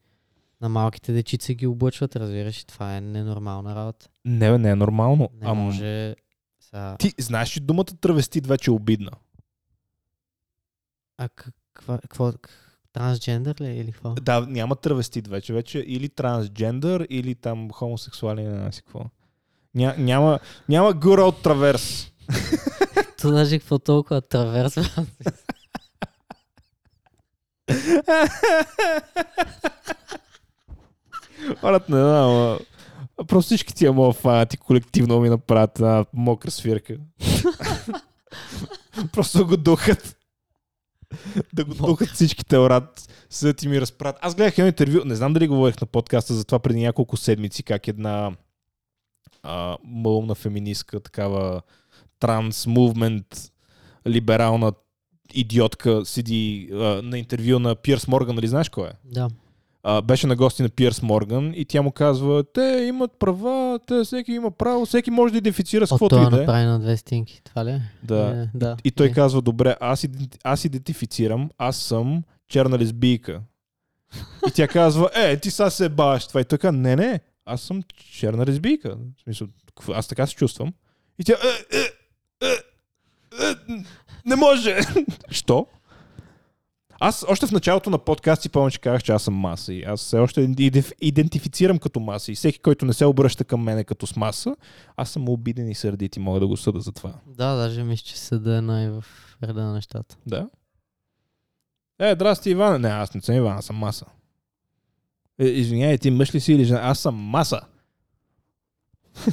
На 0.60 0.68
малките 0.68 1.12
дечица 1.12 1.54
ги 1.54 1.66
облъчват, 1.66 2.16
разбираш, 2.16 2.60
и 2.60 2.66
това 2.66 2.96
е 2.96 3.00
ненормална 3.00 3.74
работа. 3.74 4.08
Не, 4.24 4.58
не 4.58 4.70
е 4.70 4.74
нормално. 4.74 5.30
Не 5.40 5.46
Ама 5.46 5.62
може... 5.62 6.14
Са... 6.60 6.96
Ти 6.98 7.14
знаеш, 7.18 7.48
че 7.48 7.60
думата 7.60 7.84
травестит 7.84 8.46
вече 8.46 8.70
е 8.70 8.74
обидна. 8.74 9.10
А 11.18 11.28
каква, 11.28 11.98
какво, 11.98 12.32
трансджендър 12.92 13.60
ли 13.60 13.66
е 13.66 13.76
или 13.76 13.92
какво? 13.92 14.14
Да, 14.14 14.46
няма 14.46 14.76
травестит 14.76 15.28
вече. 15.28 15.52
Вече 15.52 15.78
или 15.78 16.08
трансджендър, 16.08 17.06
или 17.10 17.34
там 17.34 17.70
хомосексуален, 17.70 18.50
не 18.52 18.58
знам 18.58 18.72
си 18.72 18.82
какво. 18.82 19.04
Ня, 19.74 19.94
няма, 19.98 20.38
няма 20.68 20.92
гора 20.92 21.24
от 21.24 21.42
траверс. 21.42 22.12
То 23.20 23.30
даже 23.30 23.58
какво 23.58 23.78
толкова 23.78 24.20
траверс, 24.20 24.74
брат? 31.62 31.88
Не 31.88 31.96
знам. 31.96 32.58
Просто 33.28 33.46
всички 33.46 33.74
тия 33.74 33.92
моят 33.92 34.16
фанати 34.16 34.56
колективно 34.56 35.20
ми 35.20 35.28
направят 35.28 35.78
една 35.78 36.04
мокра 36.12 36.50
свирка. 36.50 36.96
Просто 39.12 39.46
го 39.46 39.56
духат. 39.56 40.16
да 41.52 41.64
го 41.64 41.74
духат 41.74 42.08
всичките, 42.08 42.56
брат. 42.56 43.08
Седят 43.30 43.62
и 43.62 43.68
ми 43.68 43.80
разправят. 43.80 44.16
Аз 44.20 44.34
гледах 44.34 44.58
едно 44.58 44.66
интервю, 44.66 45.00
не 45.04 45.14
знам 45.14 45.32
дали 45.32 45.48
говорих 45.48 45.80
на 45.80 45.86
подкаста 45.86 46.34
за 46.34 46.44
това 46.44 46.58
преди 46.58 46.80
няколко 46.80 47.16
седмици, 47.16 47.62
как 47.62 47.88
една 47.88 48.32
а, 49.42 49.76
малумна 49.84 50.34
феминистка, 50.34 51.00
такава 51.00 51.60
транс 52.20 52.66
мувмент, 52.66 53.52
либерална 54.06 54.72
идиотка 55.34 56.04
седи 56.04 56.68
а, 56.72 56.76
на 57.02 57.18
интервю 57.18 57.58
на 57.58 57.74
Пирс 57.74 58.08
Морган, 58.08 58.34
нали 58.34 58.48
знаеш 58.48 58.68
кой 58.68 58.88
е? 58.88 58.92
Да. 59.04 59.28
а, 59.82 60.02
беше 60.02 60.26
на 60.26 60.36
гости 60.36 60.62
на 60.62 60.68
Пирс 60.68 61.02
Морган 61.02 61.52
и 61.56 61.64
тя 61.64 61.82
му 61.82 61.90
казва, 61.92 62.44
те 62.44 62.84
имат 62.88 63.10
права, 63.18 63.78
те 63.86 64.04
всеки 64.04 64.32
има 64.32 64.50
право, 64.50 64.86
всеки 64.86 65.10
може 65.10 65.32
да 65.32 65.38
идентифицира 65.38 65.86
с 65.86 65.92
От 65.92 65.96
каквото 65.96 66.16
и 66.16 66.30
да 66.30 66.36
е. 66.36 66.40
направи 66.40 66.64
на 66.64 66.80
две 66.80 66.96
стинки, 66.96 67.42
това 67.44 67.64
ли? 67.64 67.70
е? 67.70 67.80
Да. 68.02 68.48
Е, 68.54 68.58
да. 68.58 68.76
И 68.84 68.90
той 68.90 69.06
Е. 69.06 69.12
казва, 69.12 69.42
добре, 69.42 69.76
аз, 69.80 70.06
аз 70.44 70.64
идентифицирам, 70.64 71.50
аз 71.58 71.76
съм 71.76 72.22
черна 72.48 72.78
лесбийка. 72.78 73.40
И 74.48 74.52
тя 74.54 74.68
казва, 74.68 75.10
е, 75.14 75.36
ти 75.36 75.50
сега 75.50 75.70
се 75.70 75.88
баваш 75.88 76.26
това. 76.26 76.40
И 76.40 76.44
той 76.44 76.58
казва, 76.58 76.78
не, 76.80 76.96
не, 76.96 77.20
аз 77.44 77.60
съм 77.60 77.82
черна 78.12 78.46
лесбийка. 78.46 78.96
В 79.16 79.22
смисъл, 79.22 79.48
аз 79.88 80.08
така 80.08 80.26
се 80.26 80.34
чувствам. 80.34 80.72
И 81.18 81.24
тя, 81.24 81.32
е, 81.32 81.76
е, 81.78 81.82
е, 82.48 82.52
е, 83.50 83.54
не 84.26 84.36
може. 84.36 84.78
Що? 85.30 85.66
Аз 87.00 87.24
още 87.28 87.46
в 87.46 87.52
началото 87.52 87.90
на 87.90 87.98
подкаст 87.98 88.42
си 88.42 88.48
помня, 88.48 88.70
че 88.70 88.78
казах, 88.78 89.02
че 89.02 89.12
аз 89.12 89.22
съм 89.22 89.34
маса. 89.34 89.74
И 89.74 89.82
аз 89.82 90.00
все 90.00 90.18
още 90.18 90.40
идентиф- 90.40 90.92
идентифицирам 91.00 91.78
като 91.78 92.00
маса. 92.00 92.32
И 92.32 92.34
всеки, 92.34 92.58
който 92.58 92.84
не 92.84 92.92
се 92.92 93.04
обръща 93.04 93.44
към 93.44 93.62
мене 93.62 93.84
като 93.84 94.06
с 94.06 94.16
маса, 94.16 94.56
аз 94.96 95.10
съм 95.10 95.28
обиден 95.28 95.68
и 95.68 95.74
сърдит 95.74 96.16
и 96.16 96.20
мога 96.20 96.40
да 96.40 96.46
го 96.46 96.56
съда 96.56 96.80
за 96.80 96.92
това. 96.92 97.12
Да, 97.26 97.54
даже 97.54 97.82
мисля, 97.82 98.04
че 98.04 98.18
съда 98.18 98.56
е 98.56 98.60
най 98.60 98.90
в 98.90 99.04
реда 99.42 99.62
на 99.62 99.72
нещата. 99.72 100.16
Да. 100.26 100.48
Е, 102.00 102.14
здрасти, 102.14 102.50
Иван. 102.50 102.80
Не, 102.80 102.88
аз 102.88 103.14
не 103.14 103.20
съм 103.20 103.34
Иван, 103.34 103.56
аз 103.56 103.64
съм 103.64 103.76
маса. 103.76 104.06
Е, 105.38 105.44
извиняй, 105.46 105.98
ти 105.98 106.10
мъж 106.10 106.34
ли 106.34 106.40
си 106.40 106.52
или 106.52 106.64
жена? 106.64 106.80
Аз 106.82 106.98
съм 106.98 107.14
маса. 107.14 107.60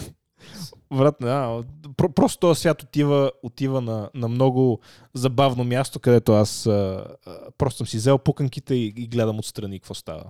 Знам, 0.91 1.64
про- 1.97 2.14
просто 2.14 2.39
този 2.39 2.60
свят 2.60 2.84
отива, 2.84 3.32
отива 3.43 3.82
на, 3.82 4.10
на 4.14 4.28
много 4.28 4.80
забавно 5.14 5.64
място, 5.64 6.00
където 6.00 6.34
аз 6.34 6.66
а, 6.66 7.06
а, 7.26 7.38
просто 7.58 7.78
съм 7.78 7.88
си 7.88 7.97
взел 7.97 8.18
пуканките 8.18 8.76
и, 8.76 8.93
и 8.97 9.08
гледам 9.08 9.39
отстрани 9.39 9.80
какво 9.80 9.93
става. 9.93 10.24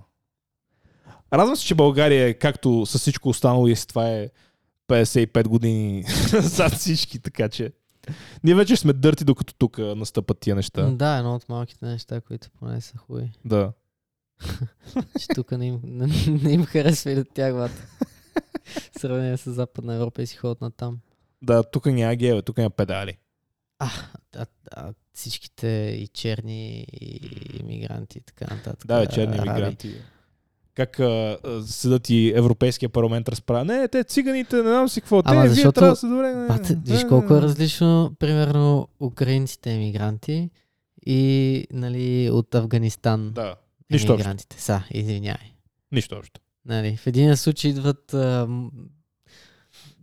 Радвам 1.32 1.56
се, 1.56 1.66
че 1.66 1.74
България, 1.74 2.28
е 2.28 2.34
както 2.34 2.86
с 2.86 2.98
всичко 2.98 3.28
останало, 3.28 3.66
и 3.66 3.76
с 3.76 3.86
това 3.86 4.10
е 4.10 4.28
55 4.88 5.48
години 5.48 6.04
зад 6.40 6.72
всички, 6.72 7.18
така 7.18 7.48
че 7.48 7.72
ние 8.44 8.54
вече 8.54 8.76
сме 8.76 8.92
дърти, 8.92 9.24
докато 9.24 9.54
тук 9.54 9.78
настъпат 9.78 10.40
тия 10.40 10.56
неща. 10.56 10.82
Да. 10.82 10.90
да, 10.90 11.16
едно 11.16 11.34
от 11.34 11.48
малките 11.48 11.86
неща, 11.86 12.20
които 12.20 12.50
поне 12.50 12.80
са 12.80 12.98
хубави. 12.98 13.32
Да. 13.44 13.72
Че 15.20 15.26
тук 15.34 15.52
не 15.52 15.66
им, 15.66 15.80
не, 15.84 16.06
не 16.42 16.52
им 16.52 16.64
харесва 16.64 17.10
и 17.10 17.14
да 17.14 17.24
тягват. 17.24 17.70
В 18.96 19.00
сравнение 19.00 19.36
с 19.36 19.52
Западна 19.52 19.94
Европа 19.94 20.22
и 20.22 20.26
си 20.26 20.36
ходят 20.36 20.60
на 20.60 20.70
там. 20.70 20.98
Да, 21.42 21.62
тук 21.62 21.86
няма 21.86 22.14
геве, 22.16 22.42
тук 22.42 22.56
няма 22.58 22.70
педали. 22.70 23.16
А, 23.78 23.90
а, 24.36 24.46
а, 24.72 24.92
всичките 25.12 25.66
и 25.98 26.08
черни, 26.08 26.86
и 26.92 27.20
иммигранти 27.60 28.18
и 28.18 28.20
така 28.20 28.54
нататък. 28.54 28.86
Да, 28.86 29.06
черни 29.06 29.34
араби. 29.38 29.50
мигранти. 29.50 29.94
Как 30.74 31.00
а, 31.00 31.38
а, 31.44 31.62
седат 31.62 32.10
и 32.10 32.32
Европейския 32.36 32.88
парламент 32.88 33.28
разправя. 33.28 33.64
Не, 33.64 33.88
те 33.88 34.04
циганите, 34.04 34.56
не 34.56 34.62
знам 34.62 34.88
си 34.88 35.00
какво. 35.00 35.22
Те, 35.22 35.30
Ама 35.30 35.40
вие 35.42 35.50
защото- 35.50 35.72
трябва 35.80 35.92
да 35.92 35.96
се 35.96 36.06
добре. 36.06 36.34
не, 36.34 36.76
виж 36.86 37.04
колко 37.08 37.34
е 37.36 37.42
различно, 37.42 38.14
примерно, 38.18 38.88
украинците 39.00 39.72
емигранти 39.72 40.50
и 41.06 41.66
нали, 41.72 42.30
от 42.30 42.54
Афганистан 42.54 43.32
Да, 43.32 43.54
нищо 43.90 44.04
общо. 44.04 44.14
емигрантите. 44.14 44.62
Са, 44.62 44.82
извинявай. 44.90 45.52
Нищо 45.92 46.16
общо. 46.16 46.40
Нали, 46.66 46.96
в 46.96 47.06
един 47.06 47.36
случай 47.36 47.70
идват 47.70 48.14
а, 48.14 48.48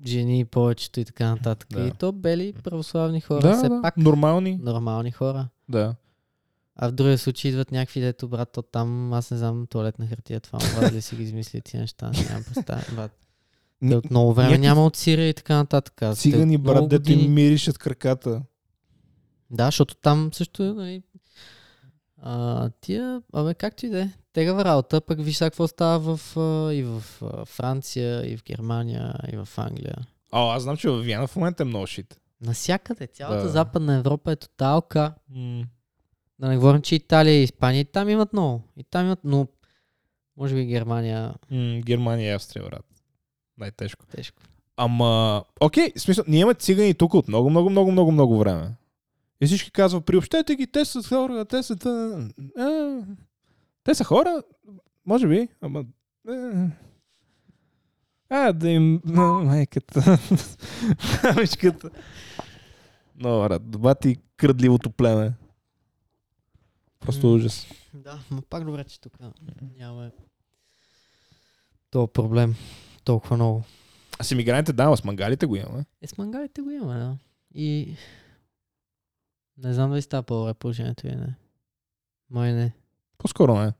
жени 0.05 0.45
повечето 0.45 0.99
и 0.99 1.05
така 1.05 1.29
нататък. 1.29 1.69
Да. 1.71 1.87
И 1.87 1.91
то 1.91 2.11
бели 2.11 2.53
православни 2.53 3.21
хора, 3.21 3.39
Да, 3.41 3.53
все 3.53 3.69
да, 3.69 3.81
пак 3.81 3.97
нормални. 3.97 4.57
нормални 4.57 5.11
хора. 5.11 5.47
Да. 5.69 5.95
А 6.75 6.87
в 6.87 6.93
другия 6.93 7.17
случай 7.17 7.49
идват 7.49 7.71
някакви 7.71 8.01
дето, 8.01 8.27
брат, 8.27 8.49
то 8.51 8.61
там, 8.61 9.13
аз 9.13 9.31
не 9.31 9.37
знам, 9.37 9.67
туалетна 9.67 10.07
хартия, 10.07 10.39
това, 10.39 10.59
брат, 10.59 10.93
да 10.93 11.01
си 11.01 11.15
ги 11.15 11.23
измисли 11.23 11.61
тия 11.61 11.81
неща, 11.81 12.11
нямам 12.21 12.43
представа, 12.43 12.81
брат. 12.95 13.11
Те 13.89 13.95
от 13.95 14.09
много 14.09 14.33
време 14.33 14.49
някакви 14.49 14.67
няма 14.67 14.85
от 14.85 14.95
Сирия 14.95 15.29
и 15.29 15.33
така 15.33 15.55
нататък. 15.55 16.01
Аз, 16.01 16.19
Цигани, 16.19 16.55
от 16.55 16.63
брат, 16.63 16.89
дето 16.89 17.11
им 17.11 17.17
години- 17.17 17.33
миришат 17.33 17.77
краката. 17.77 18.41
Да, 19.51 19.65
защото 19.65 19.95
там 19.95 20.29
също, 20.33 20.73
нали, 20.73 21.01
а, 22.21 22.69
тия, 22.81 23.21
абе, 23.33 23.53
както 23.53 23.85
и 23.85 23.89
да 23.89 24.01
е, 24.01 24.09
тегава 24.33 24.65
работа, 24.65 25.01
пък 25.01 25.23
виж 25.23 25.39
какво 25.39 25.67
става 25.67 26.17
в, 26.17 26.37
а, 26.37 26.73
и 26.73 26.83
в 26.83 27.03
а, 27.21 27.45
Франция, 27.45 28.33
и 28.33 28.37
в 28.37 28.43
Германия, 28.43 29.15
и 29.33 29.37
в 29.37 29.47
Англия. 29.57 29.97
О, 30.31 30.49
аз 30.49 30.63
знам, 30.63 30.77
че 30.77 30.89
в 30.89 31.01
Виена 31.01 31.27
в 31.27 31.35
момента 31.35 31.63
е 31.63 31.65
много 31.65 31.87
шит. 31.87 32.19
Насякъде, 32.41 33.07
цялата 33.07 33.43
Да. 33.43 33.49
Западна 33.49 33.95
Европа 33.95 34.31
е 34.31 34.35
тоталка. 34.35 35.13
Да 36.39 36.47
не 36.47 36.57
говорим, 36.57 36.81
че 36.81 36.95
Италия 36.95 37.39
и 37.39 37.43
Испания 37.43 37.81
и 37.81 37.85
там 37.85 38.09
имат 38.09 38.33
много. 38.33 38.61
И 38.77 38.83
там 38.83 39.05
имат, 39.05 39.19
но 39.23 39.47
може 40.37 40.55
би 40.55 40.65
Германия 40.65 41.33
М, 41.51 41.81
Германия 41.81 42.29
и 42.29 42.33
Австрия, 42.33 42.65
брат. 42.65 42.85
Най-тежко. 43.57 44.05
тежко. 44.05 44.41
Ама, 44.77 45.43
окей, 45.59 45.91
смисъл, 45.97 46.23
ние 46.27 46.39
имаме 46.39 46.53
цигани 46.53 46.93
тук 46.93 47.13
от 47.13 47.27
много, 47.27 47.49
много, 47.49 47.69
много, 47.69 47.91
много, 47.91 48.11
много 48.11 48.39
време. 48.39 48.71
И 49.41 49.45
всички 49.45 49.71
казват, 49.71 50.05
приобщете 50.05 50.55
ги, 50.55 50.67
те 50.67 50.85
са 50.85 51.03
хора, 51.03 51.45
те 51.45 51.63
са... 51.63 51.75
та- 51.75 52.29
А, 52.57 52.99
те 53.83 53.95
са 53.95 54.03
хора, 54.03 54.43
може 55.05 55.27
би, 55.27 55.47
ама... 55.61 55.85
е, 56.29 56.67
А, 58.29 58.53
да 58.53 58.69
им... 58.69 59.01
а, 59.07 59.21
Майката. 59.21 60.17
Мамичката. 61.25 61.89
Но, 63.15 63.39
брат, 63.39 63.63
бати 63.71 64.17
кръдливото 64.37 64.89
племе. 64.89 65.33
Просто 66.99 67.33
ужас. 67.33 67.67
Да, 67.93 68.19
но 68.31 68.41
пак 68.41 68.65
добре, 68.65 68.83
че 68.83 69.01
тук 69.01 69.13
нямаме 69.77 70.11
то 71.91 72.07
проблем 72.07 72.55
толкова 73.03 73.35
много. 73.35 73.63
А 74.19 74.23
с 74.23 74.31
иммигрантите, 74.31 74.73
да, 74.73 74.83
ама 74.83 74.97
с 74.97 75.03
мангалите 75.03 75.45
го 75.45 75.55
имаме. 75.55 75.85
Е, 76.01 76.07
с 76.07 76.17
мангалите 76.17 76.61
го 76.61 76.71
имаме, 76.71 76.93
да. 76.95 77.17
И 77.53 77.95
не 79.57 79.73
знам 79.73 79.89
дали 79.89 80.01
става 80.01 80.23
по-добре 80.23 80.53
положението 80.53 81.07
или 81.07 81.15
не. 81.15 81.35
Май 82.29 82.53
не. 82.53 82.73
По-скоро 83.17 83.55
не. 83.55 83.73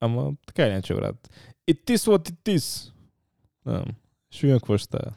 Ама 0.00 0.32
така 0.46 0.62
или 0.66 0.72
иначе, 0.72 0.94
брат. 0.94 1.30
It 1.70 1.84
is 1.86 1.96
what 1.96 2.30
it 2.30 2.56
is. 2.56 2.92
Да. 3.66 3.84
Ще 4.30 4.46
видим 4.46 4.58
какво 4.58 4.78
ще 4.78 4.84
става. 4.84 5.12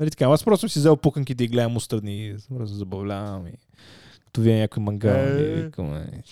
Нали 0.00 0.10
така, 0.10 0.24
аз 0.24 0.44
просто 0.44 0.60
съм 0.60 0.68
си 0.68 0.78
взел 0.78 0.96
пуканките 0.96 1.44
и 1.44 1.48
гледам 1.48 1.76
устрани 1.76 2.26
и 2.26 2.38
се 2.38 2.48
забавлявам 2.66 3.46
и 3.46 3.52
като 4.24 4.40
вие 4.40 4.60
някой 4.60 4.82
мангал 4.82 5.38
и 5.38 5.42
Е. 5.42 5.62
викам, 5.62 5.94
е. 5.96 6.22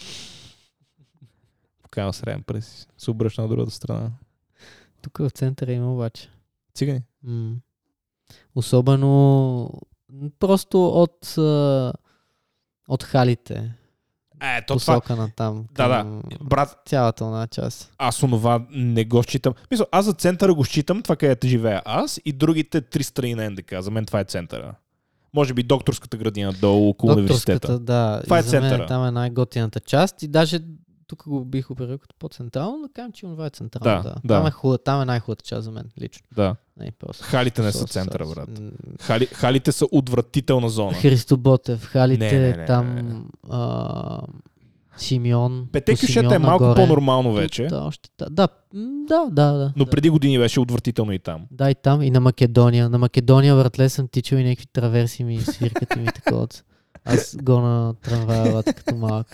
Покавам 1.82 2.12
среден 2.12 2.42
през 2.42 2.88
се 2.98 3.10
обръща 3.10 3.42
на 3.42 3.48
другата 3.48 3.70
страна. 3.70 4.10
Тук 5.02 5.18
в 5.18 5.30
центъра 5.30 5.72
има 5.72 5.94
обаче. 5.94 6.30
Цигани? 6.74 7.02
М. 7.22 7.56
Особено 8.54 9.70
просто 10.38 10.86
от, 10.86 11.36
от 12.88 13.02
халите. 13.02 13.74
Е, 14.42 14.66
то 14.66 14.76
това, 14.78 14.94
посока 14.94 15.16
на 15.16 15.30
там. 15.36 15.64
Да, 15.74 15.88
да. 15.88 16.20
брат, 16.40 16.78
Цялата 16.86 17.24
една 17.24 17.46
част. 17.46 17.92
аз 17.98 18.22
онова 18.22 18.66
не 18.70 19.04
го 19.04 19.22
считам. 19.22 19.54
Мисля, 19.70 19.86
аз 19.92 20.04
за 20.04 20.12
центъра 20.12 20.54
го 20.54 20.64
считам, 20.64 21.02
това 21.02 21.16
където 21.16 21.46
живея 21.46 21.82
аз 21.84 22.20
и 22.24 22.32
другите 22.32 22.80
три 22.80 23.02
страни 23.02 23.34
на 23.34 23.50
НДК. 23.50 23.74
За 23.80 23.90
мен 23.90 24.06
това 24.06 24.20
е 24.20 24.24
центъра. 24.24 24.74
Може 25.34 25.54
би 25.54 25.62
докторската 25.62 26.16
градина 26.16 26.52
долу 26.52 26.88
около 26.88 27.12
университета. 27.12 27.78
Да. 27.78 28.20
Това 28.24 28.38
е 28.38 28.42
за 28.42 28.60
мен 28.60 28.70
центъра. 28.70 28.86
Там 28.86 29.06
е 29.06 29.10
най-готината 29.10 29.80
част. 29.80 30.22
И 30.22 30.28
даже 30.28 30.58
тук 31.06 31.22
го 31.28 31.44
бих 31.44 31.70
оперирал 31.70 31.98
като 31.98 32.14
по-централно, 32.18 32.82
да 32.82 32.88
кажем, 32.94 33.12
че 33.12 33.20
това 33.20 33.46
е 33.46 33.50
централно. 33.50 34.02
Да, 34.02 34.08
Да, 34.08 34.14
да. 34.24 34.34
Там, 34.34 34.46
е 34.46 34.50
хубава, 34.50 34.78
там 34.78 35.02
е 35.02 35.04
най-хубавата 35.04 35.44
част 35.44 35.64
за 35.64 35.70
мен, 35.70 35.84
лично. 36.00 36.26
Да. 36.36 36.56
Не, 36.80 36.92
просто. 36.98 37.24
Халите 37.24 37.62
не 37.62 37.72
са 37.72 37.86
центъра, 37.86 38.26
брат. 38.26 38.48
Хали, 39.00 39.26
халите 39.26 39.72
са 39.72 39.86
отвратителна 39.92 40.68
зона. 40.68 40.92
Христо 40.92 41.36
Ботев, 41.36 41.84
халите, 41.84 42.32
Не, 42.32 42.40
не, 42.40 42.56
не, 42.56 42.66
там 42.66 42.94
не, 42.94 43.02
не. 43.02 43.20
А, 43.50 44.20
Симеон. 44.96 45.68
Пете 45.72 45.92
кюшета 45.96 46.34
е 46.34 46.38
малко 46.38 46.64
нагоре. 46.64 46.80
по-нормално 46.80 47.32
вече, 47.34 47.66
Да, 47.66 47.84
още, 47.84 48.10
да, 48.18 48.28
да, 48.30 48.48
да, 49.30 49.52
да, 49.52 49.72
но 49.76 49.84
да. 49.84 49.90
преди 49.90 50.10
години 50.10 50.38
беше 50.38 50.60
отвратително 50.60 51.12
и 51.12 51.18
там. 51.18 51.46
Да, 51.50 51.70
и 51.70 51.74
там, 51.74 52.02
и 52.02 52.10
на 52.10 52.20
Македония. 52.20 52.88
На 52.88 52.98
Македония, 52.98 53.56
братле, 53.56 53.88
съм 53.88 54.08
тичал 54.08 54.36
и 54.36 54.44
някакви 54.44 54.66
траверси 54.66 55.24
ми, 55.24 55.40
свиркат 55.40 55.96
и 55.96 55.98
ми 55.98 56.06
такова. 56.06 56.46
Аз 57.04 57.36
го 57.42 57.60
на 57.60 57.94
трамвая, 57.94 58.62
като 58.62 58.96
малък. 58.96 59.26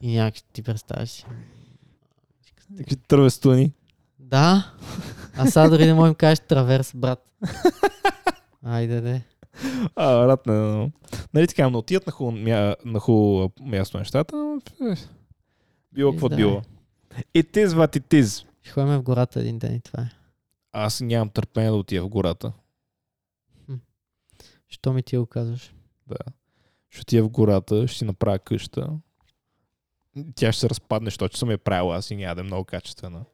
И 0.00 0.16
някакви 0.16 0.42
ти 0.52 0.62
представяш 0.62 1.08
си. 1.10 1.26
Такива 2.76 3.00
тървестуни. 3.08 3.72
Да, 4.18 4.74
а 5.36 5.46
сега 5.46 5.68
дори 5.68 5.86
не 5.86 5.94
можем 5.94 6.14
кажеш 6.14 6.40
траверс, 6.40 6.92
брат. 6.94 7.32
Айде, 8.64 9.00
де. 9.00 9.22
А, 9.96 10.24
брат, 10.26 10.46
не, 10.46 10.54
не, 10.54 10.76
не. 10.76 10.92
Нали 11.34 11.48
така, 11.48 11.70
но 11.70 11.78
отият 11.78 12.06
на 12.06 12.12
хубаво 12.12 12.36
мя, 12.36 12.76
на 12.84 13.00
хубаво 13.00 13.52
място 13.60 13.98
нещата, 13.98 14.36
но, 14.36 14.60
е, 14.90 14.94
било 15.92 16.12
какво 16.12 16.28
Да. 16.28 16.36
било. 16.36 16.62
It 17.34 17.66
is 17.66 17.66
what 17.66 17.98
it 18.00 18.22
is. 18.22 18.46
Ще 18.62 18.72
ходим 18.72 18.94
в 18.98 19.02
гората 19.02 19.40
един 19.40 19.58
ден 19.58 19.74
и 19.74 19.80
това 19.80 20.02
е. 20.02 20.10
Аз 20.72 21.00
нямам 21.00 21.30
търпение 21.30 21.70
да 21.70 21.76
отида 21.76 22.02
в 22.02 22.08
гората. 22.08 22.52
Що 24.68 24.92
ми 24.92 25.02
ти 25.02 25.16
го 25.16 25.26
казваш? 25.26 25.74
Да. 26.06 26.16
Ще 26.90 27.00
отида 27.00 27.22
в 27.24 27.28
гората, 27.28 27.88
ще 27.88 27.98
си 27.98 28.04
направя 28.04 28.38
къща. 28.38 28.90
Тя 30.34 30.52
ще 30.52 30.60
се 30.60 30.70
разпадне, 30.70 31.06
защото 31.06 31.38
съм 31.38 31.50
я 31.50 31.58
правил 31.58 31.92
аз 31.92 32.10
и 32.10 32.16
няма 32.16 32.34
да 32.34 32.40
е 32.40 32.44
много 32.44 32.64
качествена. 32.64 33.24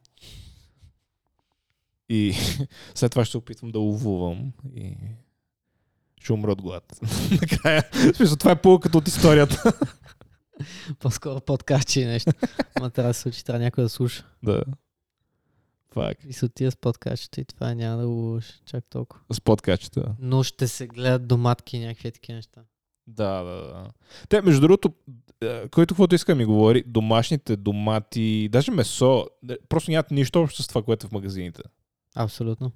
И 2.08 2.34
след 2.94 3.10
това 3.10 3.24
ще 3.24 3.30
се 3.30 3.38
опитвам 3.38 3.70
да 3.70 3.78
ловувам 3.78 4.52
и 4.74 4.96
ще 6.20 6.32
умра 6.32 6.52
от 6.52 6.62
глад. 6.62 7.00
Накрая. 7.30 7.84
Смисъл, 8.14 8.36
това 8.36 8.50
е 8.50 8.62
полуката 8.62 8.98
от 8.98 9.08
историята. 9.08 9.72
По-скоро 10.98 11.40
подкаст, 11.40 11.88
че 11.88 12.06
нещо. 12.06 12.30
Ма 12.80 12.90
трябва 12.90 13.10
да 13.10 13.14
се 13.14 13.20
случи, 13.20 13.44
трябва 13.44 13.60
някой 13.60 13.84
да 13.84 13.88
слуша. 13.88 14.26
да. 14.42 14.62
Фак. 15.92 16.18
И 16.28 16.32
се 16.32 16.44
отида 16.44 16.70
с 16.70 16.76
подкастчета 16.76 17.40
и 17.40 17.44
това 17.44 17.74
няма 17.74 18.02
да 18.02 18.08
го 18.08 18.40
чак 18.66 18.84
толкова. 18.90 19.22
С 19.32 19.40
подкачета. 19.40 20.14
Но 20.18 20.42
ще 20.42 20.68
се 20.68 20.86
гледат 20.86 21.28
доматки 21.28 21.76
и 21.76 21.80
някакви 21.80 22.12
такива 22.12 22.36
неща. 22.36 22.60
Да, 23.06 23.42
да, 23.42 23.54
да. 23.54 23.90
Те, 24.28 24.42
между 24.42 24.60
другото, 24.60 24.92
е, 25.40 25.68
който 25.68 25.94
каквото 25.94 26.14
иска 26.14 26.34
ми 26.34 26.44
говори, 26.44 26.84
домашните 26.86 27.56
домати, 27.56 28.48
даже 28.52 28.70
месо, 28.70 29.26
е, 29.50 29.56
просто 29.68 29.90
нямат 29.90 30.10
нищо 30.10 30.42
общо 30.42 30.62
с 30.62 30.68
това, 30.68 30.82
което 30.82 31.06
е 31.06 31.08
в 31.08 31.12
магазините. 31.12 31.62
Абсолютно. 32.14 32.72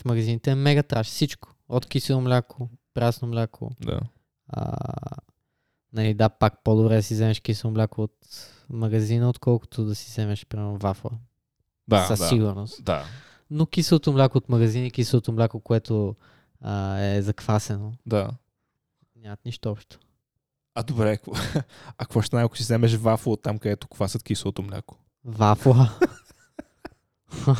В 0.00 0.04
магазините 0.04 0.50
е 0.50 0.54
мега 0.54 0.82
траш. 0.82 1.06
Всичко. 1.06 1.48
От 1.68 1.86
кисело 1.86 2.20
мляко, 2.20 2.68
прясно 2.94 3.28
мляко. 3.28 3.70
Да. 3.80 4.00
А, 4.48 4.76
нали, 5.92 6.14
да, 6.14 6.28
пак 6.28 6.64
по-добре 6.64 6.96
да 6.96 7.02
си 7.02 7.14
вземеш 7.14 7.40
кисело 7.40 7.72
мляко 7.72 8.02
от 8.02 8.14
магазина, 8.70 9.28
отколкото 9.28 9.84
да 9.84 9.94
си 9.94 10.10
вземеш, 10.10 10.46
примерно, 10.46 10.76
вафла. 10.76 11.10
Да, 11.88 12.04
Със 12.06 12.18
да. 12.18 12.26
сигурност. 12.26 12.84
Да. 12.84 13.04
Но 13.50 13.66
киселото 13.66 14.12
мляко 14.12 14.38
от 14.38 14.48
магазина 14.48 14.86
и 14.86 14.90
киселото 14.90 15.32
мляко, 15.32 15.60
което 15.60 16.16
а, 16.60 16.98
е 16.98 17.22
заквасено, 17.22 17.92
Да. 18.06 18.30
Нямат 19.26 19.44
нищо 19.44 19.70
общо. 19.70 19.98
А 20.74 20.82
добре, 20.82 21.18
а 21.54 21.62
какво 21.98 22.22
ще 22.22 22.36
ако 22.36 22.56
си 22.56 22.62
вземеш 22.62 22.94
вафла 22.94 23.32
от 23.32 23.42
там, 23.42 23.58
където 23.58 23.88
квасят 23.88 24.22
киселото 24.22 24.62
мляко? 24.62 24.98
Вафла. 25.24 25.98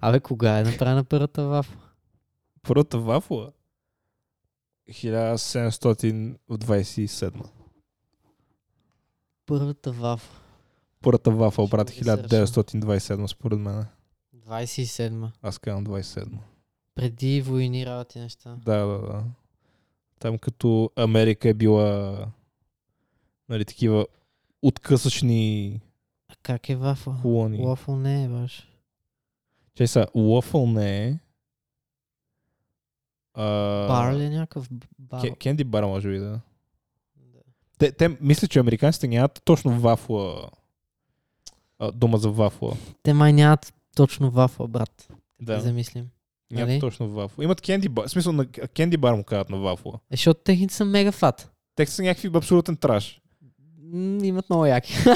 Абе, 0.00 0.20
кога 0.20 0.58
е 0.58 0.62
направена 0.62 1.04
първата 1.04 1.44
вафла? 1.44 1.76
Първата 2.62 2.98
вафла? 2.98 3.52
1727. 4.90 7.44
Първата 9.46 9.92
вафла. 9.92 10.38
Първата 11.02 11.30
вафла, 11.30 11.68
брат, 11.68 11.90
Ще 11.90 12.04
го 12.04 12.10
ресърчвам. 12.10 12.62
1927 12.62 13.26
според 13.26 13.58
мен. 13.58 13.86
27-ма. 14.36 15.30
Аз 15.42 15.58
казвам 15.58 15.86
27. 15.86 16.38
Преди 16.98 17.42
войни 17.42 17.86
работи 17.86 18.18
неща. 18.18 18.56
Да, 18.56 18.76
да, 18.76 18.98
да. 18.98 19.24
Там 20.18 20.38
като 20.38 20.90
Америка 20.96 21.48
е 21.48 21.54
била 21.54 22.26
нали, 23.48 23.64
такива 23.64 24.06
откъсъчни 24.62 25.80
А 26.28 26.34
как 26.42 26.68
е 26.68 26.76
вафла? 26.76 27.18
колони. 27.22 27.58
Лофъл 27.58 27.96
не 27.96 28.24
е 28.24 28.28
баш. 28.28 28.68
Чай 29.74 29.86
са, 29.86 30.06
лофъл 30.14 30.66
не 30.66 31.04
е. 31.04 31.18
А, 33.34 33.44
Бар 33.88 34.14
ли 34.14 34.24
е 34.24 34.30
някакъв 34.30 34.68
бар? 34.98 35.20
Ке- 35.22 35.38
Кенди 35.38 35.64
бар, 35.64 35.84
може 35.84 36.10
би, 36.10 36.18
да. 36.18 36.40
Да. 37.16 37.38
Те, 37.78 37.92
те 37.92 38.16
мисля, 38.20 38.48
че 38.48 38.58
американците 38.58 39.08
нямат 39.08 39.42
точно 39.44 39.80
вафла. 39.80 40.50
А, 41.78 41.92
дума 41.92 42.18
за 42.18 42.30
вафла. 42.30 42.76
Те 43.02 43.12
май 43.12 43.32
нямат 43.32 43.74
точно 43.96 44.30
вафла, 44.30 44.68
брат. 44.68 45.06
Да. 45.40 45.54
Да. 45.54 45.60
Замислим. 45.60 46.08
Няма 46.50 46.66
Нали? 46.66 46.80
точно 46.80 47.08
вафла. 47.08 47.44
Имат 47.44 47.60
кенди 47.60 47.88
бар. 47.88 48.06
В 48.06 48.10
смисъл 48.10 48.32
на 48.32 48.46
кенди 48.46 48.96
бар 48.96 49.14
му 49.14 49.24
казват 49.24 49.50
на 49.50 49.56
вафла. 49.58 49.92
Е, 49.94 49.98
защото 50.10 50.40
техните 50.40 50.74
са 50.74 50.84
мега 50.84 51.12
фат. 51.12 51.50
Те 51.74 51.86
са 51.86 52.02
някакви 52.02 52.30
абсолютен 52.34 52.76
траш. 52.76 53.20
М, 53.82 54.24
имат 54.24 54.50
много 54.50 54.66
яки. 54.66 54.94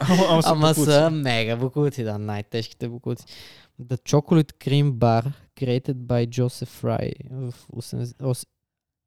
Ама, 0.00 0.24
ама, 0.28 0.42
са 0.42 0.50
Ама 0.50 0.74
са 0.74 1.10
мега 1.10 1.56
букуци, 1.56 2.04
да, 2.04 2.18
най-тежките 2.18 2.88
букуци. 2.88 3.24
The 3.82 3.96
Chocolate 4.02 4.52
Cream 4.54 4.92
Bar, 4.92 5.26
created 5.56 5.94
by 5.94 6.28
Joseph 6.28 6.82
Fry 6.82 7.12
в 7.30 7.54
80 7.72 8.22
ос- 8.22 8.46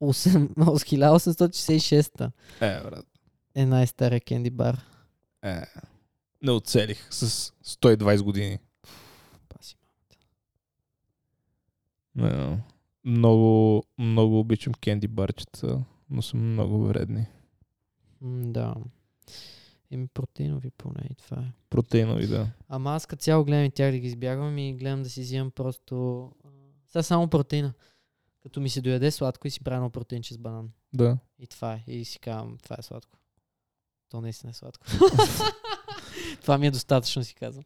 осем- 0.02 0.50
от 0.60 0.80
1866 0.82 2.32
Е, 2.62 2.80
брат. 2.82 3.06
е 3.56 3.66
най-стария 3.66 4.22
кенди 4.22 4.50
бар. 4.50 4.78
Е. 5.44 5.62
Не 6.42 6.52
оцелих 6.52 7.08
с 7.10 7.52
120 7.66 8.22
години. 8.22 8.58
Много, 13.06 13.84
много 13.98 14.40
обичам 14.40 14.74
кенди 14.74 15.08
барчета, 15.08 15.84
но 16.10 16.22
са 16.22 16.38
много 16.38 16.88
вредни. 16.88 17.26
М, 18.22 18.52
Да. 18.52 18.76
Еми 19.92 20.08
протеинови 20.08 20.72
поне 20.72 21.08
и 21.12 21.16
това 21.16 21.38
е. 21.38 21.52
Протеинови, 21.70 22.28
да. 22.28 22.48
Ама 22.70 22.92
аз 22.92 23.06
като 23.06 23.22
цяло 23.22 23.46
гледам 23.46 23.66
и 23.66 23.72
тях 23.72 23.92
да 23.92 24.00
ги 24.00 24.08
избягвам 24.08 24.58
и 24.58 24.74
гледам 24.74 25.04
да 25.04 25.10
си 25.10 25.22
взимам 25.22 25.52
просто... 25.52 26.32
Сега 26.88 27.04
само 27.04 27.28
протеина. 27.28 27.74
Като 28.44 28.62
ми 28.62 28.70
се 28.70 28.82
дояде 28.82 29.12
сладко 29.12 29.48
и 29.48 29.52
си 29.52 29.64
правя 29.64 29.76
едно 29.78 29.90
протеинче 29.90 30.34
с 30.34 30.38
банан. 30.38 30.70
Да. 30.94 31.18
И 31.40 31.48
това 31.48 31.74
е. 31.74 31.84
И 31.88 32.06
си 32.06 32.20
казвам, 32.20 32.58
това 32.64 32.76
е 32.80 32.84
сладко. 32.84 33.18
То 34.10 34.22
наистина 34.22 34.50
е 34.50 34.54
сладко. 34.54 34.88
това 36.42 36.58
ми 36.58 36.68
е 36.68 36.72
достатъчно, 36.72 37.24
си 37.24 37.36
казвам. 37.36 37.64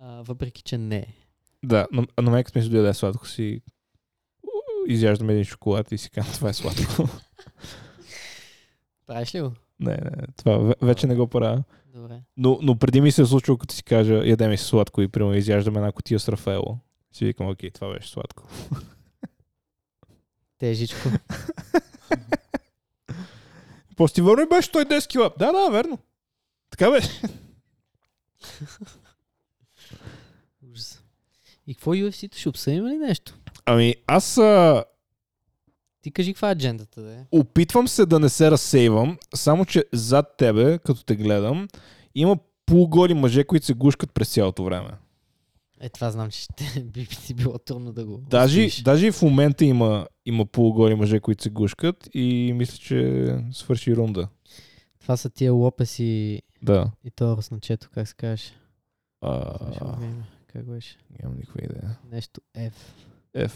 А, 0.00 0.22
въпреки, 0.22 0.62
че 0.62 0.78
не 0.78 0.96
е. 0.98 1.14
Да, 1.64 1.86
но, 1.92 2.06
но 2.22 2.44
като 2.44 2.58
ми 2.58 2.62
се 2.62 2.70
дояде 2.70 2.94
сладко 2.94 3.28
си 3.28 3.62
изяждам 4.86 5.30
един 5.30 5.44
шоколад 5.44 5.92
и 5.92 5.98
си 5.98 6.10
казвам, 6.10 6.34
това 6.34 6.48
е 6.48 6.52
сладко. 6.52 7.08
Правиш 9.06 9.34
ли 9.34 9.40
го? 9.40 9.52
не, 9.80 9.92
не, 9.92 10.26
това 10.36 10.58
ве- 10.58 10.86
вече 10.86 11.06
не 11.06 11.14
го 11.16 11.26
правя. 11.26 11.62
Добре. 11.94 12.20
Но, 12.36 12.58
но 12.62 12.76
преди 12.76 13.00
ми 13.00 13.12
се 13.12 13.22
е 13.22 13.26
случило, 13.26 13.58
като 13.58 13.74
си 13.74 13.82
кажа, 13.82 14.14
ядем 14.14 14.56
си 14.56 14.64
сладко 14.64 15.02
и 15.02 15.08
примерно 15.08 15.34
изяждам 15.34 15.76
една 15.76 15.92
котия 15.92 16.20
с 16.20 16.28
Рафаело. 16.28 16.78
Си 17.12 17.24
викам, 17.24 17.48
окей, 17.48 17.70
това 17.70 17.92
беше 17.92 18.08
сладко. 18.10 18.48
Тежичко. 20.58 21.08
После 23.96 24.14
ти 24.14 24.20
върна 24.22 24.42
и 24.42 24.48
беше 24.48 24.70
110 24.70 25.08
кила. 25.08 25.30
Да, 25.38 25.52
да, 25.52 25.70
верно. 25.70 25.98
Така 26.70 26.90
беше. 26.90 27.22
И 31.70 31.74
какво 31.74 31.94
UFC-то? 31.94 32.38
Ще 32.38 32.48
обсъдим 32.48 32.86
ли 32.86 32.96
нещо? 32.96 33.38
Ами, 33.66 33.94
аз 34.06 34.38
а, 34.38 34.84
Ти 36.02 36.10
кажи 36.10 36.32
каква 36.32 36.48
е 36.48 36.52
аджендата, 36.52 37.02
да 37.02 37.12
е. 37.12 37.24
опитвам 37.32 37.88
се 37.88 38.06
да 38.06 38.18
не 38.18 38.28
се 38.28 38.50
разсейвам, 38.50 39.18
само 39.34 39.64
че 39.64 39.84
зад 39.92 40.26
тебе, 40.38 40.78
като 40.78 41.04
те 41.04 41.16
гледам, 41.16 41.68
има 42.14 42.36
полуголи 42.66 43.14
мъже, 43.14 43.44
които 43.44 43.66
се 43.66 43.74
гушкат 43.74 44.12
през 44.12 44.28
цялото 44.28 44.64
време. 44.64 44.90
Е, 45.80 45.88
това 45.88 46.10
знам, 46.10 46.30
че 46.30 46.40
ще 46.40 46.80
би 46.84 47.06
ти 47.06 47.34
било 47.34 47.58
трудно 47.58 47.92
да 47.92 48.04
го 48.04 48.18
Даже, 48.18 48.68
даже 48.84 49.06
и 49.06 49.12
в 49.12 49.22
момента 49.22 49.64
има, 49.64 50.06
има 50.26 50.46
полуголи 50.46 50.94
мъже, 50.94 51.20
които 51.20 51.42
се 51.42 51.50
гушкат 51.50 52.08
и 52.14 52.52
мисля, 52.56 52.76
че 52.78 53.36
свърши 53.52 53.96
рунда. 53.96 54.28
Това 55.00 55.16
са 55.16 55.30
тия 55.30 55.52
лопеси 55.52 56.42
Да. 56.62 56.90
и 57.04 57.10
то 57.10 57.36
разначето, 57.36 57.88
как 57.94 58.08
се 58.08 58.14
казваш. 58.14 58.52
А. 59.20 59.56
Как 60.52 60.64
беше? 60.64 60.98
нямам 61.22 61.38
никаква 61.38 61.60
идея. 61.64 61.98
Нещо 62.12 62.40
F. 62.56 62.72
F. 63.36 63.52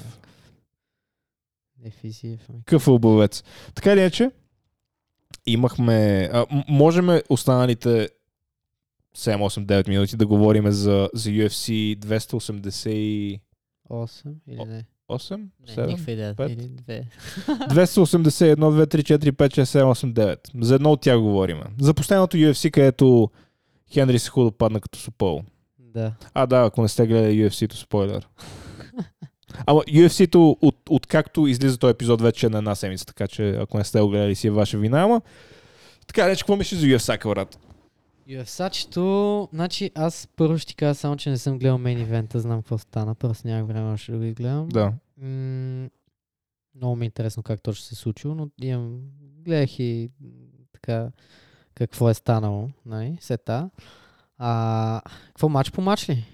F 1.84 2.04
и 2.04 2.38
F. 2.66 2.88
обувец. 2.88 3.42
Така 3.74 3.92
или 3.92 4.00
иначе, 4.00 4.30
имахме... 5.46 6.30
А, 6.32 6.46
можем 6.68 7.20
останалите 7.28 8.08
7-8-9 9.16 9.88
минути 9.88 10.16
да 10.16 10.26
говорим 10.26 10.70
за, 10.70 11.08
за 11.14 11.30
UFC 11.30 11.96
288? 11.98 13.40
8 13.90 14.34
или 14.48 14.64
не? 14.64 14.84
7? 15.08 15.48
Не, 15.76 15.86
никаква 15.86 16.12
идея. 16.12 16.34
пет? 16.34 16.50
Или 16.50 16.68
2. 16.68 17.04
281, 17.46 18.56
2, 18.56 18.86
3, 18.86 19.18
4, 19.18 19.30
5, 19.32 19.48
6, 19.48 19.62
7, 19.62 19.82
8, 19.84 20.12
9. 20.12 20.64
За 20.64 20.74
едно 20.74 20.92
от 20.92 21.00
тях 21.00 21.20
говорим. 21.20 21.60
За 21.80 21.94
последното 21.94 22.36
UFC, 22.36 22.70
където 22.70 23.30
Хенри 23.92 24.18
се 24.18 24.30
худо 24.30 24.52
падна 24.52 24.80
като 24.80 24.98
супол. 24.98 25.42
Да. 25.94 26.12
А, 26.34 26.46
да, 26.46 26.64
ако 26.64 26.82
не 26.82 26.88
сте 26.88 27.06
гледали 27.06 27.50
UFC-то, 27.50 27.76
спойлер. 27.76 28.28
Ама 29.66 29.80
UFC-то, 29.80 30.56
от, 30.60 30.76
откакто 30.90 31.46
излиза 31.46 31.78
този 31.78 31.90
епизод, 31.90 32.20
вече 32.22 32.46
е 32.46 32.48
на 32.48 32.58
една 32.58 32.74
седмица, 32.74 33.06
така 33.06 33.26
че 33.26 33.50
ако 33.50 33.78
не 33.78 33.84
сте 33.84 34.00
го 34.00 34.08
гледали, 34.08 34.34
си 34.34 34.46
е 34.46 34.50
ваша 34.50 34.78
вина, 34.78 35.02
ама 35.02 35.20
така 36.06 36.28
рече, 36.28 36.42
какво 36.42 36.56
мислиш 36.56 36.80
за 36.80 36.86
UFC, 36.86 37.28
брат? 37.34 37.58
UFC-чето, 38.28 39.48
значи 39.52 39.90
аз 39.94 40.28
първо 40.36 40.58
ще 40.58 40.68
ти 40.68 40.74
кажа 40.74 40.94
само, 40.94 41.16
че 41.16 41.30
не 41.30 41.38
съм 41.38 41.58
гледал 41.58 41.78
мейн 41.78 42.00
ивента, 42.00 42.40
знам 42.40 42.62
какво 42.62 42.78
стана, 42.78 43.14
просто 43.14 43.48
нямах 43.48 43.68
време 43.68 43.92
още 43.92 44.12
да 44.12 44.18
го 44.18 44.24
изгледам. 44.24 44.68
Да. 44.68 44.92
М- 45.16 45.88
много 46.76 46.96
ми 46.96 47.04
е 47.04 47.06
интересно 47.06 47.42
как 47.42 47.62
точно 47.62 47.84
се 47.84 47.94
е 47.94 47.96
случило, 47.96 48.34
но 48.34 48.48
имам, 48.62 49.00
гледах 49.44 49.78
и 49.78 50.10
така 50.72 51.08
какво 51.74 52.10
е 52.10 52.14
станало, 52.14 52.70
нали, 52.86 53.18
сета. 53.20 53.70
А, 54.38 55.00
какво 55.28 55.48
матч 55.48 55.70
по 55.70 55.80
матч 55.80 56.08
ли? 56.08 56.24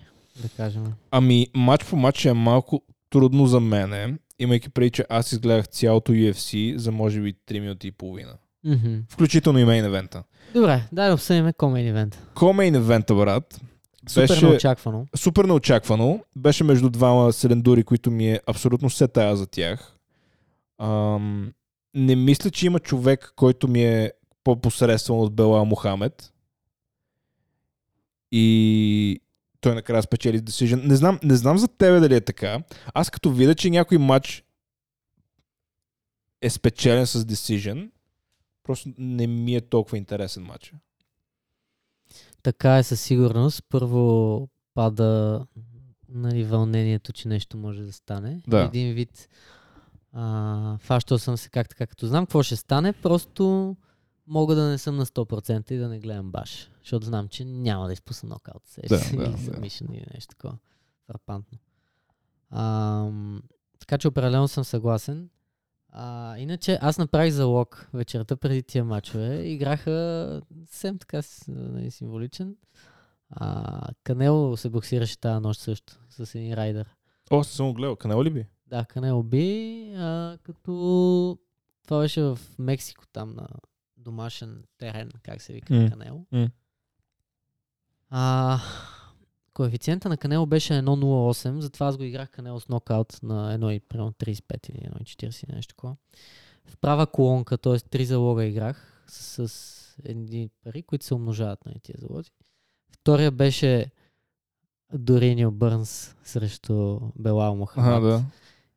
Да 0.43 0.49
кажем. 0.49 0.85
Ами, 1.11 1.47
матч 1.55 1.85
по 1.85 1.97
матч 1.97 2.25
е 2.25 2.33
малко 2.33 2.83
трудно 3.11 3.47
за 3.47 3.61
мене, 3.61 4.19
имайки 4.39 4.69
преди, 4.69 4.91
че 4.91 5.05
аз 5.09 5.33
изгледах 5.33 5.69
цялото 5.69 6.13
UFC 6.13 6.77
за 6.77 6.93
може 6.93 7.21
би 7.21 7.35
3 7.49 7.61
минути 7.61 7.87
и 7.87 7.93
половина. 7.93 8.33
Мгм. 8.65 8.95
Включително 9.09 9.59
и 9.59 9.65
мейн 9.65 9.85
евента. 9.85 10.23
Добре, 10.55 10.83
дай 10.93 11.09
да 11.09 11.15
обсъдим 11.15 11.53
комейн 11.57 11.89
ивент. 11.89 12.23
Ко-мейн 12.35 12.75
евента, 12.75 13.15
брат, 13.15 13.61
Супер 14.09 14.29
Беше- 14.29 14.45
неочаквано. 14.47 15.07
супер 15.17 15.45
неочаквано. 15.45 16.21
Беше 16.37 16.65
между 16.65 16.91
двама 16.91 17.33
селендури, 17.33 17.83
които 17.85 18.11
ми 18.11 18.31
е 18.31 18.41
абсолютно 18.47 18.91
се 18.91 19.09
тая 19.09 19.37
за 19.37 19.47
тях. 19.47 19.97
Ам, 20.79 21.53
не 21.95 22.17
мисля, 22.17 22.51
че 22.51 22.67
има 22.67 22.79
човек, 22.79 23.33
който 23.37 23.69
ми 23.69 23.85
е 23.85 24.13
по-посредствен 24.45 25.19
от 25.19 25.35
Белал 25.35 25.65
Мухамед. 25.65 26.33
И 28.33 29.20
той 29.61 29.74
накрая 29.74 30.03
спечели 30.03 30.41
decision. 30.41 30.87
Не 30.87 30.97
знам, 30.97 31.18
не 31.22 31.37
знам 31.37 31.59
за 31.59 31.68
тебе 31.68 32.01
дали 32.01 32.14
е 32.14 32.20
така. 32.20 32.62
Аз 32.95 33.11
като 33.11 33.33
видя, 33.33 33.55
че 33.55 33.70
някой 33.70 33.99
матч 33.99 34.45
е 36.43 36.51
спечелен 36.51 37.07
с 37.07 37.24
decision, 37.24 37.91
просто 38.62 38.93
не 38.99 39.26
ми 39.26 39.55
е 39.55 39.61
толкова 39.61 39.99
интересен 39.99 40.43
матч. 40.43 40.72
Така 42.43 42.78
е 42.78 42.83
със 42.83 43.01
сигурност. 43.01 43.62
Първо 43.68 44.49
пада 44.74 45.47
нали, 46.09 46.45
вълнението, 46.45 47.12
че 47.12 47.28
нещо 47.28 47.57
може 47.57 47.83
да 47.83 47.93
стане. 47.93 48.43
Да. 48.47 48.61
Един 48.61 48.95
вид 48.95 49.28
а, 50.12 50.78
фащал 50.78 51.18
съм 51.18 51.37
се 51.37 51.49
как 51.49 51.68
така, 51.68 51.87
като 51.87 52.07
знам 52.07 52.26
какво 52.26 52.43
ще 52.43 52.57
стане, 52.57 52.93
просто 52.93 53.76
мога 54.31 54.55
да 54.55 54.64
не 54.64 54.78
съм 54.78 54.97
на 54.97 55.07
100% 55.07 55.72
и 55.72 55.78
да 55.78 55.89
не 55.89 56.01
гледам 56.01 56.31
баш. 56.31 56.70
Защото 56.81 57.07
знам, 57.07 57.28
че 57.28 57.45
няма 57.45 57.87
да 57.87 57.93
изпусна 57.93 58.28
нокаут. 58.28 58.62
Да, 58.89 58.99
Да, 58.99 59.16
да, 59.16 59.31
или 59.59 59.70
да. 59.78 59.95
или 59.95 60.05
нещо 60.14 60.28
такова. 60.28 60.59
Фрапантно. 61.07 61.59
Ам, 62.51 63.43
така 63.78 63.99
че 63.99 64.09
определено 64.09 64.49
съм 64.49 64.64
съгласен. 64.64 65.31
А, 65.89 66.39
иначе 66.39 66.78
аз 66.83 66.99
направих 66.99 67.33
залог 67.33 67.89
вечерта 67.95 68.37
преди 68.37 68.62
тия 68.62 68.85
мачове. 68.85 69.43
Играха 69.43 70.41
съвсем 70.66 70.99
така 70.99 71.20
нали, 71.49 71.91
символичен. 71.91 72.57
А, 73.31 73.89
Канело 74.05 74.57
се 74.57 74.70
боксираше 74.70 75.20
тази 75.20 75.43
нощ 75.43 75.61
също 75.61 75.93
с 76.11 76.35
един 76.35 76.55
райдер. 76.55 76.95
О, 77.31 77.45
съм 77.45 77.66
го 77.66 77.74
гледал. 77.74 77.97
Канал 77.97 78.22
ли 78.22 78.31
би? 78.31 78.47
Да, 78.66 78.85
Канело 78.85 79.22
би, 79.22 79.93
а, 79.97 80.39
като 80.43 81.39
това 81.85 82.01
беше 82.01 82.22
в 82.22 82.39
Мексико, 82.59 83.05
там 83.12 83.35
на 83.35 83.49
домашен 84.01 84.65
терен, 84.79 85.11
как 85.23 85.43
се 85.43 85.53
вика 85.53 85.75
М. 85.75 85.91
Канело. 85.91 86.27
М. 86.33 86.49
А, 88.11 88.59
коефициента 89.55 90.09
на 90.09 90.17
Канело 90.17 90.47
беше 90.47 90.73
1.08, 90.73 91.59
затова 91.59 91.87
аз 91.87 91.97
го 91.97 92.03
играх 92.03 92.31
Канело 92.31 92.61
с 92.61 92.69
нокаут 92.69 93.23
на 93.23 93.59
1.35 93.59 94.71
или 94.71 94.79
1.40 94.79 95.45
или 95.49 95.57
нещо 95.57 95.75
такова. 95.75 95.97
В 96.67 96.77
права 96.77 97.07
колонка, 97.07 97.59
т.е. 97.59 97.79
три 97.79 98.05
залога 98.05 98.45
играх 98.45 99.05
с, 99.07 99.49
с 99.49 99.97
едни 100.05 100.51
пари, 100.65 100.83
които 100.83 101.05
се 101.05 101.15
умножават 101.15 101.67
на 101.67 101.73
тия 101.83 101.97
залози. 101.99 102.31
Втория 102.93 103.31
беше 103.31 103.91
Доринио 104.93 105.51
Бърнс 105.51 106.17
срещу 106.25 107.01
Белал 107.17 107.57
Мухамад. 107.57 107.99
Ага, 107.99 108.07
да. 108.07 108.25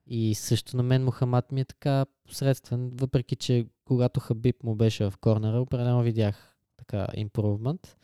И 0.08 0.36
също 0.36 0.78
на 0.78 0.84
мен 0.84 1.04
Мухамад 1.04 1.52
ми 1.52 1.62
е 1.62 1.66
така 1.66 2.06
посредствен, 2.28 2.92
въпреки 2.94 3.36
че 3.36 3.66
когато 3.86 4.20
Хабиб 4.20 4.64
му 4.64 4.76
беше 4.76 5.10
в 5.10 5.14
корнера, 5.22 5.62
определено 5.62 6.02
видях 6.04 6.56
така 6.78 7.08
импровмент. 7.16 7.98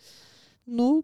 Но, 0.68 1.04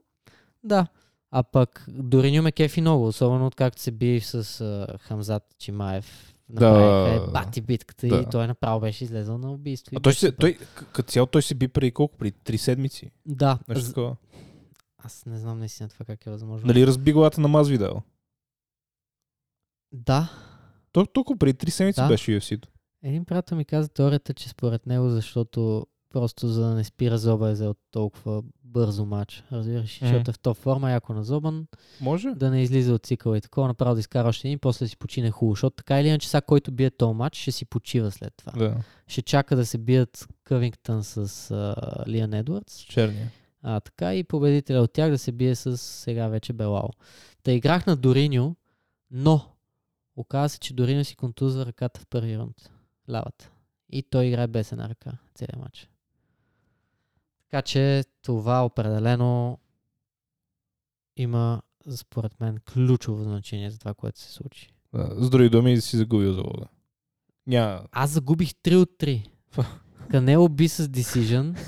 да. 0.63 0.87
А 1.31 1.43
пък 1.43 1.85
Дориньо 1.89 2.43
ме 2.43 2.51
кефи 2.51 2.81
много, 2.81 3.07
особено 3.07 3.45
откакто 3.47 3.81
се 3.81 3.91
бие 3.91 4.21
с 4.21 4.61
а, 4.61 4.97
Хамзат 4.99 5.43
Чимаев. 5.59 6.35
Да. 6.49 6.69
Направиха 6.71 7.31
бати 7.31 7.61
битката 7.61 8.07
Да. 8.07 8.15
и 8.21 8.25
той 8.31 8.47
направо 8.47 8.79
беше 8.79 9.03
излезъл 9.03 9.37
на 9.37 9.51
убийство. 9.51 9.91
А 9.97 9.99
той, 9.99 10.13
се, 10.13 10.31
той 10.31 10.57
като 10.93 11.11
цяло 11.11 11.25
той 11.27 11.41
се 11.41 11.55
би 11.55 11.67
преди 11.67 11.91
колко? 11.91 12.17
При 12.17 12.31
три 12.31 12.57
седмици. 12.57 13.11
Да, 13.25 13.59
Нещо 13.67 13.87
такова. 13.87 14.15
аз 14.97 15.25
не 15.25 15.37
знам 15.37 15.59
наистина 15.59 15.89
това 15.89 16.05
как 16.05 16.25
е 16.25 16.29
възможно. 16.29 16.67
Нали 16.67 16.87
разби 16.87 17.13
главата 17.13 17.41
на 17.41 17.47
Мазвидал? 17.47 18.01
Да, 19.91 20.29
То, 20.95 21.05
толкова 21.05 21.39
преди 21.39 21.53
три 21.53 21.71
седмици 21.71 22.01
Да. 22.01 22.07
беше 22.07 22.31
UFC-то. 22.31 22.67
един 23.03 23.25
приятел 23.25 23.57
ми 23.57 23.65
каза 23.65 23.89
теорията, 23.89 24.33
че 24.33 24.49
според 24.49 24.85
него, 24.85 25.09
защото 25.09 25.87
просто 26.09 26.47
за 26.47 26.61
да 26.61 26.75
не 26.75 26.83
спира 26.83 27.17
зоба 27.17 27.49
е 27.49 27.53
взел 27.53 27.75
толкова 27.91 28.43
бързо 28.63 29.05
матч. 29.05 29.43
Разбираш, 29.51 30.01
Мгм. 30.01 30.07
защото 30.07 30.31
е 30.31 30.33
в 30.33 30.39
топ 30.39 30.57
форма, 30.57 30.91
яко 30.91 31.13
на 31.13 31.23
зобан, 31.23 31.67
Може? 32.01 32.29
да 32.29 32.49
не 32.49 32.61
излиза 32.61 32.93
от 32.93 33.05
цикъла 33.05 33.37
и 33.37 33.41
такова, 33.41 33.67
направо 33.67 33.93
да 33.93 33.99
изкара 33.99 34.27
още 34.27 34.47
един, 34.47 34.59
после 34.59 34.85
да 34.85 34.89
си 34.89 34.97
почине 34.97 35.31
хубаво, 35.31 35.55
защото 35.55 35.75
така 35.75 36.01
или 36.01 36.07
иначе 36.07 36.29
сега, 36.29 36.41
който 36.41 36.71
бие 36.71 36.89
този 36.89 37.15
матч, 37.15 37.37
ще 37.37 37.51
си 37.51 37.65
почива 37.65 38.11
след 38.11 38.33
това. 38.37 38.51
Да. 38.51 38.75
Ще 39.07 39.21
чака 39.21 39.55
да 39.55 39.65
се 39.65 39.77
бият 39.77 40.27
Къвингтън 40.43 41.03
с 41.03 41.17
а, 41.51 41.75
Лиан 42.07 42.33
Едвардс, 42.33 42.79
Черния. 42.79 43.31
а 43.63 43.79
така 43.79 44.15
и 44.15 44.23
победителя 44.23 44.81
от 44.81 44.93
тях 44.93 45.11
да 45.11 45.17
се 45.17 45.31
бие 45.31 45.55
с 45.55 45.77
сега 45.77 46.27
вече 46.27 46.53
Белао. 46.53 46.89
Та 47.43 47.51
играх 47.51 47.85
на 47.85 47.95
Дориньо, 47.95 48.55
но 49.11 49.41
оказа 50.16 50.49
се, 50.49 50.59
че 50.59 50.74
Дориньо 50.74 51.05
си 51.05 51.16
контузва 51.16 51.66
ръката 51.66 51.99
в 51.99 52.07
първи 52.07 52.38
рунд. 52.38 52.72
Лявата. 53.09 53.51
И 53.89 54.03
той 54.03 54.26
играе 54.26 54.47
без 54.47 54.72
една 54.72 54.89
ръка 54.89 55.11
целият 55.36 55.59
матч. 55.59 55.89
Така 57.49 57.61
че 57.61 58.03
това 58.22 58.66
определено 58.66 59.59
има, 61.18 61.61
според 61.95 62.39
мен, 62.39 62.59
ключово 62.74 63.24
значение 63.24 63.72
за 63.72 63.80
това, 63.80 63.93
което 63.93 64.20
се 64.20 64.32
случи. 64.32 64.70
Да. 64.93 65.16
С 65.18 65.30
други 65.30 65.49
думи 65.49 65.82
си 65.82 65.97
загубил 65.97 66.34
залога. 66.34 66.66
Няма. 67.47 67.82
Аз 67.91 68.09
загубих 68.09 68.49
3 68.49 68.76
от 68.76 68.89
3. 68.99 69.28
Канело 70.11 70.49
би 70.49 70.68
с 70.68 70.88
Decision. 70.88 71.59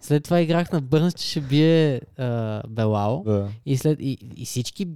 След 0.00 0.24
това 0.24 0.40
играх 0.40 0.72
на 0.72 0.80
Бърнс, 0.80 1.14
че 1.14 1.28
ще 1.28 1.40
бие 1.40 2.00
а, 2.16 2.62
Белао. 2.68 3.22
Да. 3.22 3.48
И, 3.66 3.76
след, 3.76 4.00
и, 4.00 4.18
и 4.36 4.46
всички... 4.46 4.88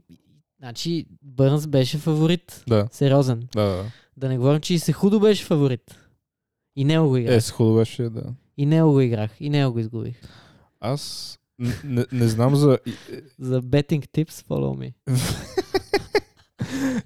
Значи 0.62 1.06
Бърнс 1.22 1.66
беше 1.66 1.98
фаворит. 1.98 2.64
Да. 2.68 2.88
Сериозен. 2.90 3.48
Да, 3.54 3.62
да. 3.64 3.84
Да 4.16 4.28
не 4.28 4.38
говорим, 4.38 4.60
че 4.60 4.74
и 4.74 4.78
Сехудо 4.78 5.20
беше 5.20 5.44
фаворит. 5.44 5.98
И 6.76 6.84
него 6.84 7.08
го 7.08 7.16
играх. 7.16 7.36
Е, 7.36 7.40
с 7.40 7.50
хубаво 7.50 7.76
беше, 7.76 8.02
да. 8.02 8.22
И 8.56 8.66
него 8.66 8.92
го 8.92 9.00
играх. 9.00 9.30
И 9.40 9.50
него 9.50 9.72
го 9.72 9.78
изгубих. 9.78 10.20
Аз 10.80 11.38
не, 11.84 12.06
не 12.12 12.28
знам 12.28 12.56
за... 12.56 12.78
За 13.38 13.62
betting 13.62 14.06
tips, 14.06 14.46
follow 14.48 14.78
me. 14.78 14.92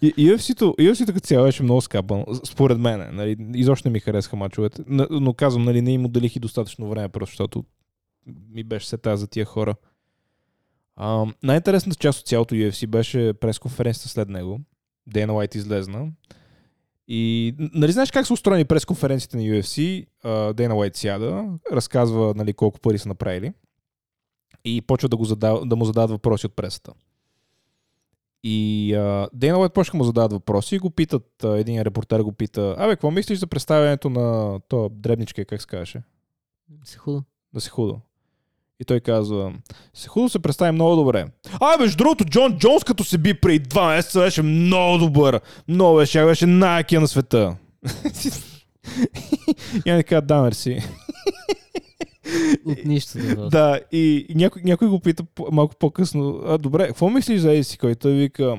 UFC-то, 0.03 0.75
UFC-то 0.79 1.13
като 1.13 1.27
цяло 1.27 1.47
беше 1.47 1.63
много 1.63 1.81
скапан, 1.81 2.25
според 2.45 2.79
мен. 2.79 3.17
Нали, 3.17 3.37
изобщо 3.55 3.89
не 3.89 3.93
ми 3.93 4.01
харесаха 4.01 4.37
мачовете. 4.37 4.83
Но, 4.87 5.07
но 5.11 5.35
казвам, 5.35 5.65
нали, 5.65 5.83
не 5.83 5.93
им 5.93 6.05
отделих 6.05 6.37
и 6.37 6.41
достатъчно 6.41 6.89
време, 6.89 7.09
просто 7.09 7.33
защото 7.33 7.65
ми 8.49 8.65
беше 8.65 8.89
се 8.89 8.99
тази 8.99 9.21
за 9.21 9.27
тия 9.27 9.45
хора. 9.45 9.75
А, 10.97 11.27
най-интересната 11.43 11.97
част 11.97 12.21
от 12.21 12.27
цялото 12.27 12.55
UFC 12.55 12.87
беше 12.87 13.33
пресконференцията 13.33 14.09
след 14.09 14.29
него. 14.29 14.61
Дейна 15.07 15.35
Уайт 15.35 15.55
излезна. 15.55 16.09
И 17.09 17.55
нали 17.59 17.93
знаеш 17.93 18.11
как 18.11 18.27
са 18.27 18.33
устроени 18.33 18.65
пресконференциите 18.65 19.37
на 19.37 19.43
UFC? 19.43 20.07
Дейна 20.53 20.77
Уайт 20.77 20.97
сяда, 20.97 21.59
разказва 21.73 22.35
нали, 22.37 22.53
колко 22.53 22.81
пари 22.81 22.99
са 22.99 23.09
направили 23.09 23.53
и 24.65 24.83
почва 24.83 25.09
да, 25.09 25.17
го 25.17 25.25
задава, 25.25 25.67
да 25.67 25.77
му 25.77 25.85
задават 25.85 26.11
въпроси 26.11 26.47
от 26.47 26.57
пресата. 26.57 26.93
И 28.43 28.91
Дейна 29.33 29.59
Уайт 29.59 29.73
почнаха 29.73 29.97
му 29.97 30.05
задават 30.05 30.33
въпроси 30.33 30.75
и 30.75 30.79
го 30.79 30.91
питат, 30.91 31.45
а, 31.45 31.59
един 31.59 31.83
репортер 31.83 32.21
го 32.21 32.33
пита, 32.33 32.75
абе, 32.79 32.93
какво 32.93 33.11
мислиш 33.11 33.39
за 33.39 33.47
представянето 33.47 34.11
на 34.11 34.61
то 34.69 34.89
дребничка, 34.89 35.45
как 35.45 35.61
се 35.61 35.67
казваше? 35.67 36.03
Сехудо. 36.85 37.23
Да 37.53 37.61
се 37.61 37.71
худо. 37.71 38.01
И 38.81 38.85
той 38.85 39.01
казва, 39.01 39.53
се 39.95 40.09
худо 40.09 40.29
се 40.29 40.39
представи 40.39 40.73
много 40.73 40.97
добре. 40.97 41.27
А, 41.61 41.77
между 41.81 41.97
другото, 41.97 42.25
Джон 42.25 42.59
Джонс 42.59 42.85
като 42.85 43.05
се 43.05 43.19
би 43.19 43.35
преди 43.35 43.59
два 43.59 43.89
месеца 43.89 44.21
беше 44.21 44.43
много 44.43 44.99
добър. 44.99 45.41
Много 45.69 45.97
беше, 45.97 46.25
беше 46.25 46.47
най-якия 46.47 47.01
на 47.01 47.09
света. 47.09 47.57
и 49.87 49.91
аз 49.91 49.99
така, 49.99 50.21
да, 50.21 50.43
мерси. 50.43 50.83
От 52.65 52.85
нищо 52.85 53.19
да 53.19 53.49
Да, 53.49 53.81
и, 53.93 54.27
някой, 54.35 54.63
някой 54.65 54.89
го 54.89 55.01
пита 55.01 55.25
малко 55.53 55.75
по-късно, 55.79 56.41
а, 56.47 56.59
добре, 56.59 56.87
какво 56.87 57.11
мислиш 57.11 57.41
за 57.41 57.53
Еси, 57.53 57.79
който 57.79 58.09
вика, 58.09 58.57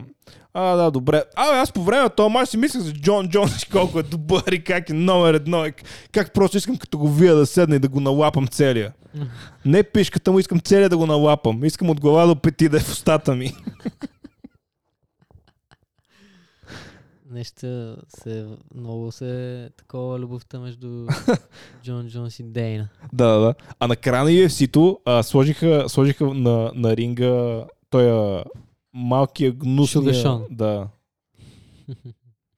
а, 0.53 0.75
да, 0.75 0.91
добре. 0.91 1.23
Абе, 1.35 1.57
аз 1.57 1.71
по 1.71 1.83
време 1.83 2.03
на 2.03 2.09
този 2.09 2.33
мач 2.33 2.49
си 2.49 2.57
мислех 2.57 2.81
за 2.81 2.93
Джон 2.93 3.29
Джонс, 3.29 3.65
колко 3.71 3.99
е 3.99 4.03
добър 4.03 4.51
и 4.51 4.63
как 4.63 4.89
е 4.89 4.93
номер 4.93 5.33
едно, 5.33 5.65
и 5.65 5.73
как 6.11 6.33
просто 6.33 6.57
искам 6.57 6.77
като 6.77 6.97
го 6.97 7.07
вия 7.09 7.35
да 7.35 7.45
седна 7.45 7.75
и 7.75 7.79
да 7.79 7.87
го 7.87 7.99
налапам 7.99 8.47
целия. 8.47 8.93
Не 9.65 9.83
пишката 9.83 10.31
му, 10.31 10.39
искам 10.39 10.59
целия 10.59 10.89
да 10.89 10.97
го 10.97 11.05
налапам. 11.05 11.65
Искам 11.65 11.89
от 11.89 12.01
глава 12.01 12.25
до 12.25 12.35
пети 12.35 12.69
да 12.69 12.77
е 12.77 12.79
в 12.79 12.91
устата 12.91 13.35
ми. 13.35 13.53
Нещо 17.31 17.95
се... 18.07 18.47
Много 18.75 19.11
се... 19.11 19.69
Такова 19.77 20.19
любовта 20.19 20.59
между 20.59 21.07
Джон 21.83 22.09
Джонс 22.09 22.39
и 22.39 22.43
Дейна. 22.43 22.89
Да, 23.13 23.27
да, 23.27 23.39
да. 23.39 23.53
А 23.79 23.87
на 23.87 23.95
края 23.95 24.23
на 24.23 24.29
UFC-то 24.29 24.99
а, 25.05 25.23
сложиха, 25.23 25.85
сложиха 25.87 26.25
на, 26.25 26.71
на 26.75 26.97
ринга 26.97 27.63
той 27.89 28.43
малкия. 28.93 29.53
Sugar 29.53 30.11
Sean. 30.25 30.45
Да. 30.51 30.87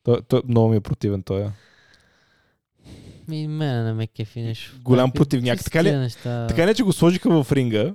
Той, 0.04 0.22
той, 0.28 0.42
много 0.48 0.70
ми 0.70 0.76
е 0.76 0.82
противен 0.82 1.24
той. 1.24 1.48
Ми, 3.28 3.48
мене 3.48 3.84
не 3.84 3.94
ме 3.94 4.08
кефи 4.08 4.42
нещо. 4.42 4.76
Голям 4.82 5.12
противняк. 5.12 5.64
Така 5.64 5.84
ли- 5.84 5.92
Неща. 5.92 6.48
Така 6.48 6.66
не, 6.66 6.74
че 6.74 6.84
го 6.84 6.94
сложиха 6.94 7.44
в 7.44 7.52
ринга 7.52 7.94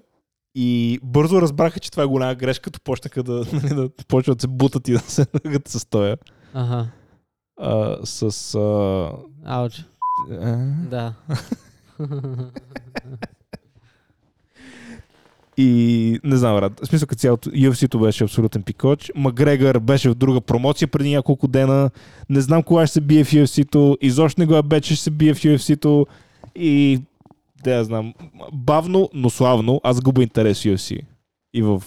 и 0.55 0.99
бързо 1.03 1.43
разбраха, 1.43 1.81
че 1.81 1.91
това 1.91 2.03
е 2.03 2.07
голяма 2.07 2.35
грешка, 2.35 2.63
като 2.63 2.81
почнаха 2.81 3.23
да, 3.23 3.33
нали, 3.53 3.75
да 3.75 3.91
почват 4.09 4.39
да 4.39 4.43
се 4.43 4.49
бутат 4.49 4.89
и 4.89 4.93
да 4.93 4.99
се 4.99 5.27
ръгат 5.45 5.69
с 5.69 5.87
тоя. 5.87 6.17
Ага. 6.55 6.87
А, 7.61 7.97
с... 8.05 8.55
А, 8.55 9.11
Ауч. 9.45 9.85
а, 10.31 10.57
Да. 10.91 11.15
И 15.57 16.21
не 16.25 16.37
знам, 16.37 16.57
брат. 16.57 16.81
В 16.81 16.87
смисъл, 16.87 17.07
като 17.07 17.21
цялото 17.21 17.51
UFC-то 17.51 17.99
беше 17.99 18.25
абсолютен 18.25 18.63
пикоч. 18.63 19.13
Макгрегор 19.15 19.79
беше 19.81 20.11
в 20.11 20.15
друга 20.15 20.41
промоция 20.41 20.89
преди 20.89 21.11
няколко 21.15 21.49
дена. 21.49 21.91
Не 22.29 22.41
знам 22.41 22.63
кога 22.63 22.87
ще 22.87 22.93
се 22.93 23.01
бие 23.01 23.25
в 23.25 23.31
UFC-то. 23.31 23.99
Изобщо 24.01 24.41
не 24.41 24.47
го 24.47 24.63
бе, 24.63 24.81
че 24.81 24.95
ще 24.95 25.05
се 25.05 25.11
бие 25.11 25.35
в 25.35 25.39
UFC-то. 25.39 26.07
И 26.55 27.01
да 27.65 27.75
я 27.75 27.85
знам. 27.85 28.15
Бавно, 28.53 29.11
но 29.15 29.31
славно. 29.31 29.81
Аз 29.85 30.01
губа 30.01 30.23
интерес 30.23 30.61
в 30.61 30.65
UFC. 30.65 31.01
И 31.55 31.63
в... 31.63 31.83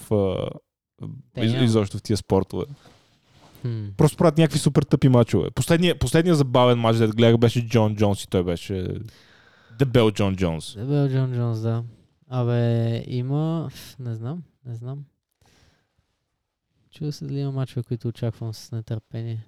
Damn. 1.38 1.64
изобщо 1.64 1.98
в 1.98 2.02
тия 2.02 2.18
спортове. 2.18 2.66
Хм. 3.68 3.90
Просто 3.98 4.18
правят 4.18 4.38
някакви 4.38 4.60
супер 4.60 4.84
тъпи 4.84 5.10
мачове. 5.10 5.52
Последния, 5.52 6.00
последния 6.00 6.36
забавен 6.36 6.80
мач, 6.80 6.98
да 6.98 7.08
гледах, 7.08 7.38
беше 7.38 7.68
Джон 7.68 7.96
Джонс 7.96 8.24
и 8.24 8.28
той 8.28 8.44
беше 8.44 8.88
дебел 9.80 10.12
Джон 10.12 10.36
Джонс. 10.36 10.76
Дебел 10.76 11.10
Джон 11.10 11.34
Джонс, 11.36 11.60
да. 11.60 11.84
Абе, 12.30 13.04
има... 13.08 13.70
Не 14.00 14.16
знам, 14.16 14.44
не 14.66 14.76
знам. 14.76 15.00
Чува 16.92 17.12
се 17.12 17.26
дали 17.26 17.40
има 17.40 17.52
мачове, 17.52 17.84
които 17.84 18.08
очаквам 18.08 18.54
с 18.54 18.72
нетърпение. 18.72 19.46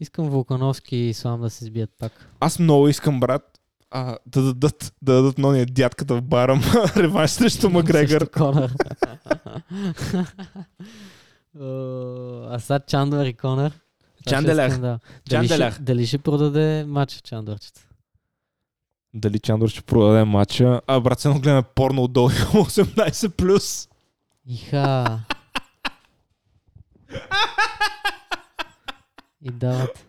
Искам 0.00 0.30
Вулкановски 0.30 0.96
и 0.96 1.08
Ислам 1.08 1.40
да 1.40 1.50
се 1.50 1.64
сбият 1.64 1.90
пак. 1.98 2.30
Аз 2.40 2.58
много 2.58 2.88
искам, 2.88 3.20
брат, 3.20 3.58
а, 3.90 4.18
да 4.26 4.42
дадат, 4.42 4.94
да 5.02 5.14
дадат 5.14 5.38
на 5.38 5.48
ония 5.48 5.66
дядката 5.66 6.14
в 6.14 6.22
бара 6.22 6.60
реванш 6.96 7.30
срещу 7.30 7.70
Макгрегор. 7.70 8.28
О, 11.60 12.46
А 12.50 12.58
сега 12.58 12.78
Чандър 12.80 13.26
и 13.26 13.34
Конър. 13.34 13.72
Чанделер. 14.28 14.70
Дали 14.70 14.98
Чанделер. 15.30 15.72
ще, 15.72 15.82
дали 15.82 16.06
ще 16.06 16.18
продаде 16.18 16.84
матч 16.84 17.20
Чандърчета? 17.24 17.80
Дали 19.14 19.38
Чандор 19.38 19.68
ще 19.68 19.82
продаде 19.82 20.24
матча? 20.24 20.80
А, 20.86 21.00
брат, 21.00 21.20
се 21.20 21.28
гледаме 21.28 21.62
порно 21.74 22.02
отдолу 22.04 22.28
18+. 22.30 23.28
плюс. 23.28 23.88
Иха. 24.46 25.20
и 29.42 29.50
дават 29.50 30.06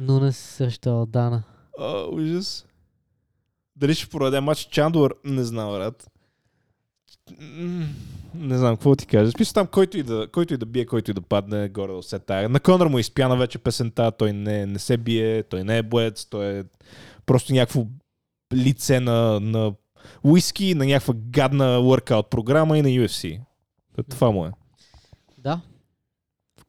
Нунес 0.00 0.38
срещу 0.38 0.90
Алдана. 0.90 1.42
А, 1.78 2.04
ужас. 2.04 2.66
Дали 3.76 3.94
ще 3.94 4.06
продаде 4.08 4.40
матч 4.40 4.60
Чандор? 4.60 5.14
Не 5.24 5.44
знам, 5.44 5.70
брат. 5.70 6.10
Не 8.34 8.58
знам, 8.58 8.76
какво 8.76 8.96
ти 8.96 9.06
кажа. 9.06 9.30
Списал 9.30 9.52
там, 9.52 9.66
който 9.66 9.98
и, 9.98 10.02
да, 10.02 10.28
който 10.32 10.54
и 10.54 10.56
да 10.56 10.66
бие, 10.66 10.86
който 10.86 11.10
и 11.10 11.14
да 11.14 11.20
падне, 11.20 11.68
горе 11.68 11.92
да 11.92 12.02
се 12.02 12.18
тая. 12.18 12.48
На 12.48 12.60
Конър 12.60 12.86
му 12.86 12.98
изпяна 12.98 13.36
вече 13.36 13.58
песента, 13.58 14.12
той 14.18 14.32
не, 14.32 14.66
не 14.66 14.78
се 14.78 14.96
бие, 14.96 15.42
той 15.42 15.64
не 15.64 15.78
е 15.78 15.82
боец, 15.82 16.24
той 16.24 16.58
е 16.58 16.64
просто 17.26 17.52
някакво 17.52 17.86
лице 18.54 19.00
на, 19.00 19.40
на 19.40 19.72
уиски, 20.24 20.74
на 20.74 20.86
някаква 20.86 21.14
гадна 21.16 21.78
workout 21.78 22.28
програма 22.28 22.78
и 22.78 22.82
на 22.82 22.88
UFC. 22.88 23.40
Това 24.08 24.30
му 24.30 24.46
е. 24.46 24.50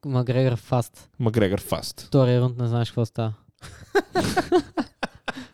Макгрегор 0.05 0.55
Фаст. 0.57 1.09
Макгрегор 1.19 1.61
Фаст. 1.61 2.01
Втория 2.01 2.41
рунд 2.41 2.57
не 2.57 2.67
знаеш 2.67 2.89
какво 2.89 3.05
става. 3.05 3.33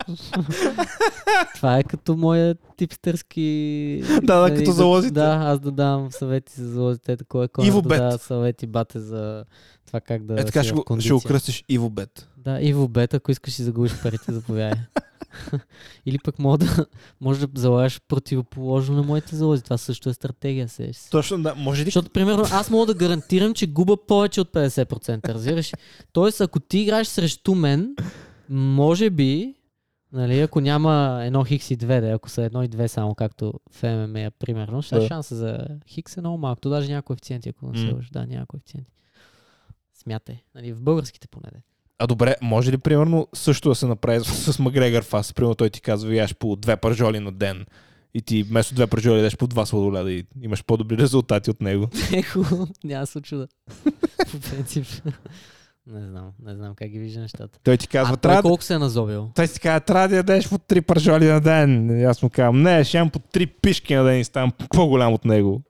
Това 1.55 1.77
е 1.77 1.83
като 1.83 2.17
моя 2.17 2.55
типстърски... 2.77 4.03
Да, 4.23 4.49
да, 4.49 4.55
като 4.55 4.71
залозите. 4.71 5.13
Да, 5.13 5.39
аз 5.41 5.59
да 5.59 5.71
давам 5.71 6.11
съвети 6.11 6.61
за 6.61 6.69
залозите. 6.69 7.17
Такова 7.17 7.45
е 7.45 7.65
Иво 7.65 7.81
да 7.81 7.89
Бет. 7.89 7.97
дава 7.97 8.17
съвети 8.17 8.67
бате 8.67 8.99
за 8.99 9.45
това 9.87 10.01
как 10.01 10.25
да 10.25 10.41
Е 10.41 10.45
така 10.45 10.63
ще 10.63 10.73
го, 10.73 10.79
ще 10.79 10.85
кондиция. 10.85 11.13
го 11.13 11.21
кръстиш 11.21 11.63
Иво 11.69 11.89
Бет. 11.89 12.29
Да, 12.37 12.59
Иво 12.61 12.87
Бет, 12.87 13.13
ако 13.13 13.31
искаш 13.31 13.53
си 13.53 13.63
загубиш 13.63 14.01
парите, 14.03 14.33
заповядай. 14.33 14.79
Или 16.05 16.19
пък 16.19 16.39
мога 16.39 16.57
да, 16.57 16.85
може 17.21 17.47
да 17.47 17.61
залагаш 17.61 18.01
противоположно 18.07 18.95
на 18.95 19.03
моите 19.03 19.35
залози. 19.35 19.63
Това 19.63 19.77
също 19.77 20.09
е 20.09 20.13
стратегия, 20.13 20.69
се. 20.69 20.91
Точно 21.11 21.41
да, 21.41 21.55
може 21.55 21.81
ли? 21.81 21.85
Защото, 21.85 22.09
примерно, 22.09 22.43
аз 22.51 22.69
мога 22.69 22.85
да 22.85 22.93
гарантирам, 22.93 23.53
че 23.53 23.67
губа 23.67 23.97
повече 24.07 24.41
от 24.41 24.53
50%, 24.53 25.29
разбираш? 25.29 25.71
Тоест, 26.13 26.41
ако 26.41 26.59
ти 26.59 26.79
играеш 26.79 27.07
срещу 27.07 27.55
мен, 27.55 27.95
може 28.49 29.09
би, 29.09 29.53
нали, 30.13 30.39
ако 30.39 30.61
няма 30.61 31.21
едно 31.23 31.43
хикс 31.43 31.71
и 31.71 31.75
две, 31.75 32.01
да, 32.01 32.07
ако 32.07 32.29
са 32.29 32.43
едно 32.43 32.63
и 32.63 32.67
две 32.67 32.87
само, 32.87 33.15
както 33.15 33.53
в 33.71 33.83
ММА, 33.83 34.31
примерно, 34.39 34.81
ще 34.81 34.95
Да. 34.95 35.07
шанса 35.07 35.35
за 35.35 35.67
хикс 35.87 36.17
е 36.17 36.21
много 36.21 36.37
малък. 36.37 36.61
То 36.61 36.69
даже 36.69 36.89
няма 36.89 37.01
коефициенти, 37.01 37.49
ако 37.49 37.71
не 37.71 37.79
се 37.79 37.93
лъжа. 37.93 38.09
Да, 38.11 38.25
няма 38.25 38.45
коефициенти. 38.45 38.91
Смятай. 39.93 40.43
Нали, 40.55 40.73
в 40.73 40.81
българските 40.81 41.27
поне. 41.27 41.47
де. 41.53 41.61
А 41.99 42.07
добре, 42.07 42.35
може 42.41 42.71
ли 42.71 42.77
примерно 42.77 43.27
също 43.33 43.69
да 43.69 43.75
се 43.75 43.85
направи 43.87 44.19
с, 44.23 44.59
Макгрегор 44.59 45.03
Фаст? 45.03 45.35
Примерно 45.35 45.55
той 45.55 45.69
ти 45.69 45.81
казва, 45.81 46.15
яш 46.15 46.35
по 46.35 46.55
две 46.55 46.77
пържоли 46.77 47.19
на 47.19 47.31
ден. 47.31 47.65
И 48.13 48.21
ти 48.21 48.43
вместо 48.43 48.75
две 48.75 48.87
пържоли 48.87 49.15
дадеш 49.15 49.37
по 49.37 49.47
два 49.47 49.65
сладоледа 49.65 50.11
и 50.11 50.25
имаш 50.41 50.63
по-добри 50.63 50.97
резултати 51.03 51.49
от 51.49 51.61
него. 51.61 51.89
Ехо, 52.13 52.67
няма 52.83 53.01
да 53.01 53.07
се 53.07 53.17
очуда. 53.17 53.47
По 54.31 54.39
принцип. 54.51 54.85
Не 55.93 56.07
знам, 56.07 56.31
не 56.45 56.55
знам 56.55 56.75
как 56.75 56.89
ги 56.89 56.99
вижда 56.99 57.19
нещата. 57.19 57.59
Той 57.63 57.77
ти 57.77 57.87
казва, 57.87 58.13
а 58.13 58.17
трябва 58.17 58.41
колко 58.41 58.63
се 58.63 58.73
е 58.73 58.79
назобил? 58.79 59.31
Той 59.35 59.47
си 59.47 59.59
казва, 59.59 59.79
трябва 59.79 60.07
да 60.07 60.15
ядеш 60.15 60.49
по 60.49 60.57
три 60.57 60.81
пържоли 60.81 61.25
на 61.25 61.41
ден. 61.41 61.99
И 61.99 62.03
аз 62.03 62.23
му 62.23 62.29
казвам, 62.29 62.61
не, 62.61 62.83
ще 62.83 62.97
имам 62.97 63.09
по 63.09 63.19
три 63.19 63.47
пишки 63.47 63.95
на 63.95 64.03
ден 64.03 64.19
и 64.19 64.23
ставам 64.23 64.51
по-голям 64.69 65.13
от 65.13 65.25
него. 65.25 65.61